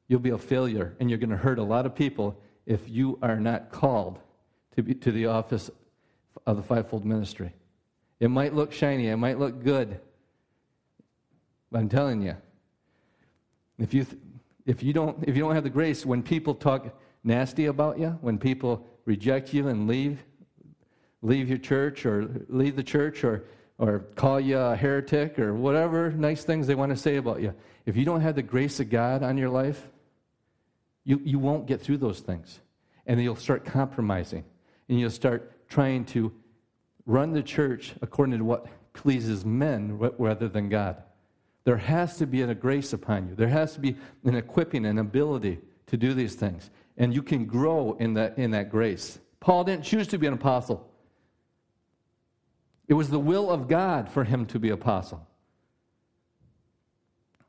You'll 0.08 0.20
be 0.20 0.32
a 0.32 0.38
failure, 0.38 0.96
and 1.00 1.10
you're 1.10 1.20
going 1.20 1.30
to 1.30 1.38
hurt 1.38 1.60
a 1.60 1.64
lot 1.64 1.86
of 1.86 1.96
people 1.96 2.38
if 2.66 2.90
you 2.90 3.18
are 3.22 3.40
not 3.40 3.72
called 3.72 4.20
to, 4.76 4.84
be, 4.84 4.94
to 4.96 5.12
the 5.12 5.28
office 5.28 5.70
of 6.46 6.58
the 6.58 6.64
fivefold 6.64 7.06
ministry. 7.06 7.54
It 8.20 8.30
might 8.30 8.54
look 8.54 8.72
shiny, 8.74 9.08
it 9.08 9.18
might 9.18 9.40
look 9.40 9.64
good, 9.64 10.00
but 11.72 11.80
I'm 11.80 11.90
telling 11.90 12.22
you, 12.22 12.36
if 13.80 13.94
you, 13.94 14.06
if 14.66 14.84
you, 14.84 14.94
don't, 14.94 15.24
if 15.28 15.36
you 15.36 15.44
don't 15.44 15.56
have 15.56 15.64
the 15.64 15.70
grace, 15.70 16.06
when 16.06 16.22
people 16.22 16.54
talk 16.54 16.96
nasty 17.24 17.66
about 17.66 18.00
you, 18.00 18.18
when 18.22 18.38
people 18.38 18.86
reject 19.06 19.54
you 19.54 19.68
and 19.68 19.88
leave, 19.88 20.24
leave 21.22 21.50
your 21.50 21.58
church 21.58 22.06
or 22.06 22.30
leave 22.48 22.76
the 22.76 22.84
church 22.84 23.24
or, 23.24 23.46
or 23.78 24.00
call 24.16 24.40
you 24.40 24.58
a 24.58 24.76
heretic 24.76 25.40
or 25.40 25.54
whatever 25.54 26.12
nice 26.12 26.44
things 26.44 26.68
they 26.68 26.76
want 26.76 26.92
to 26.92 26.98
say 26.98 27.18
about 27.18 27.42
you, 27.42 27.54
if 27.86 27.98
you 27.98 28.06
don't 28.06 28.22
have 28.22 28.36
the 28.36 28.44
grace 28.44 28.80
of 28.80 28.90
God 28.90 29.24
on 29.24 29.38
your 29.38 29.50
life, 29.50 29.90
you, 31.04 31.20
you 31.24 31.40
won't 31.40 31.66
get 31.66 31.82
through 31.82 31.98
those 31.98 32.20
things. 32.20 32.60
And 33.08 33.22
you'll 33.22 33.36
start 33.36 33.66
compromising. 33.66 34.44
And 34.88 35.00
you'll 35.00 35.10
start 35.10 35.68
trying 35.68 36.06
to 36.06 36.32
run 37.06 37.34
the 37.34 37.42
church 37.42 37.94
according 38.02 38.38
to 38.38 38.46
what 38.46 38.68
pleases 38.94 39.46
men 39.46 39.98
rather 39.98 40.48
than 40.48 40.70
God. 40.70 41.02
There 41.64 41.78
has 41.78 42.18
to 42.18 42.26
be 42.26 42.42
a 42.42 42.56
grace 42.56 42.94
upon 42.94 43.28
you. 43.28 43.36
There 43.36 43.48
has 43.48 43.74
to 43.74 43.80
be 43.80 43.96
an 44.24 44.36
equipping, 44.36 44.86
an 44.86 44.98
ability 44.98 45.60
to 45.88 45.98
do 45.98 46.14
these 46.14 46.36
things. 46.36 46.70
And 46.98 47.14
you 47.14 47.22
can 47.22 47.46
grow 47.46 47.96
in 48.00 48.16
that, 48.16 48.38
in 48.38 48.52
that 48.52 48.70
grace. 48.70 49.20
Paul 49.40 49.64
didn't 49.64 49.84
choose 49.84 50.08
to 50.08 50.18
be 50.18 50.28
an 50.28 50.34
apostle. 50.34 50.90
It 52.88 52.94
was 52.96 53.10
the 53.10 53.20
will 53.20 53.50
of 53.50 53.68
God 53.68 54.10
for 54.10 54.24
him 54.24 54.46
to 54.48 54.60
be 54.60 54.70
apostle. 54.70 55.26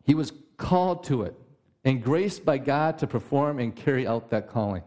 He 0.04 0.14
was 0.14 0.32
called 0.56 1.04
to 1.04 1.22
it 1.22 1.34
and 1.84 2.02
graced 2.02 2.44
by 2.44 2.58
God 2.58 2.98
to 2.98 3.06
perform 3.06 3.58
and 3.58 3.74
carry 3.74 4.06
out 4.06 4.30
that 4.30 4.48
calling. 4.48 4.82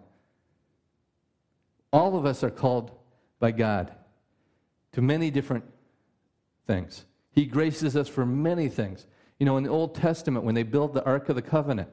All 1.92 2.18
of 2.18 2.26
us 2.26 2.44
are 2.44 2.50
called 2.50 2.92
by 3.40 3.52
God 3.52 3.92
to 4.94 5.02
many 5.02 5.30
different 5.30 5.66
things. 6.68 7.06
He 7.32 7.46
graces 7.46 7.98
us 7.98 8.08
for 8.08 8.26
many 8.26 8.70
things. 8.70 9.08
You 9.40 9.46
know, 9.46 9.58
in 9.58 9.64
the 9.64 9.70
Old 9.70 9.96
Testament, 9.96 10.46
when 10.46 10.56
they 10.56 10.64
build 10.64 10.94
the 10.94 11.04
Ark 11.06 11.30
of 11.30 11.36
the 11.36 11.42
Covenant, 11.42 11.90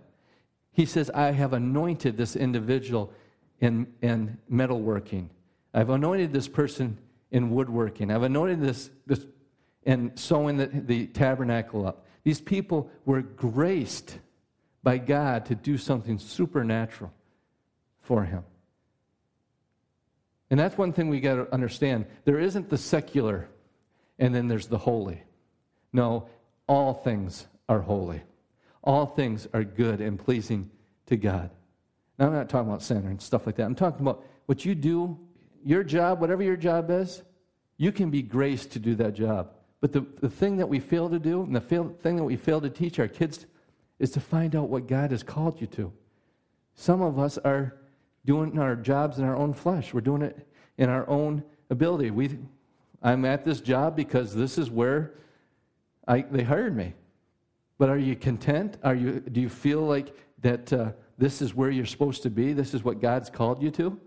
he 0.72 0.86
says, 0.86 1.10
I 1.10 1.32
have 1.32 1.52
anointed 1.52 2.16
this 2.16 2.36
individual 2.36 3.12
in, 3.60 3.86
in 4.00 4.38
metalworking. 4.50 5.28
I've 5.74 5.90
anointed 5.90 6.32
this 6.32 6.48
person 6.48 6.98
in 7.30 7.50
woodworking. 7.50 8.10
I've 8.10 8.22
anointed 8.22 8.60
this, 8.60 8.90
this 9.06 9.26
in 9.84 10.16
sewing 10.16 10.56
the, 10.56 10.66
the 10.66 11.06
tabernacle 11.08 11.86
up. 11.86 12.06
These 12.24 12.40
people 12.40 12.90
were 13.04 13.22
graced 13.22 14.18
by 14.82 14.98
God 14.98 15.46
to 15.46 15.54
do 15.54 15.76
something 15.76 16.18
supernatural 16.18 17.12
for 18.00 18.24
him. 18.24 18.44
And 20.50 20.60
that's 20.60 20.76
one 20.76 20.92
thing 20.92 21.08
we 21.08 21.20
got 21.20 21.36
to 21.36 21.52
understand. 21.52 22.06
There 22.24 22.38
isn't 22.38 22.68
the 22.68 22.78
secular 22.78 23.48
and 24.18 24.34
then 24.34 24.48
there's 24.48 24.66
the 24.66 24.78
holy. 24.78 25.22
No, 25.92 26.28
all 26.66 26.94
things 26.94 27.46
are 27.68 27.80
holy. 27.80 28.22
All 28.82 29.06
things 29.06 29.46
are 29.54 29.64
good 29.64 30.00
and 30.00 30.18
pleasing 30.18 30.70
to 31.06 31.16
God. 31.16 31.50
Now, 32.18 32.26
I'm 32.26 32.32
not 32.32 32.48
talking 32.48 32.68
about 32.68 32.82
sin 32.82 33.06
and 33.06 33.20
stuff 33.20 33.46
like 33.46 33.56
that. 33.56 33.64
I'm 33.64 33.74
talking 33.74 34.00
about 34.00 34.24
what 34.46 34.64
you 34.64 34.74
do, 34.74 35.18
your 35.64 35.84
job, 35.84 36.20
whatever 36.20 36.42
your 36.42 36.56
job 36.56 36.90
is, 36.90 37.22
you 37.76 37.92
can 37.92 38.10
be 38.10 38.22
graced 38.22 38.72
to 38.72 38.78
do 38.78 38.94
that 38.96 39.14
job. 39.14 39.52
But 39.80 39.92
the, 39.92 40.06
the 40.20 40.30
thing 40.30 40.56
that 40.58 40.68
we 40.68 40.78
fail 40.78 41.08
to 41.08 41.18
do, 41.18 41.42
and 41.42 41.54
the 41.54 41.60
fail, 41.60 41.94
thing 42.00 42.16
that 42.16 42.24
we 42.24 42.36
fail 42.36 42.60
to 42.60 42.70
teach 42.70 42.98
our 42.98 43.08
kids, 43.08 43.46
is 43.98 44.10
to 44.12 44.20
find 44.20 44.54
out 44.54 44.68
what 44.68 44.86
God 44.86 45.10
has 45.10 45.22
called 45.22 45.60
you 45.60 45.66
to. 45.68 45.92
Some 46.74 47.02
of 47.02 47.18
us 47.18 47.38
are 47.38 47.76
doing 48.24 48.58
our 48.58 48.76
jobs 48.76 49.18
in 49.18 49.24
our 49.24 49.36
own 49.36 49.52
flesh. 49.52 49.92
We're 49.92 50.00
doing 50.00 50.22
it 50.22 50.46
in 50.78 50.88
our 50.88 51.08
own 51.08 51.42
ability. 51.70 52.10
We, 52.10 52.38
I'm 53.02 53.24
at 53.24 53.44
this 53.44 53.60
job 53.60 53.96
because 53.96 54.34
this 54.34 54.58
is 54.58 54.70
where 54.70 55.14
I, 56.12 56.26
they 56.30 56.42
hired 56.42 56.76
me. 56.76 56.92
But 57.78 57.88
are 57.88 57.96
you 57.96 58.14
content? 58.14 58.76
Are 58.84 58.94
you, 58.94 59.20
do 59.20 59.40
you 59.40 59.48
feel 59.48 59.80
like 59.80 60.14
that 60.42 60.70
uh, 60.70 60.92
this 61.16 61.40
is 61.40 61.54
where 61.54 61.70
you're 61.70 61.86
supposed 61.86 62.22
to 62.24 62.30
be? 62.30 62.52
This 62.52 62.74
is 62.74 62.84
what 62.84 63.00
God's 63.00 63.30
called 63.30 63.62
you 63.62 63.70
to? 63.70 63.98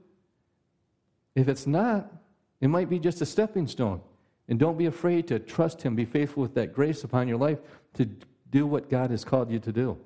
If 1.34 1.48
it's 1.48 1.66
not, 1.66 2.12
it 2.62 2.68
might 2.68 2.90
be 2.90 3.00
just 3.00 3.22
a 3.22 3.26
stepping 3.26 3.66
stone. 3.66 4.02
And 4.48 4.60
don't 4.60 4.78
be 4.78 4.86
afraid 4.86 5.28
to 5.30 5.40
trust 5.40 5.82
Him. 5.82 5.96
Be 5.96 6.06
faithful 6.06 6.44
with 6.44 6.54
that 6.54 6.76
grace 6.76 7.04
upon 7.04 7.28
your 7.28 7.38
life 7.38 7.58
to 7.96 8.08
do 8.52 8.68
what 8.68 8.88
God 8.88 9.10
has 9.10 9.26
called 9.26 9.50
you 9.50 9.58
to 9.60 9.72
do. 9.72 9.98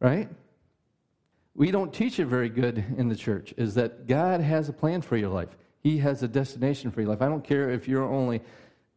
Right? 0.00 0.30
We 1.54 1.70
don't 1.70 1.92
teach 1.92 2.18
it 2.18 2.24
very 2.24 2.48
good 2.48 2.82
in 2.96 3.10
the 3.10 3.14
church, 3.14 3.52
is 3.58 3.74
that 3.74 4.06
God 4.06 4.40
has 4.40 4.70
a 4.70 4.72
plan 4.72 5.02
for 5.02 5.18
your 5.18 5.28
life. 5.28 5.54
He 5.80 5.98
has 5.98 6.22
a 6.22 6.28
destination 6.28 6.90
for 6.90 7.02
your 7.02 7.10
life. 7.10 7.20
I 7.20 7.28
don't 7.28 7.44
care 7.44 7.68
if 7.68 7.86
you're 7.86 8.04
only 8.04 8.40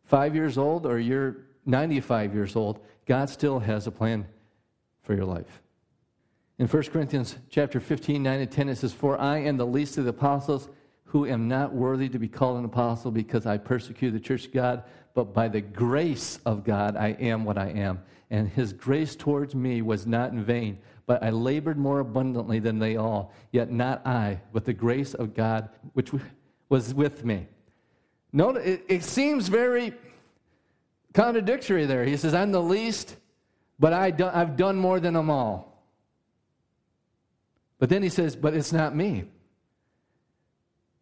five 0.06 0.36
years 0.36 0.58
old 0.58 0.86
or 0.86 1.00
you're 1.00 1.38
95 1.66 2.34
years 2.34 2.56
old, 2.56 2.80
God 3.06 3.30
still 3.30 3.60
has 3.60 3.88
a 3.88 3.92
plan 3.92 4.26
for 5.02 5.14
your 5.14 5.26
life. 5.26 5.62
In 6.58 6.68
1 6.68 6.84
Corinthians 6.84 7.36
chapter 7.50 7.80
15, 7.80 8.24
9 8.24 8.40
and 8.40 8.52
10, 8.52 8.70
it 8.70 8.78
says, 8.78 8.94
For 8.94 9.20
I 9.20 9.40
am 9.40 9.58
the 9.58 9.66
least 9.66 9.98
of 9.98 10.06
the 10.06 10.12
apostles 10.12 10.70
who 11.04 11.26
am 11.26 11.48
not 11.48 11.74
worthy 11.74 12.10
to 12.10 12.20
be 12.20 12.28
called 12.28 12.58
an 12.58 12.66
apostle 12.66 13.12
because 13.12 13.46
I 13.46 13.58
persecute 13.58 14.12
the 14.12 14.20
church 14.20 14.46
of 14.46 14.54
God, 14.54 14.84
but 15.14 15.34
by 15.34 15.48
the 15.48 15.62
grace 15.62 16.40
of 16.46 16.64
God 16.64 16.96
I 16.96 17.10
am 17.20 17.46
what 17.46 17.58
I 17.58 17.70
am. 17.70 18.02
And 18.32 18.50
his 18.50 18.74
grace 18.74 19.16
towards 19.16 19.54
me 19.54 19.82
was 19.82 20.08
not 20.08 20.32
in 20.32 20.44
vain, 20.44 20.80
but 21.06 21.24
I 21.24 21.30
labored 21.30 21.78
more 21.78 22.00
abundantly 22.00 22.60
than 22.60 22.80
they 22.80 22.96
all, 22.96 23.32
yet 23.52 23.72
not 23.72 24.06
I, 24.06 24.42
but 24.52 24.66
the 24.66 24.74
grace 24.74 25.14
of 25.14 25.36
God 25.36 25.70
which 25.94 26.12
was 26.70 26.94
with 26.94 27.24
me. 27.24 27.48
Note, 28.36 28.58
it, 28.58 28.84
it 28.90 29.04
seems 29.06 29.48
very 29.48 29.94
contradictory 31.14 31.86
there. 31.86 32.04
He 32.04 32.18
says, 32.18 32.34
I'm 32.34 32.52
the 32.52 32.62
least, 32.62 33.16
but 33.80 33.94
I 33.94 34.12
do, 34.12 34.26
I've 34.26 34.58
done 34.58 34.76
more 34.76 35.00
than 35.00 35.14
them 35.14 35.30
all. 35.30 35.82
But 37.80 37.88
then 37.88 38.04
he 38.04 38.10
says, 38.10 38.36
But 38.36 38.54
it's 38.54 38.74
not 38.74 38.94
me. 38.94 39.24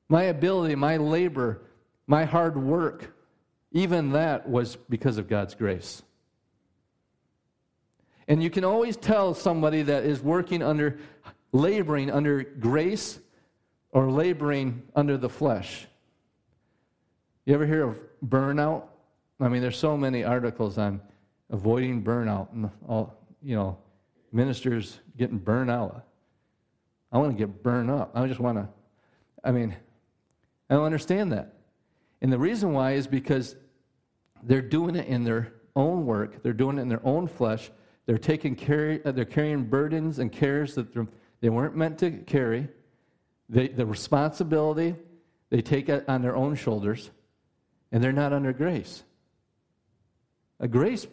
My 0.09 0.25
ability, 0.25 0.75
my 0.75 0.97
labor, 0.97 1.63
my 2.05 2.23
hard 2.23 2.55
work, 2.55 3.15
even 3.71 4.11
that 4.11 4.47
was 4.47 4.75
because 4.87 5.17
of 5.17 5.27
God's 5.27 5.55
grace. 5.55 6.03
And 8.27 8.43
you 8.43 8.51
can 8.51 8.63
always 8.63 8.95
tell 8.95 9.33
somebody 9.33 9.81
that 9.81 10.03
is 10.03 10.21
working 10.21 10.61
under, 10.61 10.99
laboring 11.51 12.11
under 12.11 12.43
grace 12.43 13.17
or 13.89 14.11
laboring 14.11 14.83
under 14.95 15.17
the 15.17 15.29
flesh. 15.29 15.87
You 17.45 17.53
ever 17.53 17.65
hear 17.65 17.83
of 17.83 17.97
burnout? 18.25 18.83
I 19.39 19.49
mean, 19.49 19.61
there's 19.61 19.77
so 19.77 19.97
many 19.97 20.23
articles 20.23 20.77
on 20.77 21.01
avoiding 21.49 22.01
burnout 22.01 22.53
and 22.53 22.69
all, 22.87 23.17
you 23.41 23.55
know, 23.55 23.77
ministers 24.31 24.99
getting 25.17 25.37
burned 25.37 25.69
out. 25.69 26.05
I 27.11 27.17
want 27.17 27.31
to 27.31 27.37
get 27.37 27.61
burned 27.61 27.91
up. 27.91 28.11
I 28.15 28.25
just 28.27 28.39
want 28.39 28.57
to, 28.57 28.69
I 29.43 29.51
mean, 29.51 29.75
I 30.69 30.75
don't 30.75 30.85
understand 30.85 31.33
that. 31.33 31.53
And 32.21 32.31
the 32.31 32.39
reason 32.39 32.71
why 32.71 32.93
is 32.93 33.07
because 33.07 33.57
they're 34.41 34.61
doing 34.61 34.95
it 34.95 35.07
in 35.07 35.25
their 35.25 35.53
own 35.75 36.05
work, 36.05 36.41
they're 36.43 36.53
doing 36.53 36.77
it 36.77 36.81
in 36.81 36.89
their 36.89 37.05
own 37.05 37.27
flesh. 37.27 37.71
They're 38.05 38.17
taking 38.17 38.55
care, 38.55 39.01
uh, 39.05 39.11
they're 39.11 39.25
carrying 39.25 39.65
burdens 39.65 40.19
and 40.19 40.31
cares 40.31 40.75
that 40.75 40.87
they 41.41 41.49
weren't 41.49 41.75
meant 41.75 41.97
to 41.99 42.11
carry. 42.11 42.69
They, 43.49 43.67
the 43.67 43.85
responsibility 43.85 44.95
they 45.49 45.61
take 45.61 45.89
on 46.07 46.21
their 46.21 46.35
own 46.35 46.55
shoulders, 46.55 47.11
and 47.93 48.03
they're 48.03 48.11
not 48.11 48.33
under 48.33 48.51
grace. 48.51 49.03
A 50.59 50.67
grace, 50.67 51.07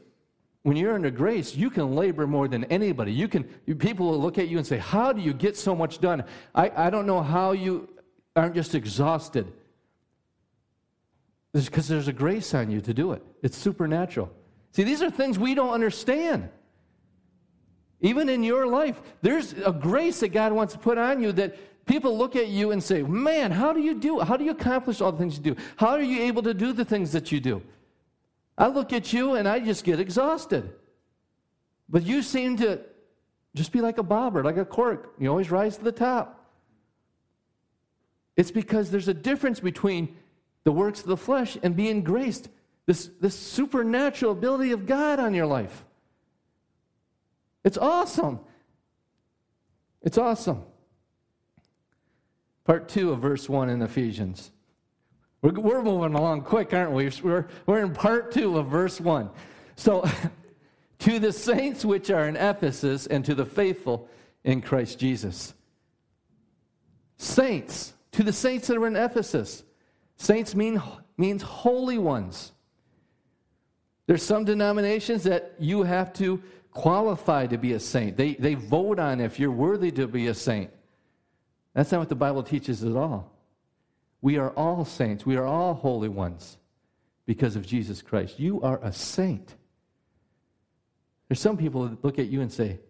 when 0.62 0.77
you're 0.77 0.95
under 0.95 1.11
grace, 1.11 1.55
you 1.55 1.71
can 1.71 1.95
labor 1.95 2.27
more 2.27 2.49
than 2.49 2.64
anybody. 2.64 3.12
You 3.12 3.29
can 3.29 3.45
people 3.79 4.07
will 4.11 4.21
look 4.21 4.38
at 4.38 4.49
you 4.49 4.59
and 4.59 4.66
say, 4.66 4.79
"How 4.79 5.12
do 5.12 5.21
you 5.21 5.33
get 5.33 5.57
so 5.57 5.77
much 5.77 6.01
done?" 6.01 6.25
I, 6.55 6.73
I 6.75 6.90
don't 6.90 7.07
know 7.07 7.23
how 7.23 7.53
you 7.53 7.88
aren't 8.35 8.55
just 8.55 8.75
exhausted. 8.75 9.53
Because 11.53 11.88
there's 11.88 12.09
a 12.09 12.12
grace 12.12 12.55
on 12.55 12.71
you 12.71 12.81
to 12.81 12.95
do 12.95 13.12
it. 13.12 13.23
It's 13.43 13.59
supernatural. 13.59 14.33
See, 14.73 14.85
these 14.85 15.03
are 15.03 15.11
things 15.11 15.38
we 15.38 15.55
don't 15.55 15.71
understand. 15.71 16.49
Even 18.01 18.29
in 18.29 18.43
your 18.45 18.66
life, 18.66 19.03
there's 19.21 19.53
a 19.53 19.73
grace 19.73 20.21
that 20.21 20.29
God 20.29 20.53
wants 20.53 20.75
to 20.75 20.79
put 20.79 20.97
on 20.97 21.21
you 21.21 21.33
that 21.33 21.57
people 21.90 22.16
look 22.16 22.37
at 22.37 22.46
you 22.46 22.70
and 22.70 22.83
say, 22.83 23.03
Man, 23.03 23.50
how 23.50 23.72
do 23.72 23.81
you 23.81 23.94
do? 23.94 24.20
How 24.20 24.37
do 24.37 24.44
you 24.44 24.53
accomplish 24.53 25.00
all 25.00 25.11
the 25.11 25.18
things 25.18 25.37
you 25.37 25.42
do? 25.42 25.57
How 25.76 25.88
are 25.88 26.00
you 26.00 26.22
able 26.22 26.42
to 26.42 26.55
do 26.55 26.72
the 26.72 26.85
things 26.85 27.11
that 27.12 27.33
you 27.33 27.40
do? 27.40 27.62
I 28.57 28.68
look 28.68 28.92
at 28.92 29.12
you 29.12 29.35
and 29.35 29.48
I 29.48 29.59
just 29.59 29.85
get 29.85 29.98
exhausted. 29.98 30.72
But 31.88 32.05
you 32.05 32.22
seem 32.22 32.57
to 32.59 32.81
just 33.57 33.72
be 33.72 33.81
like 33.81 33.98
a 33.98 34.05
bobber, 34.05 34.44
like 34.44 34.57
a 34.57 34.64
cork. 34.64 35.14
You 35.18 35.29
always 35.31 35.50
rise 35.50 35.76
to 35.79 35.85
the 35.85 35.92
top. 35.92 36.48
It's 38.37 38.53
because 38.53 38.92
there's 38.92 39.09
a 39.09 39.14
difference 39.14 39.59
between 39.59 40.16
the 40.62 40.70
works 40.70 41.00
of 41.00 41.07
the 41.07 41.16
flesh 41.16 41.59
and 41.61 41.74
being 41.74 42.05
graced, 42.05 42.48
this, 42.87 43.11
this 43.20 43.35
supernatural 43.35 44.33
ability 44.33 44.70
of 44.70 44.87
God 44.87 45.18
on 45.18 45.35
your 45.35 45.46
life. 45.46 45.85
It's 47.64 47.76
awesome. 47.76 48.38
It's 50.03 50.18
awesome. 50.18 50.62
Part 52.64 52.88
two 52.88 53.12
of 53.12 53.20
verse 53.20 53.49
one 53.49 53.70
in 53.70 53.83
Ephesians. 53.83 54.51
We're, 55.42 55.53
we're 55.53 55.83
moving 55.83 56.14
along 56.14 56.42
quick, 56.42 56.75
aren't 56.75 56.92
we? 56.92 57.11
We're, 57.23 57.49
we're 57.66 57.83
in 57.83 57.92
part 57.92 58.33
two 58.33 58.59
of 58.59 58.66
verse 58.66 59.01
one. 59.01 59.31
So, 59.77 60.09
to 61.01 61.18
the 61.18 61.33
saints 61.33 61.85
which 61.85 62.11
are 62.11 62.29
in 62.29 62.37
Ephesus 62.37 63.07
and 63.07 63.25
to 63.25 63.35
the 63.35 63.46
faithful 63.46 64.09
in 64.44 64.61
Christ 64.61 64.99
Jesus. 64.99 65.55
Saints, 67.16 67.94
to 68.12 68.23
the 68.23 68.33
saints 68.33 68.68
that 68.68 68.77
are 68.77 68.87
in 68.87 68.96
Ephesus. 68.96 69.64
Saints 70.16 70.55
mean, 70.55 70.81
means 71.16 71.42
holy 71.42 71.99
ones. 71.99 72.53
There's 74.07 74.23
some 74.23 74.44
denominations 74.44 75.23
that 75.25 75.55
you 75.59 75.83
have 75.83 76.12
to 76.14 76.42
qualify 76.73 77.46
to 77.46 77.59
be 77.59 77.73
a 77.73 77.81
saint. 77.81 78.16
They, 78.16 78.35
they 78.35 78.55
vote 78.55 78.99
on 78.99 79.20
if 79.20 79.38
you're 79.38 79.51
worthy 79.51 79.90
to 79.92 80.07
be 80.07 80.27
a 80.27 80.35
saint. 80.35 80.70
That's 81.74 81.92
not 81.92 81.98
what 81.98 82.09
the 82.09 82.14
Bible 82.14 82.42
teaches 82.42 82.83
at 82.83 82.96
all. 82.96 83.33
We 84.20 84.37
are 84.37 84.50
all 84.50 84.85
saints. 84.85 85.24
We 85.24 85.37
are 85.37 85.46
all 85.46 85.74
holy 85.74 86.09
ones 86.09 86.59
because 87.26 87.56
of 87.56 87.66
Jesus 87.66 88.02
Christ. 88.02 88.38
You 88.38 88.61
are 88.62 88.80
a 88.83 88.92
saint. 88.92 89.54
There's 91.28 91.40
some 91.40 91.56
people 91.56 91.88
that 91.88 92.04
look 92.04 92.18
at 92.18 92.26
you 92.26 92.40
and 92.40 92.52
say, 92.52 92.80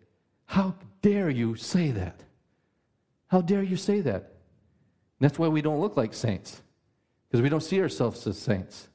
How 0.46 0.74
dare 1.02 1.30
you 1.30 1.56
say 1.56 1.90
that? 1.90 2.22
How 3.28 3.42
dare 3.42 3.62
you 3.62 3.76
say 3.76 4.00
that? 4.00 4.14
And 4.14 5.28
that's 5.28 5.38
why 5.38 5.48
we 5.48 5.62
don't 5.62 5.80
look 5.80 5.96
like 5.96 6.14
saints, 6.14 6.62
because 7.28 7.42
we 7.42 7.48
don't 7.48 7.62
see 7.62 7.80
ourselves 7.80 8.26
as 8.26 8.38
saints. 8.38 8.88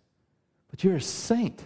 But 0.72 0.84
you're 0.84 0.96
a 0.96 1.02
saint. 1.02 1.66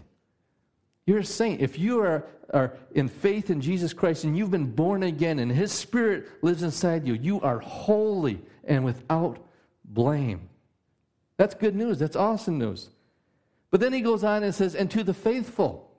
You're 1.09 1.17
a 1.17 1.25
saint. 1.25 1.59
If 1.59 1.79
you 1.79 2.01
are, 2.01 2.23
are 2.53 2.73
in 2.93 3.07
faith 3.07 3.49
in 3.49 3.61
Jesus 3.61 3.93
Christ 3.93 4.25
and 4.25 4.37
you've 4.37 4.51
been 4.51 4.69
born 4.69 5.01
again 5.01 5.39
and 5.39 5.51
His 5.51 5.71
Spirit 5.71 6.27
lives 6.43 6.61
inside 6.61 7.07
you, 7.07 7.15
you 7.15 7.41
are 7.41 7.57
holy 7.57 8.39
and 8.63 8.85
without 8.85 9.39
blame. 9.83 10.49
That's 11.37 11.55
good 11.55 11.75
news. 11.75 11.97
That's 11.97 12.15
awesome 12.15 12.59
news. 12.59 12.91
But 13.71 13.79
then 13.79 13.91
he 13.91 14.01
goes 14.01 14.23
on 14.23 14.43
and 14.43 14.53
says, 14.53 14.75
and 14.75 14.91
to 14.91 15.03
the 15.03 15.15
faithful. 15.15 15.89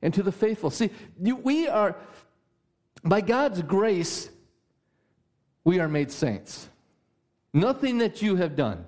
And 0.00 0.14
to 0.14 0.22
the 0.22 0.30
faithful. 0.30 0.70
See, 0.70 0.90
you, 1.20 1.34
we 1.34 1.66
are, 1.66 1.96
by 3.02 3.20
God's 3.20 3.62
grace, 3.62 4.30
we 5.64 5.80
are 5.80 5.88
made 5.88 6.12
saints. 6.12 6.68
Nothing 7.52 7.98
that 7.98 8.22
you 8.22 8.36
have 8.36 8.54
done. 8.54 8.86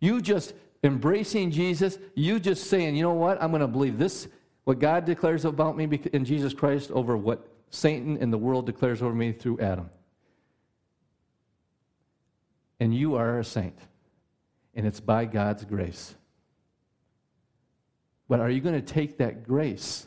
You 0.00 0.20
just 0.20 0.54
embracing 0.82 1.52
Jesus, 1.52 2.00
you 2.16 2.40
just 2.40 2.68
saying, 2.68 2.96
you 2.96 3.04
know 3.04 3.12
what, 3.12 3.40
I'm 3.40 3.50
going 3.50 3.60
to 3.60 3.68
believe 3.68 3.96
this 3.96 4.26
what 4.66 4.80
God 4.80 5.04
declares 5.04 5.44
about 5.44 5.76
me 5.76 5.84
in 6.12 6.24
Jesus 6.24 6.52
Christ 6.52 6.90
over 6.90 7.16
what 7.16 7.46
Satan 7.70 8.18
and 8.20 8.32
the 8.32 8.38
world 8.38 8.66
declares 8.66 9.00
over 9.00 9.14
me 9.14 9.30
through 9.30 9.60
Adam. 9.60 9.88
And 12.80 12.92
you 12.92 13.14
are 13.14 13.38
a 13.38 13.44
saint, 13.44 13.78
and 14.74 14.84
it's 14.84 14.98
by 14.98 15.24
God's 15.24 15.64
grace. 15.64 16.16
But 18.28 18.40
are 18.40 18.50
you 18.50 18.60
going 18.60 18.74
to 18.74 18.82
take 18.82 19.18
that 19.18 19.46
grace 19.46 20.04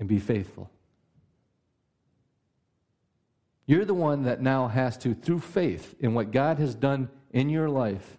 and 0.00 0.08
be 0.08 0.18
faithful? 0.18 0.68
You're 3.64 3.84
the 3.84 3.94
one 3.94 4.24
that 4.24 4.42
now 4.42 4.66
has 4.66 4.98
to, 4.98 5.14
through 5.14 5.38
faith 5.38 5.94
in 6.00 6.14
what 6.14 6.32
God 6.32 6.58
has 6.58 6.74
done 6.74 7.10
in 7.30 7.48
your 7.48 7.70
life, 7.70 8.18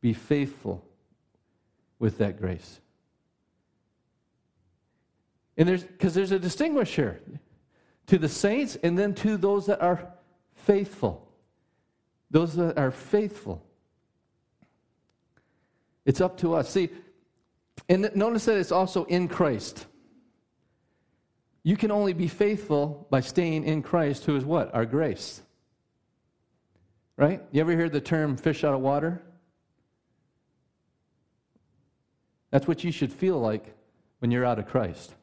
be 0.00 0.14
faithful 0.14 0.82
with 1.98 2.16
that 2.16 2.40
grace. 2.40 2.80
And 5.56 5.68
there's 5.68 5.84
because 5.84 6.14
there's 6.14 6.32
a 6.32 6.38
distinguisher 6.38 7.20
to 8.06 8.18
the 8.18 8.28
saints 8.28 8.76
and 8.82 8.98
then 8.98 9.14
to 9.14 9.36
those 9.36 9.66
that 9.66 9.80
are 9.80 10.12
faithful. 10.54 11.28
Those 12.30 12.54
that 12.54 12.78
are 12.78 12.90
faithful. 12.90 13.64
It's 16.04 16.20
up 16.20 16.36
to 16.38 16.54
us. 16.54 16.70
See, 16.70 16.90
and 17.88 18.10
notice 18.14 18.44
that 18.46 18.56
it's 18.56 18.72
also 18.72 19.04
in 19.04 19.28
Christ. 19.28 19.86
You 21.62 21.76
can 21.76 21.90
only 21.90 22.12
be 22.12 22.28
faithful 22.28 23.06
by 23.10 23.20
staying 23.20 23.64
in 23.64 23.82
Christ, 23.82 24.24
who 24.24 24.36
is 24.36 24.44
what? 24.44 24.74
Our 24.74 24.84
grace. 24.84 25.40
Right? 27.16 27.42
You 27.52 27.60
ever 27.60 27.72
hear 27.72 27.88
the 27.88 28.00
term 28.00 28.36
fish 28.36 28.64
out 28.64 28.74
of 28.74 28.80
water? 28.80 29.22
That's 32.50 32.68
what 32.68 32.84
you 32.84 32.92
should 32.92 33.12
feel 33.12 33.40
like 33.40 33.74
when 34.18 34.30
you're 34.30 34.44
out 34.44 34.58
of 34.58 34.66
Christ. 34.66 35.14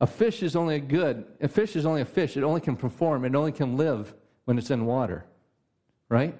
A 0.00 0.06
fish 0.06 0.42
is 0.42 0.56
only 0.56 0.76
a 0.76 0.80
good, 0.80 1.24
a 1.40 1.48
fish 1.48 1.74
is 1.74 1.86
only 1.86 2.02
a 2.02 2.06
fish. 2.06 2.36
It 2.36 2.42
only 2.42 2.60
can 2.60 2.76
perform, 2.76 3.24
it 3.24 3.34
only 3.34 3.52
can 3.52 3.76
live 3.76 4.14
when 4.44 4.58
it's 4.58 4.70
in 4.70 4.84
water. 4.84 5.24
Right? 6.08 6.36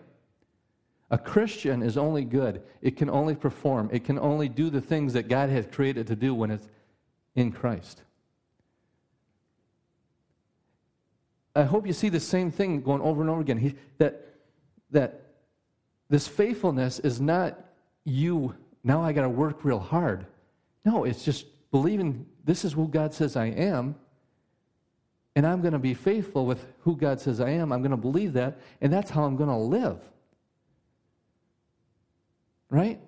A 1.11 1.19
Christian 1.19 1.83
is 1.83 1.97
only 1.97 2.25
good. 2.25 2.63
It 2.83 2.97
can 2.97 3.09
only 3.09 3.35
perform. 3.35 3.89
It 3.93 4.05
can 4.05 4.19
only 4.19 4.49
do 4.49 4.71
the 4.71 4.81
things 4.81 5.13
that 5.13 5.29
God 5.29 5.49
has 5.51 5.67
created 5.67 6.09
to 6.09 6.17
do 6.17 6.35
when 6.35 6.51
it's 6.51 6.69
in 7.35 7.53
Christ. 7.53 8.03
I 11.55 11.63
hope 11.63 11.87
you 11.87 11.93
see 11.93 12.09
the 12.09 12.21
same 12.21 12.51
thing 12.51 12.83
going 12.83 13.01
over 13.01 13.23
and 13.23 13.31
over 13.31 13.41
again. 13.41 13.59
He, 13.59 13.77
that, 13.99 14.35
that 14.91 15.23
this 16.11 16.29
faithfulness 16.29 16.99
is 16.99 17.21
not 17.21 17.59
you, 18.05 18.55
now 18.85 19.03
I 19.03 19.13
got 19.13 19.23
to 19.23 19.29
work 19.29 19.65
real 19.65 19.79
hard. 19.79 20.27
No, 20.85 21.05
it's 21.05 21.25
just 21.25 21.47
believing 21.71 22.27
this 22.45 22.65
is 22.65 22.73
who 22.73 22.89
God 22.89 23.13
says 23.13 23.37
I 23.37 23.47
am, 23.47 23.97
and 25.35 25.47
I'm 25.47 25.61
going 25.61 25.75
to 25.75 25.79
be 25.79 25.95
faithful 25.95 26.47
with 26.47 26.65
who 26.81 26.97
God 26.97 27.21
says 27.21 27.41
I 27.41 27.51
am. 27.51 27.73
I'm 27.73 27.81
going 27.81 27.91
to 27.91 27.97
believe 27.97 28.33
that, 28.35 28.59
and 28.81 28.93
that's 28.93 29.11
how 29.11 29.25
I'm 29.25 29.37
going 29.37 29.51
to 29.51 29.57
live. 29.57 29.99
Right? 32.71 33.01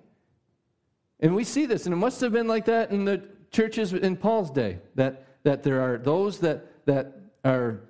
And 1.19 1.35
we 1.35 1.43
see 1.43 1.65
this, 1.65 1.85
and 1.85 1.93
it 1.93 1.97
must 1.97 2.21
have 2.21 2.31
been 2.31 2.47
like 2.47 2.65
that 2.65 2.91
in 2.91 3.05
the 3.05 3.23
churches 3.51 3.93
in 3.93 4.15
Paul's 4.15 4.51
day, 4.51 4.79
that, 4.95 5.25
that 5.43 5.63
there 5.63 5.81
are 5.81 5.97
those 5.97 6.39
that, 6.39 6.85
that 6.85 7.19
are, 7.43 7.81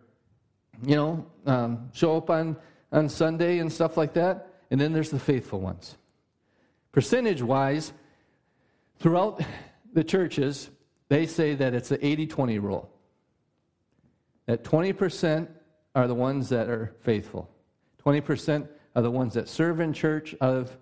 you 0.86 0.96
know, 0.96 1.26
um, 1.46 1.90
show 1.94 2.16
up 2.18 2.30
on, 2.30 2.56
on 2.92 3.10
Sunday 3.10 3.60
and 3.60 3.72
stuff 3.72 3.98
like 3.98 4.14
that, 4.14 4.48
and 4.72 4.80
then 4.80 4.94
there's 4.94 5.10
the 5.10 5.20
faithful 5.20 5.60
ones. 5.60 5.98
Percentage 6.92 7.42
wise, 7.42 7.94
throughout 9.00 9.42
the 9.94 10.04
churches, 10.04 10.70
they 11.10 11.26
say 11.26 11.56
that 11.56 11.74
it's 11.74 11.90
the 11.90 12.06
80 12.06 12.28
20 12.28 12.60
rule. 12.60 12.90
That 14.46 14.64
20% 14.64 15.48
are 15.96 16.08
the 16.08 16.16
ones 16.16 16.50
that 16.50 16.70
are 16.70 16.96
faithful, 17.02 17.50
20% 18.06 18.68
are 18.96 19.02
the 19.02 19.12
ones 19.12 19.34
that 19.36 19.48
serve 19.48 19.80
in 19.80 19.94
church, 19.94 20.36
of, 20.42 20.76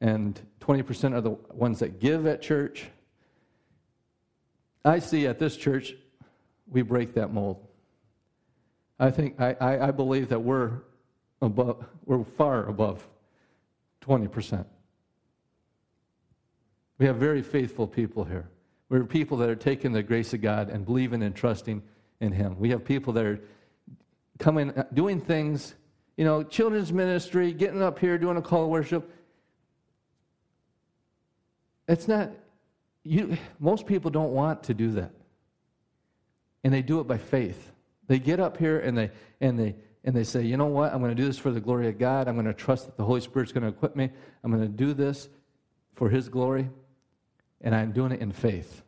and 0.00 0.40
20% 0.60 1.14
are 1.14 1.20
the 1.20 1.30
ones 1.52 1.78
that 1.78 2.00
give 2.00 2.26
at 2.26 2.42
church. 2.42 2.86
I 4.84 4.98
see 4.98 5.26
at 5.26 5.38
this 5.38 5.56
church, 5.56 5.94
we 6.68 6.82
break 6.82 7.14
that 7.14 7.32
mold. 7.32 7.66
I 8.98 9.10
think, 9.10 9.40
I, 9.40 9.56
I, 9.60 9.88
I 9.88 9.90
believe 9.90 10.28
that 10.28 10.40
we're 10.40 10.82
above, 11.40 11.84
we're 12.04 12.24
far 12.24 12.66
above 12.66 13.06
20%. 14.02 14.64
We 16.98 17.06
have 17.06 17.16
very 17.16 17.42
faithful 17.42 17.86
people 17.86 18.24
here. 18.24 18.48
We're 18.94 19.02
people 19.02 19.38
that 19.38 19.48
are 19.48 19.56
taking 19.56 19.90
the 19.90 20.04
grace 20.04 20.34
of 20.34 20.40
God 20.40 20.70
and 20.70 20.86
believing 20.86 21.20
and 21.24 21.34
trusting 21.34 21.82
in 22.20 22.30
Him. 22.30 22.56
We 22.60 22.70
have 22.70 22.84
people 22.84 23.12
that 23.14 23.24
are 23.24 23.40
coming, 24.38 24.70
uh, 24.70 24.84
doing 24.94 25.20
things, 25.20 25.74
you 26.16 26.24
know, 26.24 26.44
children's 26.44 26.92
ministry, 26.92 27.52
getting 27.52 27.82
up 27.82 27.98
here, 27.98 28.18
doing 28.18 28.36
a 28.36 28.40
call 28.40 28.62
to 28.62 28.68
worship. 28.68 29.10
It's 31.88 32.06
not, 32.06 32.30
you, 33.02 33.36
most 33.58 33.84
people 33.84 34.12
don't 34.12 34.30
want 34.30 34.62
to 34.62 34.74
do 34.74 34.92
that. 34.92 35.10
And 36.62 36.72
they 36.72 36.80
do 36.80 37.00
it 37.00 37.08
by 37.08 37.18
faith. 37.18 37.72
They 38.06 38.20
get 38.20 38.38
up 38.38 38.58
here 38.58 38.78
and 38.78 38.96
they, 38.96 39.10
and 39.40 39.58
they, 39.58 39.74
and 40.04 40.14
they 40.14 40.22
say, 40.22 40.42
you 40.42 40.56
know 40.56 40.66
what, 40.66 40.92
I'm 40.92 41.00
going 41.00 41.10
to 41.10 41.20
do 41.20 41.26
this 41.26 41.36
for 41.36 41.50
the 41.50 41.60
glory 41.60 41.88
of 41.88 41.98
God. 41.98 42.28
I'm 42.28 42.36
going 42.36 42.46
to 42.46 42.54
trust 42.54 42.86
that 42.86 42.96
the 42.96 43.04
Holy 43.04 43.22
Spirit's 43.22 43.50
going 43.50 43.64
to 43.64 43.70
equip 43.70 43.96
me. 43.96 44.08
I'm 44.44 44.52
going 44.52 44.62
to 44.62 44.68
do 44.68 44.94
this 44.94 45.28
for 45.96 46.08
His 46.08 46.28
glory. 46.28 46.70
And 47.60 47.74
I'm 47.74 47.90
doing 47.90 48.12
it 48.12 48.20
in 48.20 48.30
faith. 48.30 48.82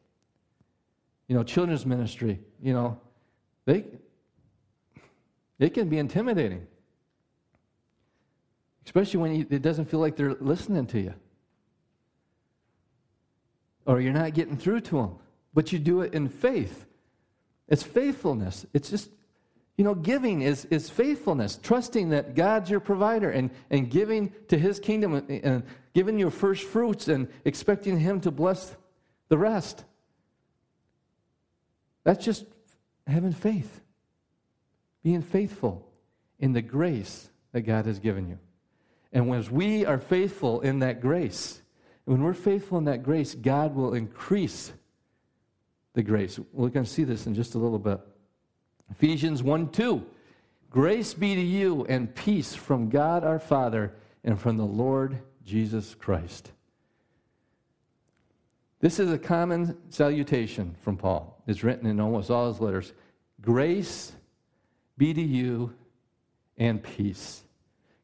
You 1.29 1.37
know, 1.37 1.43
children's 1.43 1.85
ministry, 1.85 2.41
you 2.63 2.73
know, 2.73 3.01
they, 3.65 3.85
it 5.59 5.75
can 5.75 5.89
be 5.89 5.99
intimidating. 5.99 6.67
Especially 8.85 9.19
when 9.19 9.35
you, 9.35 9.47
it 9.51 9.63
doesn't 9.63 9.87
feel 9.87 10.01
like 10.01 10.17
they're 10.17 10.35
listening 10.35 10.87
to 10.87 11.01
you 11.01 11.15
or 13.87 14.01
you're 14.01 14.13
not 14.13 14.35
getting 14.35 14.57
through 14.57 14.81
to 14.81 14.97
them. 14.97 15.17
But 15.55 15.73
you 15.73 15.79
do 15.79 16.03
it 16.03 16.13
in 16.13 16.29
faith. 16.29 16.85
It's 17.69 17.83
faithfulness. 17.83 18.67
It's 18.75 18.91
just, 18.91 19.11
you 19.79 19.85
know, 19.85 19.95
giving 19.95 20.43
is, 20.43 20.67
is 20.67 20.91
faithfulness, 20.91 21.59
trusting 21.63 22.11
that 22.11 22.35
God's 22.35 22.69
your 22.69 22.81
provider 22.81 23.31
and, 23.31 23.51
and 23.71 23.91
giving 23.91 24.33
to 24.49 24.59
his 24.59 24.79
kingdom 24.79 25.15
and, 25.15 25.31
and 25.31 25.63
giving 25.95 26.19
your 26.19 26.31
first 26.31 26.65
fruits 26.65 27.09
and 27.09 27.29
expecting 27.45 27.99
him 27.99 28.21
to 28.21 28.31
bless 28.31 28.77
the 29.29 29.39
rest. 29.39 29.85
That's 32.07 32.25
just 32.25 32.45
having 33.05 33.33
faith, 33.33 33.81
being 35.03 35.23
faithful 35.23 35.89
in 36.39 36.53
the 36.53 36.63
grace 36.63 37.29
that 37.51 37.63
God 37.63 37.87
has 37.87 37.99
given 37.99 38.29
you. 38.29 38.39
And 39.13 39.27
when 39.27 39.45
we 39.51 39.85
are 39.85 39.99
faithful 39.99 40.61
in 40.61 40.79
that 40.79 41.01
grace, 41.01 41.61
when 42.05 42.23
we're 42.23 42.33
faithful 42.33 42.79
in 42.79 42.85
that 42.85 43.03
grace, 43.03 43.35
God 43.35 43.75
will 43.75 43.95
increase 43.95 44.73
the 45.95 46.03
grace. 46.05 46.39
We're 46.53 46.69
going 46.69 46.87
to 46.87 46.91
see 46.91 47.03
this 47.03 47.27
in 47.27 47.35
just 47.35 47.57
a 47.57 47.59
little 47.59 47.81
bit. 47.81 47.99
Ephesians 48.93 49.43
1 49.43 49.71
2. 49.71 50.07
Grace 50.71 51.13
be 51.13 51.35
to 51.35 51.41
you 51.41 51.87
and 51.89 52.15
peace 52.15 52.55
from 52.55 52.89
God 52.89 53.25
our 53.25 53.41
Father 53.41 53.93
and 54.23 54.41
from 54.41 54.59
the 54.59 54.65
Lord 54.65 55.19
Jesus 55.45 55.97
Christ. 55.97 56.53
This 58.87 59.01
is 59.01 59.11
a 59.11 59.19
common 59.19 59.77
salutation 59.91 60.77
from 60.81 60.97
Paul. 60.97 61.43
It's 61.49 61.65
written 61.65 61.89
in 61.89 61.99
almost 61.99 62.31
all 62.31 62.47
his 62.53 62.61
letters. 62.61 62.93
Grace 63.41 64.13
be 64.97 65.13
to 65.13 65.21
you 65.21 65.75
and 66.57 66.81
peace. 66.81 67.43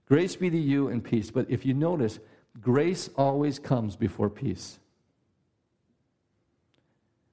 Grace 0.09 0.35
be 0.35 0.51
to 0.51 0.59
you 0.59 0.89
and 0.89 1.05
peace. 1.05 1.31
But 1.31 1.49
if 1.49 1.65
you 1.65 1.73
notice, 1.73 2.19
Grace 2.61 3.09
always 3.17 3.61
comes 3.61 3.95
before 3.95 4.29
peace. 4.29 4.81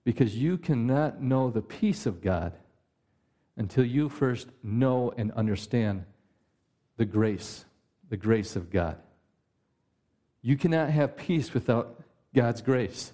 Because 0.03 0.37
you 0.37 0.59
cannot 0.59 1.19
know 1.19 1.49
the 1.49 1.63
peace 1.63 2.05
of 2.05 2.21
God 2.21 2.53
until 3.57 3.83
you 3.83 4.09
first 4.09 4.49
know 4.61 5.11
and 5.17 5.31
understand 5.31 6.05
the 6.97 7.05
grace, 7.05 7.65
the 8.09 8.17
grace 8.17 8.55
of 8.55 8.69
God. 8.69 8.97
You 10.43 10.55
cannot 10.55 10.91
have 10.91 11.17
peace 11.17 11.51
without 11.51 11.99
God's 12.35 12.61
grace. 12.61 13.11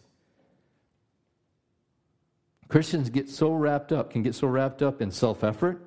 Christians 2.67 3.09
get 3.09 3.29
so 3.29 3.53
wrapped 3.53 3.91
up, 3.91 4.11
can 4.11 4.23
get 4.23 4.35
so 4.35 4.47
wrapped 4.47 4.81
up 4.81 5.01
in 5.01 5.11
self 5.11 5.43
effort 5.43 5.81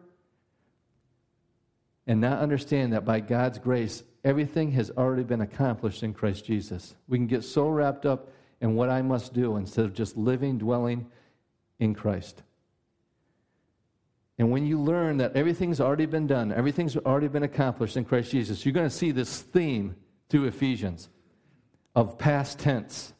and 2.06 2.20
not 2.20 2.38
understand 2.38 2.92
that 2.92 3.04
by 3.04 3.20
God's 3.20 3.58
grace, 3.58 4.02
everything 4.24 4.72
has 4.72 4.90
already 4.90 5.24
been 5.24 5.40
accomplished 5.40 6.02
in 6.02 6.14
Christ 6.14 6.44
Jesus. 6.44 6.94
We 7.06 7.18
can 7.18 7.26
get 7.26 7.44
so 7.44 7.68
wrapped 7.68 8.06
up 8.06 8.30
in 8.60 8.74
what 8.74 8.88
I 8.88 9.02
must 9.02 9.34
do 9.34 9.56
instead 9.56 9.84
of 9.84 9.94
just 9.94 10.16
living, 10.16 10.58
dwelling 10.58 11.06
in 11.78 11.94
Christ. 11.94 12.42
And 14.38 14.50
when 14.50 14.66
you 14.66 14.80
learn 14.80 15.18
that 15.18 15.36
everything's 15.36 15.80
already 15.80 16.06
been 16.06 16.26
done, 16.26 16.52
everything's 16.52 16.96
already 16.96 17.28
been 17.28 17.42
accomplished 17.42 17.96
in 17.96 18.04
Christ 18.04 18.30
Jesus, 18.30 18.64
you're 18.64 18.72
going 18.72 18.88
to 18.88 18.94
see 18.94 19.10
this 19.10 19.42
theme 19.42 19.96
through 20.28 20.44
Ephesians 20.44 21.08
of 21.94 22.18
past 22.18 22.58
tense 22.58 23.12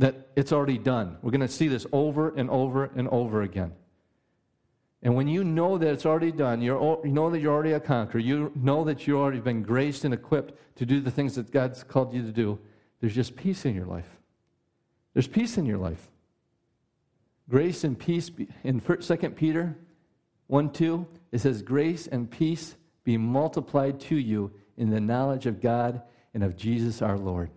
that 0.00 0.28
it's 0.34 0.50
already 0.50 0.78
done. 0.78 1.18
We're 1.20 1.30
going 1.30 1.42
to 1.42 1.48
see 1.48 1.68
this 1.68 1.86
over 1.92 2.30
and 2.30 2.48
over 2.48 2.90
and 2.96 3.06
over 3.08 3.42
again. 3.42 3.72
And 5.02 5.14
when 5.14 5.28
you 5.28 5.44
know 5.44 5.76
that 5.76 5.88
it's 5.88 6.06
already 6.06 6.32
done, 6.32 6.62
you 6.62 6.72
know 7.04 7.30
that 7.30 7.40
you're 7.40 7.52
already 7.52 7.72
a 7.72 7.80
conqueror, 7.80 8.20
you 8.20 8.50
know 8.54 8.82
that 8.84 9.06
you've 9.06 9.18
already 9.18 9.40
been 9.40 9.62
graced 9.62 10.04
and 10.06 10.14
equipped 10.14 10.54
to 10.76 10.86
do 10.86 11.00
the 11.00 11.10
things 11.10 11.34
that 11.34 11.50
God's 11.50 11.84
called 11.84 12.14
you 12.14 12.22
to 12.22 12.32
do, 12.32 12.58
there's 13.00 13.14
just 13.14 13.36
peace 13.36 13.66
in 13.66 13.74
your 13.74 13.84
life. 13.84 14.08
There's 15.12 15.28
peace 15.28 15.58
in 15.58 15.66
your 15.66 15.78
life. 15.78 16.10
Grace 17.50 17.84
and 17.84 17.98
peace, 17.98 18.30
in 18.64 18.80
2 18.80 19.16
Peter 19.30 19.76
1 20.46 20.72
2, 20.72 21.06
it 21.32 21.40
says, 21.40 21.60
Grace 21.60 22.06
and 22.06 22.30
peace 22.30 22.74
be 23.04 23.18
multiplied 23.18 24.00
to 24.00 24.16
you 24.16 24.50
in 24.78 24.88
the 24.88 25.00
knowledge 25.00 25.44
of 25.44 25.60
God 25.60 26.00
and 26.32 26.42
of 26.42 26.56
Jesus 26.56 27.02
our 27.02 27.18
Lord. 27.18 27.50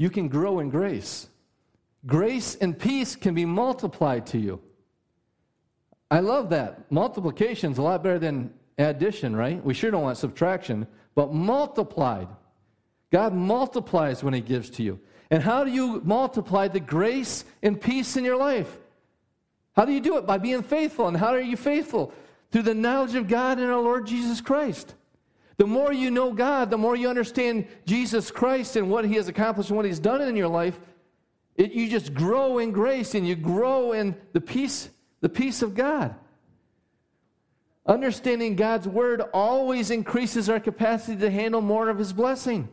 You 0.00 0.08
can 0.08 0.28
grow 0.28 0.60
in 0.60 0.70
grace 0.70 1.28
grace 2.06 2.54
and 2.54 2.78
peace 2.78 3.14
can 3.14 3.34
be 3.34 3.44
multiplied 3.44 4.26
to 4.28 4.38
you. 4.38 4.58
I 6.10 6.20
love 6.20 6.48
that. 6.48 6.90
Multiplication 6.90 7.72
is 7.72 7.76
a 7.76 7.82
lot 7.82 8.02
better 8.02 8.18
than 8.18 8.54
addition, 8.78 9.36
right? 9.36 9.62
We 9.62 9.74
sure 9.74 9.90
don't 9.90 10.04
want 10.04 10.16
subtraction, 10.16 10.86
but 11.14 11.34
multiplied. 11.34 12.28
God 13.12 13.34
multiplies 13.34 14.24
when 14.24 14.32
He 14.32 14.40
gives 14.40 14.70
to 14.70 14.82
you. 14.82 14.98
And 15.30 15.42
how 15.42 15.64
do 15.64 15.70
you 15.70 16.00
multiply 16.02 16.68
the 16.68 16.80
grace 16.80 17.44
and 17.62 17.78
peace 17.78 18.16
in 18.16 18.24
your 18.24 18.38
life? 18.38 18.78
How 19.76 19.84
do 19.84 19.92
you 19.92 20.00
do 20.00 20.16
it? 20.16 20.24
By 20.24 20.38
being 20.38 20.62
faithful. 20.62 21.08
And 21.08 21.16
how 21.18 21.34
are 21.34 21.42
you 21.42 21.58
faithful? 21.58 22.14
Through 22.52 22.62
the 22.62 22.74
knowledge 22.74 23.16
of 23.16 23.28
God 23.28 23.58
and 23.58 23.70
our 23.70 23.82
Lord 23.82 24.06
Jesus 24.06 24.40
Christ. 24.40 24.94
The 25.60 25.66
more 25.66 25.92
you 25.92 26.10
know 26.10 26.32
God, 26.32 26.70
the 26.70 26.78
more 26.78 26.96
you 26.96 27.10
understand 27.10 27.66
Jesus 27.84 28.30
Christ 28.30 28.76
and 28.76 28.88
what 28.88 29.04
He 29.04 29.16
has 29.16 29.28
accomplished 29.28 29.68
and 29.68 29.76
what 29.76 29.84
He's 29.84 29.98
done 29.98 30.22
in 30.22 30.34
your 30.34 30.48
life, 30.48 30.80
it, 31.54 31.72
you 31.72 31.86
just 31.90 32.14
grow 32.14 32.56
in 32.56 32.72
grace 32.72 33.14
and 33.14 33.28
you 33.28 33.36
grow 33.36 33.92
in 33.92 34.16
the 34.32 34.40
peace, 34.40 34.88
the 35.20 35.28
peace 35.28 35.60
of 35.60 35.74
God. 35.74 36.14
Understanding 37.84 38.56
God's 38.56 38.88
word 38.88 39.20
always 39.34 39.90
increases 39.90 40.48
our 40.48 40.60
capacity 40.60 41.20
to 41.20 41.30
handle 41.30 41.60
more 41.60 41.90
of 41.90 41.98
his 41.98 42.14
blessing. 42.14 42.66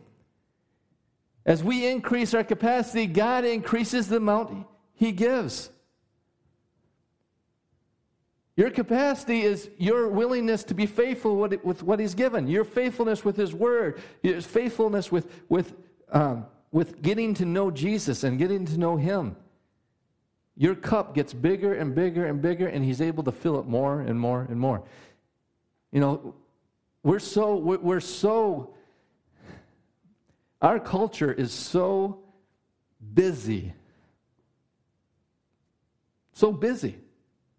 As 1.44 1.62
we 1.62 1.86
increase 1.86 2.32
our 2.32 2.42
capacity, 2.42 3.04
God 3.04 3.44
increases 3.44 4.08
the 4.08 4.16
amount 4.16 4.66
he 4.94 5.12
gives. 5.12 5.68
Your 8.58 8.68
capacity 8.70 9.40
is 9.42 9.70
your 9.78 10.08
willingness 10.08 10.64
to 10.64 10.74
be 10.74 10.84
faithful 10.84 11.36
with 11.36 11.82
what 11.82 11.98
he's 11.98 12.14
given, 12.14 12.46
your 12.46 12.64
faithfulness 12.64 13.24
with 13.24 13.36
his 13.36 13.54
word, 13.54 14.02
your 14.22 14.42
faithfulness 14.42 15.10
with, 15.10 15.32
with 15.48 15.72
um, 16.12 16.44
with 16.70 17.02
getting 17.02 17.34
to 17.34 17.44
know 17.44 17.70
Jesus 17.70 18.24
and 18.24 18.38
getting 18.38 18.66
to 18.66 18.78
know 18.78 18.96
Him, 18.96 19.36
your 20.56 20.74
cup 20.74 21.14
gets 21.14 21.32
bigger 21.32 21.74
and 21.74 21.94
bigger 21.94 22.26
and 22.26 22.42
bigger, 22.42 22.66
and 22.66 22.84
He's 22.84 23.00
able 23.00 23.22
to 23.24 23.32
fill 23.32 23.58
it 23.58 23.66
more 23.66 24.00
and 24.00 24.18
more 24.18 24.46
and 24.48 24.58
more. 24.58 24.82
You 25.92 26.00
know, 26.00 26.34
we're 27.02 27.20
so, 27.20 27.56
we're 27.56 28.00
so, 28.00 28.74
our 30.60 30.78
culture 30.78 31.32
is 31.32 31.52
so 31.52 32.20
busy. 33.14 33.72
So 36.32 36.52
busy. 36.52 36.96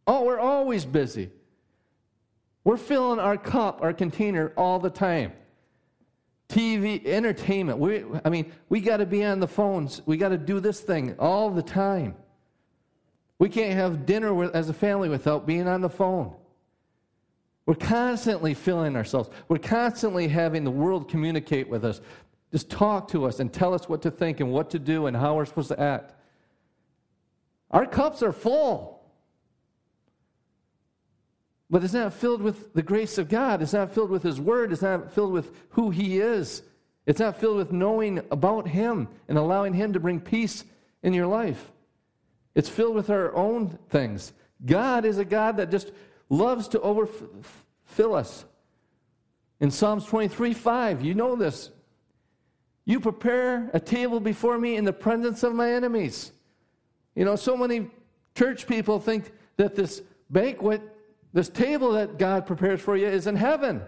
Oh, 0.09 0.23
we're 0.23 0.39
always 0.39 0.85
busy. 0.85 1.29
We're 2.63 2.77
filling 2.77 3.19
our 3.19 3.37
cup, 3.37 3.83
our 3.83 3.93
container 3.93 4.51
all 4.57 4.79
the 4.79 4.89
time. 4.89 5.33
TV, 6.49 7.05
entertainment. 7.05 7.77
We, 7.77 8.03
I 8.25 8.29
mean, 8.31 8.51
we 8.69 8.81
got 8.81 8.97
to 8.97 9.05
be 9.05 9.23
on 9.23 9.39
the 9.39 9.47
phones. 9.47 10.01
We 10.07 10.17
got 10.17 10.29
to 10.29 10.37
do 10.39 10.59
this 10.59 10.79
thing 10.79 11.15
all 11.19 11.51
the 11.51 11.61
time. 11.61 12.15
We 13.37 13.49
can't 13.49 13.73
have 13.73 14.07
dinner 14.07 14.33
with, 14.33 14.55
as 14.55 14.67
a 14.67 14.73
family 14.73 15.09
without 15.09 15.45
being 15.45 15.67
on 15.67 15.81
the 15.81 15.91
phone. 15.91 16.33
We're 17.67 17.75
constantly 17.75 18.55
filling 18.55 18.95
ourselves. 18.95 19.29
We're 19.47 19.59
constantly 19.59 20.27
having 20.27 20.63
the 20.63 20.71
world 20.71 21.07
communicate 21.07 21.69
with 21.69 21.85
us. 21.85 22.01
Just 22.51 22.71
talk 22.71 23.09
to 23.09 23.25
us 23.25 23.39
and 23.39 23.53
tell 23.53 23.75
us 23.75 23.87
what 23.87 24.01
to 24.01 24.09
think 24.09 24.39
and 24.39 24.51
what 24.51 24.71
to 24.71 24.79
do 24.79 25.05
and 25.05 25.15
how 25.15 25.35
we're 25.35 25.45
supposed 25.45 25.67
to 25.67 25.79
act. 25.79 26.15
Our 27.69 27.85
cups 27.85 28.23
are 28.23 28.33
full. 28.33 28.98
But 31.69 31.83
it's 31.83 31.93
not 31.93 32.13
filled 32.13 32.41
with 32.41 32.73
the 32.73 32.81
grace 32.81 33.17
of 33.17 33.29
God. 33.29 33.61
It's 33.61 33.73
not 33.73 33.93
filled 33.93 34.09
with 34.09 34.23
His 34.23 34.41
Word. 34.41 34.71
It's 34.71 34.81
not 34.81 35.11
filled 35.13 35.33
with 35.33 35.51
who 35.69 35.91
He 35.91 36.19
is 36.19 36.63
It's 37.05 37.19
not 37.19 37.39
filled 37.39 37.57
with 37.57 37.71
knowing 37.71 38.21
about 38.31 38.67
Him 38.67 39.07
and 39.27 39.37
allowing 39.37 39.73
Him 39.73 39.93
to 39.93 39.99
bring 39.99 40.19
peace 40.19 40.63
in 41.03 41.13
your 41.13 41.27
life. 41.27 41.71
It's 42.55 42.69
filled 42.69 42.95
with 42.95 43.09
our 43.09 43.33
own 43.35 43.77
things. 43.89 44.33
God 44.65 45.05
is 45.05 45.17
a 45.17 45.25
God 45.25 45.57
that 45.57 45.71
just 45.71 45.91
loves 46.29 46.67
to 46.69 46.81
overfill 46.81 48.15
us. 48.15 48.45
In 49.59 49.71
Psalms 49.71 50.05
23 50.05 50.53
5, 50.53 51.03
you 51.03 51.13
know 51.13 51.35
this. 51.35 51.69
You 52.85 52.99
prepare 52.99 53.69
a 53.73 53.79
table 53.79 54.19
before 54.19 54.57
me 54.57 54.75
in 54.75 54.85
the 54.85 54.93
presence 54.93 55.43
of 55.43 55.53
my 55.53 55.71
enemies. 55.71 56.31
You 57.15 57.25
know, 57.25 57.35
so 57.35 57.55
many 57.55 57.87
church 58.35 58.67
people 58.67 58.99
think 58.99 59.31
that 59.57 59.75
this 59.75 60.01
banquet, 60.29 60.81
this 61.33 61.49
table 61.49 61.93
that 61.93 62.17
God 62.17 62.45
prepares 62.45 62.81
for 62.81 62.97
you, 62.97 63.07
is 63.07 63.27
in 63.27 63.35
heaven. 63.35 63.81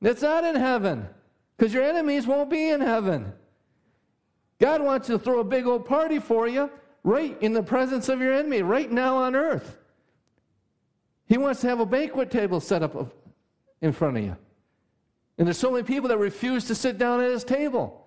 It's 0.00 0.22
not 0.22 0.44
in 0.44 0.56
heaven 0.56 1.08
because 1.56 1.72
your 1.72 1.84
enemies 1.84 2.26
won't 2.26 2.50
be 2.50 2.70
in 2.70 2.80
heaven. 2.80 3.32
God 4.58 4.82
wants 4.82 5.06
to 5.08 5.18
throw 5.18 5.40
a 5.40 5.44
big 5.44 5.66
old 5.66 5.84
party 5.84 6.18
for 6.18 6.48
you 6.48 6.70
right 7.04 7.40
in 7.40 7.52
the 7.52 7.62
presence 7.62 8.08
of 8.08 8.20
your 8.20 8.32
enemy, 8.32 8.62
right 8.62 8.90
now 8.90 9.16
on 9.16 9.34
earth. 9.34 9.78
He 11.26 11.38
wants 11.38 11.60
to 11.62 11.68
have 11.68 11.80
a 11.80 11.86
banquet 11.86 12.30
table 12.30 12.60
set 12.60 12.82
up 12.82 13.12
in 13.80 13.92
front 13.92 14.18
of 14.18 14.24
you. 14.24 14.36
And 15.38 15.46
there's 15.46 15.58
so 15.58 15.70
many 15.70 15.82
people 15.82 16.08
that 16.10 16.18
refuse 16.18 16.64
to 16.66 16.74
sit 16.74 16.98
down 16.98 17.20
at 17.20 17.30
his 17.30 17.42
table. 17.42 18.06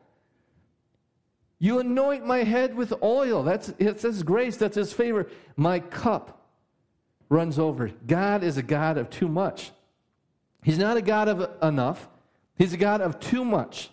You 1.60 1.80
anoint 1.80 2.26
my 2.26 2.43
head 2.43 2.76
with 2.76 2.93
oil. 3.02 3.41
That's 3.43 3.74
it's 3.80 4.04
his 4.04 4.24
grace, 4.24 4.58
that's 4.58 4.76
his 4.76 4.93
favor. 4.93 5.28
My 5.56 5.80
cup 5.80 6.45
runs 7.30 7.60
over. 7.60 7.92
God 8.08 8.44
is 8.44 8.58
a 8.58 8.64
God 8.64 8.98
of 8.98 9.10
too 9.10 9.28
much. 9.28 9.72
He's 10.64 10.78
not 10.78 10.98
a 10.98 11.02
God 11.02 11.28
of 11.28 11.64
enough. 11.64 12.08
He's 12.58 12.74
a 12.74 12.78
God 12.78 13.02
of 13.02 13.20
too 13.20 13.44
much. 13.44 13.90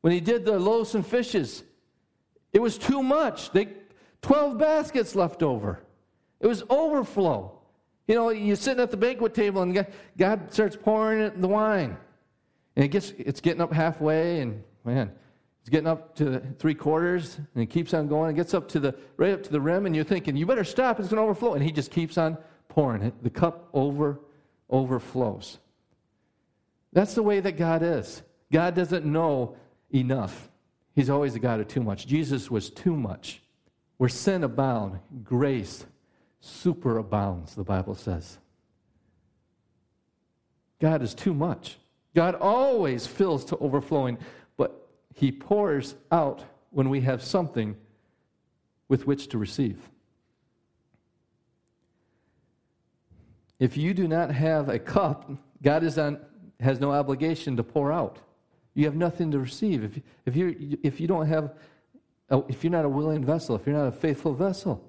When 0.00 0.12
he 0.12 0.20
did 0.20 0.44
the 0.44 0.58
loaves 0.58 0.94
and 0.94 1.06
fishes, 1.06 1.62
it 2.52 2.60
was 2.60 2.78
too 2.78 3.02
much. 3.02 3.50
They 3.50 3.68
12 4.22 4.58
baskets 4.58 5.14
left 5.14 5.42
over. 5.42 5.80
It 6.40 6.46
was 6.46 6.62
overflow. 6.70 7.60
You 8.06 8.14
know, 8.14 8.30
you're 8.30 8.56
sitting 8.56 8.82
at 8.82 8.90
the 8.90 8.96
banquet 8.96 9.34
table 9.34 9.62
and 9.62 9.86
God 10.16 10.52
starts 10.52 10.76
pouring 10.76 11.40
the 11.40 11.48
wine. 11.48 11.96
And 12.76 12.84
it 12.84 12.88
gets, 12.88 13.12
it's 13.18 13.40
getting 13.40 13.60
up 13.60 13.72
halfway, 13.72 14.40
and 14.40 14.62
man, 14.84 15.12
it's 15.64 15.70
getting 15.70 15.86
up 15.86 16.14
to 16.16 16.42
three 16.58 16.74
quarters, 16.74 17.38
and 17.38 17.62
it 17.62 17.70
keeps 17.70 17.94
on 17.94 18.06
going. 18.06 18.32
It 18.32 18.36
gets 18.36 18.52
up 18.52 18.68
to 18.68 18.78
the 18.78 18.94
right 19.16 19.32
up 19.32 19.42
to 19.44 19.50
the 19.50 19.62
rim, 19.62 19.86
and 19.86 19.96
you're 19.96 20.04
thinking, 20.04 20.36
you 20.36 20.44
better 20.44 20.62
stop, 20.62 21.00
it's 21.00 21.08
going 21.08 21.16
to 21.16 21.22
overflow. 21.22 21.54
And 21.54 21.64
he 21.64 21.72
just 21.72 21.90
keeps 21.90 22.18
on 22.18 22.36
pouring 22.68 23.00
it. 23.00 23.14
The 23.22 23.30
cup 23.30 23.70
over 23.72 24.20
overflows. 24.68 25.56
That's 26.92 27.14
the 27.14 27.22
way 27.22 27.40
that 27.40 27.56
God 27.56 27.82
is. 27.82 28.22
God 28.52 28.74
doesn't 28.74 29.06
know 29.06 29.56
enough. 29.94 30.50
He's 30.94 31.08
always 31.08 31.34
a 31.34 31.38
God 31.38 31.60
of 31.60 31.68
too 31.68 31.82
much. 31.82 32.06
Jesus 32.06 32.50
was 32.50 32.68
too 32.68 32.94
much. 32.94 33.40
Where 33.96 34.10
sin 34.10 34.44
abound, 34.44 35.00
grace 35.22 35.86
superabounds, 36.42 37.54
the 37.54 37.64
Bible 37.64 37.94
says. 37.94 38.36
God 40.78 41.00
is 41.00 41.14
too 41.14 41.32
much. 41.32 41.78
God 42.14 42.34
always 42.34 43.06
fills 43.06 43.46
to 43.46 43.56
overflowing, 43.56 44.18
He 45.14 45.32
pours 45.32 45.94
out 46.12 46.44
when 46.70 46.90
we 46.90 47.00
have 47.02 47.22
something 47.22 47.76
with 48.88 49.06
which 49.06 49.28
to 49.28 49.38
receive. 49.38 49.78
If 53.60 53.76
you 53.76 53.94
do 53.94 54.08
not 54.08 54.30
have 54.30 54.68
a 54.68 54.78
cup, 54.78 55.30
God 55.62 55.84
is 55.84 55.96
on, 55.98 56.18
has 56.60 56.80
no 56.80 56.90
obligation 56.90 57.56
to 57.56 57.62
pour 57.62 57.92
out. 57.92 58.18
You 58.74 58.84
have 58.86 58.96
nothing 58.96 59.30
to 59.30 59.38
receive. 59.38 59.84
If, 59.84 60.00
if, 60.26 60.36
you 60.36 60.78
if 60.82 61.00
you 61.00 61.06
don't 61.06 61.26
have, 61.26 61.54
a, 62.28 62.42
if 62.48 62.64
you're 62.64 62.72
not 62.72 62.84
a 62.84 62.88
willing 62.88 63.24
vessel, 63.24 63.54
if 63.54 63.64
you're 63.66 63.76
not 63.76 63.86
a 63.86 63.92
faithful 63.92 64.34
vessel, 64.34 64.84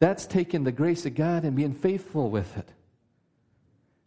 that's 0.00 0.26
taking 0.26 0.64
the 0.64 0.72
grace 0.72 1.06
of 1.06 1.14
God 1.14 1.44
and 1.44 1.56
being 1.56 1.72
faithful 1.72 2.30
with 2.30 2.56
it. 2.58 2.68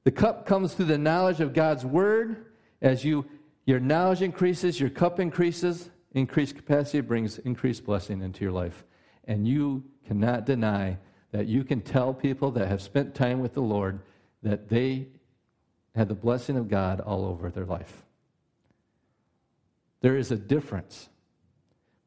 The 0.03 0.11
cup 0.11 0.45
comes 0.45 0.73
through 0.73 0.85
the 0.85 0.97
knowledge 0.97 1.41
of 1.41 1.53
God's 1.53 1.85
word. 1.85 2.45
As 2.81 3.03
you 3.03 3.25
your 3.71 3.79
knowledge 3.79 4.21
increases, 4.21 4.81
your 4.81 4.89
cup 4.89 5.17
increases, 5.17 5.89
increased 6.11 6.57
capacity 6.57 6.99
brings 6.99 7.37
increased 7.39 7.85
blessing 7.85 8.21
into 8.21 8.43
your 8.43 8.51
life. 8.51 8.83
And 9.23 9.47
you 9.47 9.85
cannot 10.05 10.45
deny 10.45 10.97
that 11.31 11.47
you 11.47 11.63
can 11.63 11.79
tell 11.79 12.13
people 12.13 12.51
that 12.51 12.67
have 12.67 12.81
spent 12.81 13.15
time 13.15 13.39
with 13.39 13.53
the 13.53 13.61
Lord 13.61 14.01
that 14.43 14.67
they 14.67 15.07
had 15.95 16.09
the 16.09 16.15
blessing 16.15 16.57
of 16.57 16.67
God 16.67 16.99
all 16.99 17.23
over 17.23 17.49
their 17.49 17.63
life. 17.63 18.03
There 20.01 20.17
is 20.17 20.31
a 20.31 20.37
difference 20.37 21.07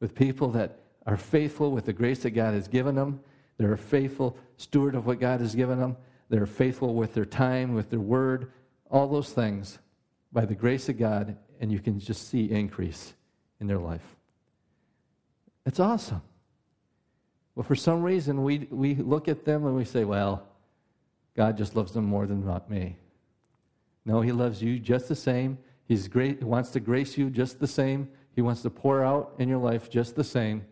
with 0.00 0.14
people 0.14 0.50
that 0.50 0.80
are 1.06 1.16
faithful 1.16 1.70
with 1.70 1.86
the 1.86 1.94
grace 1.94 2.24
that 2.24 2.32
God 2.32 2.52
has 2.52 2.68
given 2.68 2.94
them. 2.94 3.20
They're 3.56 3.72
a 3.72 3.78
faithful 3.78 4.36
steward 4.58 4.94
of 4.94 5.06
what 5.06 5.18
God 5.18 5.40
has 5.40 5.54
given 5.54 5.78
them. 5.78 5.96
They're 6.28 6.44
faithful 6.44 6.92
with 6.94 7.14
their 7.14 7.24
time, 7.24 7.72
with 7.72 7.88
their 7.88 8.00
word, 8.00 8.52
all 8.90 9.08
those 9.08 9.30
things 9.30 9.78
by 10.30 10.44
the 10.44 10.54
grace 10.54 10.90
of 10.90 10.98
God, 10.98 11.38
and 11.60 11.70
you 11.72 11.80
can 11.80 11.98
just 11.98 12.28
see 12.28 12.50
increase 12.50 13.14
in 13.60 13.66
their 13.66 13.78
life. 13.78 14.04
It's 15.66 15.80
awesome. 15.80 16.22
But 17.56 17.66
for 17.66 17.74
some 17.74 18.02
reason, 18.02 18.42
we, 18.42 18.66
we 18.70 18.94
look 18.96 19.28
at 19.28 19.44
them 19.44 19.64
and 19.64 19.76
we 19.76 19.84
say, 19.84 20.04
well, 20.04 20.46
God 21.36 21.56
just 21.56 21.76
loves 21.76 21.92
them 21.92 22.04
more 22.04 22.26
than 22.26 22.44
not 22.44 22.68
me. 22.68 22.96
No, 24.04 24.20
He 24.20 24.32
loves 24.32 24.62
you 24.62 24.78
just 24.78 25.08
the 25.08 25.16
same. 25.16 25.58
He's 25.86 26.08
great, 26.08 26.38
he 26.38 26.44
wants 26.44 26.70
to 26.70 26.80
grace 26.80 27.16
you 27.16 27.30
just 27.30 27.60
the 27.60 27.66
same. 27.66 28.08
He 28.34 28.42
wants 28.42 28.62
to 28.62 28.70
pour 28.70 29.04
out 29.04 29.34
in 29.38 29.48
your 29.48 29.58
life 29.58 29.90
just 29.90 30.16
the 30.16 30.24
same. 30.24 30.64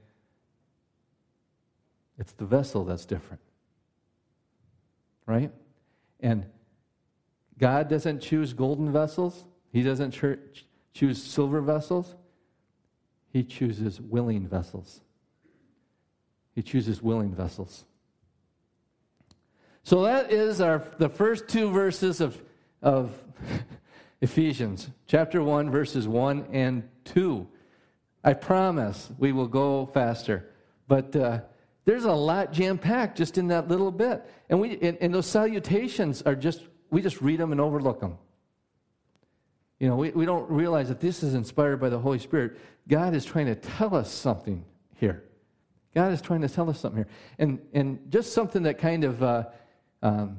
It's 2.18 2.32
the 2.32 2.44
vessel 2.44 2.84
that's 2.84 3.04
different 3.04 3.40
right? 5.26 5.50
And 6.20 6.46
God 7.58 7.88
doesn't 7.88 8.20
choose 8.20 8.52
golden 8.52 8.92
vessels, 8.92 9.44
He 9.72 9.82
doesn't 9.82 10.12
choose 10.92 11.22
silver 11.22 11.60
vessels. 11.60 12.14
He 13.30 13.42
chooses 13.42 14.00
willing 14.00 14.46
vessels. 14.46 15.00
He 16.54 16.62
chooses 16.62 17.02
willing 17.02 17.34
vessels. 17.34 17.84
So 19.84 20.02
that 20.02 20.30
is 20.30 20.60
our 20.60 20.82
the 20.98 21.08
first 21.08 21.48
two 21.48 21.70
verses 21.70 22.20
of, 22.20 22.40
of 22.82 23.18
Ephesians, 24.20 24.88
chapter 25.06 25.42
1, 25.42 25.70
verses 25.70 26.06
1 26.06 26.46
and 26.52 26.88
2. 27.06 27.46
I 28.22 28.34
promise 28.34 29.10
we 29.18 29.32
will 29.32 29.48
go 29.48 29.86
faster. 29.86 30.50
But 30.86 31.16
uh, 31.16 31.40
there's 31.84 32.04
a 32.04 32.12
lot 32.12 32.52
jam 32.52 32.78
packed 32.78 33.18
just 33.18 33.38
in 33.38 33.48
that 33.48 33.68
little 33.68 33.90
bit. 33.90 34.24
And, 34.48 34.60
we, 34.60 34.78
and, 34.80 34.96
and, 35.00 35.12
those 35.12 35.26
salutations 35.26 36.22
are 36.22 36.36
just, 36.36 36.62
we 36.90 37.02
just 37.02 37.20
read 37.20 37.40
them 37.40 37.50
and 37.50 37.60
overlook 37.60 38.00
them. 38.00 38.18
You 39.82 39.88
know, 39.88 39.96
we, 39.96 40.10
we 40.10 40.24
don't 40.24 40.48
realize 40.48 40.88
that 40.90 41.00
this 41.00 41.24
is 41.24 41.34
inspired 41.34 41.80
by 41.80 41.88
the 41.88 41.98
Holy 41.98 42.20
Spirit. 42.20 42.56
God 42.86 43.16
is 43.16 43.24
trying 43.24 43.46
to 43.46 43.56
tell 43.56 43.96
us 43.96 44.12
something 44.12 44.64
here. 44.94 45.24
God 45.92 46.12
is 46.12 46.22
trying 46.22 46.40
to 46.42 46.48
tell 46.48 46.70
us 46.70 46.78
something 46.78 47.04
here. 47.04 47.12
And, 47.40 47.58
and 47.72 47.98
just 48.08 48.32
something 48.32 48.62
that 48.62 48.78
kind 48.78 49.02
of 49.02 49.22
uh, 49.24 49.44
um, 50.00 50.38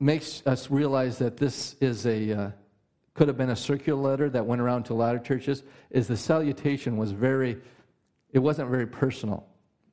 makes 0.00 0.42
us 0.46 0.70
realize 0.70 1.18
that 1.18 1.36
this 1.36 1.76
is 1.82 2.06
a, 2.06 2.32
uh, 2.32 2.50
could 3.12 3.28
have 3.28 3.36
been 3.36 3.50
a 3.50 3.56
circular 3.56 4.00
letter 4.00 4.30
that 4.30 4.46
went 4.46 4.60
around 4.60 4.84
to 4.84 4.94
a 4.94 4.94
lot 4.94 5.14
of 5.14 5.22
churches, 5.22 5.64
is 5.90 6.08
the 6.08 6.16
salutation 6.16 6.96
was 6.96 7.12
very, 7.12 7.58
it 8.32 8.38
wasn't 8.38 8.68
very 8.70 8.86
personal 8.86 9.46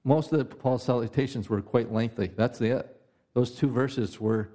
most 0.03 0.32
of 0.32 0.39
the 0.39 0.45
Paul's 0.45 0.84
salutations 0.84 1.49
were 1.49 1.61
quite 1.61 1.91
lengthy. 1.91 2.32
That's 2.36 2.61
it. 2.61 2.99
Those 3.34 3.51
two 3.51 3.69
verses 3.69 4.19
were 4.19 4.49